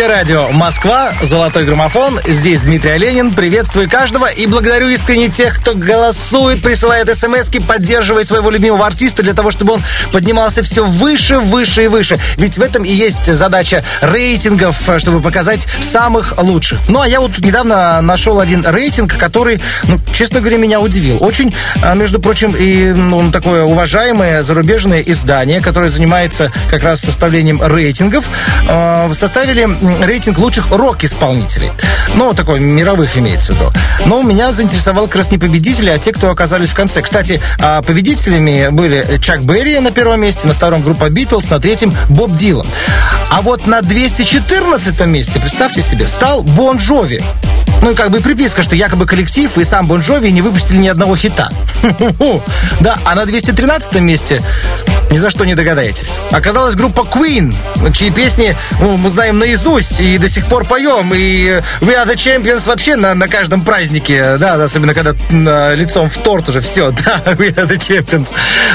Русское 0.00 0.16
радио 0.16 0.48
Москва, 0.48 1.12
Золотой 1.20 1.66
граммофон. 1.66 2.20
Здесь 2.26 2.62
Дмитрий 2.62 2.92
Оленин. 2.92 3.34
Приветствую 3.34 3.86
каждого 3.86 4.30
и 4.30 4.46
благодарю 4.46 4.88
искренне 4.88 5.28
тех, 5.28 5.60
кто 5.60 5.74
голосует, 5.74 6.62
присылает 6.62 7.14
смс 7.14 7.50
поддерживает 7.68 8.26
своего 8.26 8.48
любимого 8.48 8.86
артиста 8.86 9.22
для 9.22 9.34
того, 9.34 9.50
чтобы 9.50 9.74
он 9.74 9.82
поднимался 10.10 10.62
все 10.62 10.86
выше, 10.86 11.38
выше 11.38 11.84
и 11.84 11.88
выше. 11.88 12.18
Ведь 12.38 12.56
в 12.56 12.62
этом 12.62 12.82
и 12.82 12.90
есть 12.90 13.30
задача 13.30 13.84
рейтингов, 14.00 14.80
чтобы 14.96 15.20
показать 15.20 15.66
самых 15.82 16.42
лучших. 16.42 16.78
Ну, 16.88 17.02
а 17.02 17.06
я 17.06 17.20
вот 17.20 17.34
тут 17.34 17.44
недавно 17.44 18.00
нашел 18.00 18.40
один 18.40 18.64
рейтинг, 18.66 19.18
который, 19.18 19.60
ну, 19.84 20.00
честно 20.14 20.40
говоря, 20.40 20.56
меня 20.56 20.80
удивил. 20.80 21.18
Очень, 21.20 21.54
а, 21.82 21.94
между 21.94 22.22
прочим, 22.22 22.56
и 22.58 22.92
ну, 22.92 23.30
такое 23.30 23.64
уважаемое 23.64 24.42
зарубежное 24.44 25.00
издание, 25.00 25.60
которое 25.60 25.90
занимается 25.90 26.50
как 26.70 26.84
раз 26.84 27.00
составлением 27.00 27.60
рейтингов, 27.62 28.24
э, 28.66 29.12
составили 29.12 29.68
рейтинг 30.02 30.38
лучших 30.38 30.70
рок-исполнителей. 30.70 31.70
Ну, 32.14 32.34
такой 32.34 32.60
мировых 32.60 33.16
имеется 33.16 33.52
в 33.52 33.56
виду. 33.56 33.70
Но 34.06 34.22
меня 34.22 34.52
заинтересовал 34.52 35.06
как 35.06 35.16
раз 35.16 35.30
не 35.30 35.38
победители, 35.38 35.90
а 35.90 35.98
те, 35.98 36.12
кто 36.12 36.30
оказались 36.30 36.68
в 36.68 36.74
конце. 36.74 37.02
Кстати, 37.02 37.40
а, 37.60 37.82
победителями 37.82 38.68
были 38.70 39.18
Чак 39.22 39.42
Берри 39.44 39.78
на 39.80 39.90
первом 39.90 40.20
месте, 40.20 40.46
на 40.46 40.54
втором 40.54 40.82
группа 40.82 41.08
Битлз, 41.08 41.50
на 41.50 41.60
третьем 41.60 41.94
Боб 42.08 42.34
Дилан. 42.34 42.66
А 43.30 43.42
вот 43.42 43.66
на 43.66 43.80
214 43.80 45.06
месте, 45.06 45.38
представьте 45.38 45.82
себе, 45.82 46.06
стал 46.06 46.42
Бон 46.42 46.78
Джови. 46.78 47.22
Ну 47.82 47.92
и 47.92 47.94
как 47.94 48.10
бы 48.10 48.20
приписка, 48.20 48.62
что 48.62 48.76
якобы 48.76 49.06
коллектив 49.06 49.56
и 49.56 49.64
сам 49.64 49.86
Бон 49.86 50.00
Джови 50.00 50.30
не 50.30 50.42
выпустили 50.42 50.76
ни 50.78 50.88
одного 50.88 51.16
хита. 51.16 51.50
Да, 52.80 52.98
а 53.04 53.14
на 53.14 53.26
213 53.26 54.00
месте 54.00 54.42
ни 55.10 55.18
за 55.18 55.30
что 55.30 55.44
не 55.44 55.54
догадаетесь. 55.54 56.12
Оказалась 56.30 56.74
группа 56.74 57.00
Queen, 57.00 57.54
чьи 57.92 58.10
песни 58.10 58.56
ну, 58.80 58.96
мы 58.96 59.10
знаем 59.10 59.38
наизусть 59.38 60.00
и 60.00 60.18
до 60.18 60.28
сих 60.28 60.46
пор 60.46 60.64
поем. 60.64 61.12
И 61.14 61.60
We 61.80 61.94
Are 61.94 62.06
The 62.06 62.14
Champions 62.14 62.66
вообще 62.66 62.96
на, 62.96 63.14
на 63.14 63.28
каждом 63.28 63.62
празднике, 63.62 64.36
да, 64.38 64.54
особенно 64.62 64.94
когда 64.94 65.14
м, 65.30 65.74
лицом 65.76 66.08
в 66.08 66.16
торт 66.18 66.48
уже 66.48 66.60
все, 66.60 66.90
да, 67.04 67.22
We 67.32 67.54
Are 67.54 67.68
The 67.68 67.76
Champions. 67.76 68.32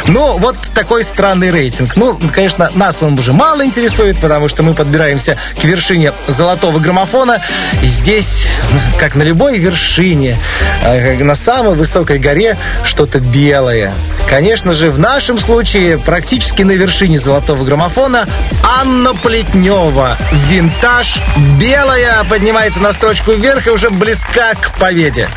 Ну, 0.08 0.38
вот 0.38 0.58
такой 0.74 1.04
странный 1.04 1.52
рейтинг. 1.52 1.96
Ну, 1.96 2.20
конечно, 2.34 2.70
нас 2.76 3.02
он 3.02 3.18
уже 3.18 3.32
мало 3.32 3.66
интересует, 3.66 4.18
потому 4.18 4.48
что 4.48 4.62
мы 4.64 4.74
подбираемся 4.74 5.38
к 5.60 5.64
вершине 5.64 6.12
золотого 6.28 6.80
граммофона. 6.80 7.42
И 7.82 7.88
здесь, 7.88 8.48
как 9.00 9.16
на 9.16 9.24
любой 9.24 9.58
вершине, 9.58 10.38
э, 10.84 11.24
на 11.24 11.36
самой 11.36 11.76
высокой 11.76 12.20
горе 12.20 12.58
что-то 12.84 13.20
белое. 13.20 13.94
Конечно 14.30 14.74
же, 14.74 14.90
в 14.90 15.00
нашем 15.00 15.38
случае 15.38 16.00
практически 16.00 16.25
на 16.64 16.72
вершине 16.72 17.20
золотого 17.20 17.64
граммофона 17.64 18.28
Анна 18.64 19.14
Плетнева. 19.14 20.18
Винтаж 20.50 21.20
белая 21.60 22.24
поднимается 22.24 22.80
на 22.80 22.94
строчку 22.94 23.34
вверх 23.34 23.68
и 23.68 23.70
уже 23.70 23.92
близка 23.92 24.56
к 24.56 24.74
победе. 24.80 25.30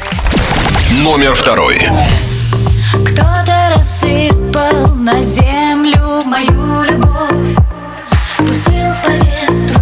Номер 0.91 1.35
второй. 1.35 1.91
Кто-то 3.05 3.75
рассыпал 3.77 4.95
на 4.95 5.21
землю 5.21 6.23
мою 6.25 6.83
любовь 6.85 7.57
Пустил 8.39 8.93
по 9.05 9.11
ветру 9.11 9.81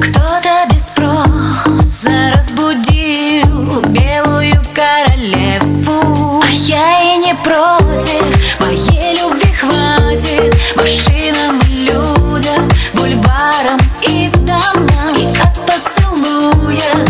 Кто-то 0.00 0.66
без 0.72 0.86
спроса 0.86 2.32
разбудил 2.36 3.82
белую 3.88 4.62
королеву 4.72 6.42
А 6.42 6.50
я 6.50 7.14
и 7.14 7.18
не 7.18 7.34
против, 7.34 8.39
хватит. 9.60 10.54
Машинам 10.74 11.60
и 11.68 11.90
людям, 11.90 12.68
бульварам 12.94 13.78
и 14.02 14.30
домам. 14.38 15.14
От 15.42 15.54
поцелуя 15.66 17.04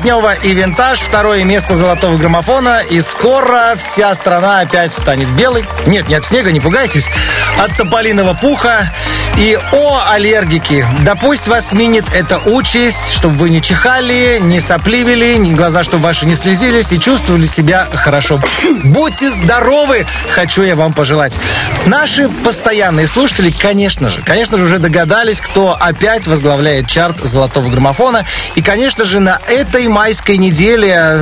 Плетнева 0.00 0.32
и 0.32 0.54
«Винтаж». 0.54 0.98
Второе 1.00 1.44
место 1.44 1.74
золотого 1.74 2.16
граммофона. 2.16 2.80
И 2.88 3.02
скоро 3.02 3.74
вся 3.76 4.14
страна 4.14 4.60
опять 4.60 4.94
станет 4.94 5.28
белой. 5.28 5.66
Нет, 5.86 6.08
не 6.08 6.14
от 6.14 6.24
снега, 6.24 6.52
не 6.52 6.60
пугайтесь. 6.60 7.06
От 7.58 7.76
тополиного 7.76 8.32
пуха. 8.32 8.90
И 9.36 9.58
о, 9.72 10.02
аллергики, 10.10 10.86
да 11.04 11.14
пусть 11.14 11.48
вас 11.48 11.72
минит 11.72 12.04
эта 12.14 12.38
участь, 12.38 13.14
чтобы 13.14 13.34
вы 13.36 13.50
не 13.50 13.62
чихали, 13.62 14.38
не 14.40 14.58
сопливили, 14.60 15.34
ни 15.34 15.54
глаза, 15.54 15.82
чтобы 15.82 16.04
ваши 16.04 16.26
не 16.26 16.34
слезились 16.34 16.92
и 16.92 17.00
чувствовали 17.00 17.44
себя 17.44 17.86
хорошо. 17.92 18.40
Будьте 18.84 19.30
здоровы, 19.30 20.06
хочу 20.30 20.62
я 20.62 20.76
вам 20.76 20.92
пожелать. 20.92 21.38
Наши 21.86 22.28
постоянные 22.28 23.06
слушатели, 23.06 23.50
конечно 23.50 24.10
же, 24.10 24.20
конечно 24.22 24.58
же, 24.58 24.64
уже 24.64 24.78
догадались, 24.78 25.40
кто 25.40 25.76
опять 25.78 26.26
возглавляет 26.26 26.86
чарт 26.88 27.18
золотого 27.20 27.70
граммофона. 27.70 28.26
И, 28.54 28.62
конечно 28.62 29.04
же, 29.04 29.20
на 29.20 29.40
этой 29.48 29.88
майской 29.88 30.36
неделе, 30.36 31.14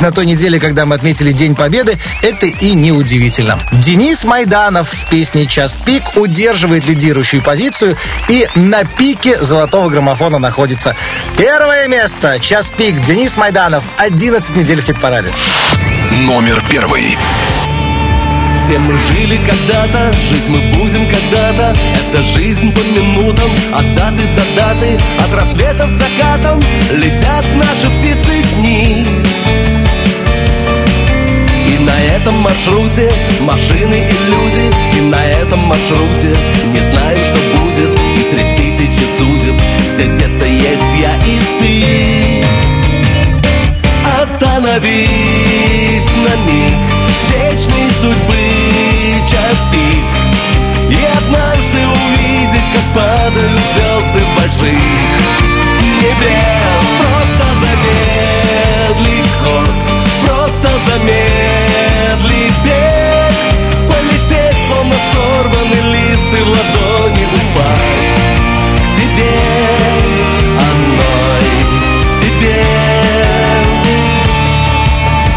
на, 0.00 0.12
той 0.12 0.26
неделе, 0.26 0.60
когда 0.60 0.86
мы 0.86 0.94
отметили 0.94 1.32
День 1.32 1.54
Победы, 1.54 1.98
это 2.22 2.46
и 2.46 2.72
не 2.72 2.92
удивительно. 2.92 3.58
Денис 3.72 4.24
Майданов 4.24 4.92
с 4.92 5.04
песней 5.04 5.48
«Час 5.48 5.76
пик» 5.84 6.16
удерживает 6.16 6.86
лидирующую 6.86 7.42
позицию 7.42 7.96
и 8.28 8.48
на 8.54 8.84
пике 8.84 9.42
золотого 9.42 9.88
граммофона 9.90 10.38
находится. 10.38 10.96
Первое 11.36 11.88
место. 11.88 12.38
Час 12.40 12.70
пик. 12.76 13.00
Денис 13.00 13.36
Майданов. 13.36 13.84
11 13.98 14.56
недель 14.56 14.80
в 14.80 14.84
хит-параде. 14.84 15.32
Номер 16.10 16.62
первый. 16.70 17.16
Все 18.68 18.78
мы 18.78 18.98
жили 18.98 19.38
когда-то, 19.46 20.12
жить 20.12 20.46
мы 20.46 20.60
будем 20.76 21.08
когда-то. 21.08 21.74
Это 21.94 22.22
жизнь 22.22 22.70
по 22.70 22.80
минутам, 22.80 23.50
от 23.72 23.94
даты 23.94 24.24
до 24.36 24.44
даты 24.54 24.98
От 25.20 25.34
рассветов 25.34 25.90
к 25.90 25.96
закатам 25.96 26.60
летят 26.92 27.46
наши 27.56 27.88
птицы 27.88 28.42
дни. 28.56 29.06
И 31.66 31.78
на 31.78 31.98
этом 32.14 32.34
маршруте 32.40 33.10
машины 33.40 34.06
и 34.06 34.30
люди 34.30 34.70
И 34.98 35.00
на 35.00 35.24
этом 35.24 35.60
маршруте 35.60 36.36
не 36.74 36.82
знаю, 36.82 37.24
что 37.24 37.40
будет 37.60 37.98
И 38.18 38.22
среди 38.30 38.54
тысячи 38.54 39.04
судеб 39.16 39.58
здесь 39.94 40.12
где-то 40.12 40.44
есть 40.44 40.92
я 40.98 41.16
и 41.24 41.40
ты. 41.58 42.44
Остановить 44.22 46.10
на 46.16 46.36
миг 46.44 46.88
вечной 47.30 47.90
судьбы 48.00 48.37
час 49.48 49.66
пик 49.70 50.04
И 50.90 50.98
однажды 51.16 51.80
увидеть, 51.86 52.68
как 52.72 52.84
падают 52.94 53.60
звезды 53.72 54.20
с 54.24 54.30
больших 54.36 54.82
небес. 56.00 56.86
Просто 57.00 57.46
замедлить 57.62 59.34
ход, 59.42 59.74
просто 60.24 60.68
замедлить 60.86 62.58
бег. 62.64 63.34
Полететь, 63.88 64.58
словно 64.66 64.96
сорванный 65.12 65.84
лист 65.92 66.30
и 66.32 66.42
в 66.42 66.48
ладони 66.48 67.24
упасть. 67.24 68.34
К 68.84 68.96
тебе, 68.96 69.36
одной 70.68 71.48
тебе. 72.20 72.60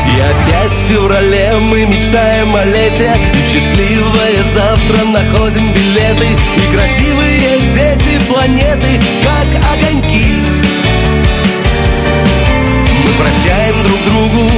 И 0.08 0.20
опять 0.20 0.72
в 0.72 0.84
феврале 0.88 1.58
мы 1.60 1.86
мечтаем 1.86 2.56
о 2.56 2.64
лете 2.66 3.10
счастливое 3.52 4.44
завтра. 4.54 5.06
Находим 5.06 5.74
билеты 5.74 6.28
И 6.58 6.62
красивые 6.74 7.60
дети 7.74 8.20
планеты, 8.28 9.00
как 9.24 9.48
огоньки. 9.74 10.26
Мы 13.04 13.12
прощаем 13.20 13.76
друг 13.84 14.00
другу 14.06 14.50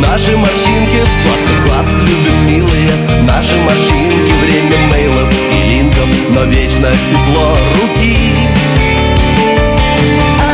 наши 0.00 0.36
морщинки. 0.36 1.00
В 1.00 1.10
складках 1.20 1.58
глаз 1.66 1.86
любим 2.00 2.46
милые 2.46 2.90
Наши 3.22 3.56
морщинки, 3.56 4.32
время 4.44 4.78
мейлов 4.90 5.28
и 5.52 5.68
линков 5.68 6.08
Но 6.30 6.44
вечно 6.44 6.90
тепло 7.10 7.56
руки. 7.80 8.16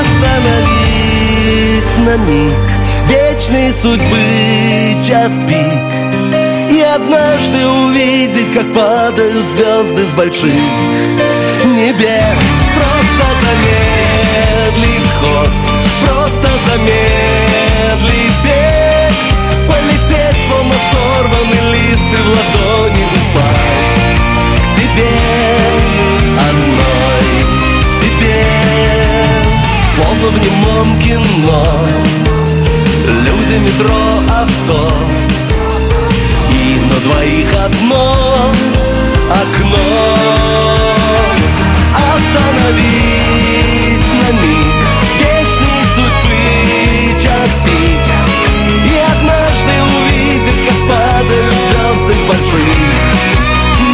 Остановить 0.00 1.12
на 1.98 2.16
миг. 2.16 2.56
Вечной 3.08 3.72
судьбы 3.72 5.04
час 5.04 5.32
пик 5.48 6.01
однажды 6.94 7.66
увидеть, 7.66 8.52
как 8.52 8.72
падают 8.74 9.46
звезды 9.46 10.04
с 10.04 10.12
больших 10.12 10.52
небес. 11.64 12.52
Просто 12.74 13.26
замедлить 13.42 15.10
ход, 15.20 15.48
просто 16.04 16.48
замедлить 16.66 18.36
бег. 18.44 19.12
Полететь, 19.68 20.38
словно 20.48 20.74
сорванный 20.92 21.72
лист 21.72 22.08
и 22.12 22.22
в 22.22 22.28
ладони 22.28 23.04
упасть. 23.04 24.12
К 24.52 24.76
тебе, 24.76 25.14
одной 26.48 27.26
тебе. 28.00 28.44
Словно 29.94 30.28
в 30.28 30.44
немом 30.44 30.98
кино 31.00 31.66
Люди, 33.04 33.56
метро, 33.58 34.00
авто 34.28 35.11
на 36.92 37.00
двоих 37.00 37.48
одно 37.64 38.52
окно. 39.30 39.78
Остановить 42.14 43.28
на 44.20 44.28
миг 44.32 44.82
Вечной 45.18 45.82
судьбы 45.94 46.42
час 47.22 47.52
пик. 47.64 48.04
И 48.84 48.94
однажды 49.12 49.74
увидеть, 49.82 50.60
как 50.68 50.78
падают 50.88 51.58
звезды 51.64 52.14
с 52.20 52.24
больших 52.26 52.78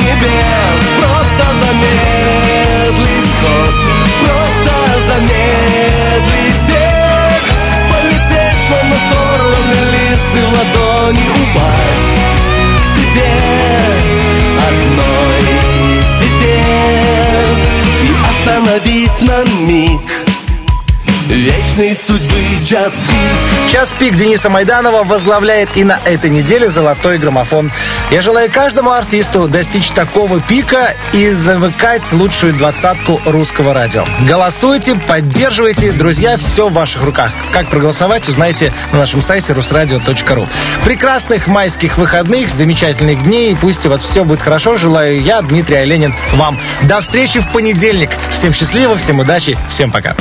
небес. 0.02 0.82
Просто 0.98 1.44
замедлить 1.60 3.32
ход 3.40 3.74
Просто 4.22 4.74
замедлить 5.08 6.60
бег. 6.66 7.42
Полететь, 7.90 8.60
словно 8.66 8.96
сорванный 9.08 9.84
лист 9.92 10.30
в 10.32 10.36
ладони 10.56 11.26
упасть 11.28 12.07
тебе 13.08 13.24
Одной 14.68 15.40
тебе 16.18 16.58
И 18.02 18.14
остановить 18.28 19.22
на 19.22 19.44
миг 19.64 20.17
Вечной 21.28 21.94
судьбы 21.94 22.42
час 22.64 22.94
пик 23.06 23.70
Час 23.70 23.92
пик 23.98 24.16
Дениса 24.16 24.48
Майданова 24.48 25.04
возглавляет 25.04 25.76
и 25.76 25.84
на 25.84 26.00
этой 26.06 26.30
неделе 26.30 26.70
золотой 26.70 27.18
граммофон. 27.18 27.70
Я 28.10 28.22
желаю 28.22 28.50
каждому 28.50 28.92
артисту 28.92 29.46
достичь 29.46 29.90
такого 29.90 30.40
пика 30.40 30.94
и 31.12 31.28
замыкать 31.28 32.10
лучшую 32.12 32.54
двадцатку 32.54 33.20
русского 33.26 33.74
радио. 33.74 34.06
Голосуйте, 34.26 34.94
поддерживайте. 34.94 35.92
Друзья, 35.92 36.38
все 36.38 36.70
в 36.70 36.72
ваших 36.72 37.02
руках. 37.02 37.30
Как 37.52 37.68
проголосовать, 37.68 38.26
узнаете 38.26 38.72
на 38.92 39.00
нашем 39.00 39.20
сайте 39.20 39.52
русрадио.ру. 39.52 40.48
Прекрасных 40.82 41.46
майских 41.46 41.98
выходных, 41.98 42.48
замечательных 42.48 43.22
дней. 43.22 43.54
Пусть 43.54 43.84
у 43.84 43.90
вас 43.90 44.00
все 44.00 44.24
будет 44.24 44.40
хорошо. 44.40 44.78
Желаю 44.78 45.20
я, 45.20 45.42
Дмитрий 45.42 45.76
Оленин, 45.76 46.14
вам. 46.32 46.58
До 46.84 47.02
встречи 47.02 47.38
в 47.40 47.52
понедельник. 47.52 48.08
Всем 48.32 48.54
счастливо, 48.54 48.96
всем 48.96 49.18
удачи, 49.18 49.58
всем 49.68 49.92
пока. 49.92 50.16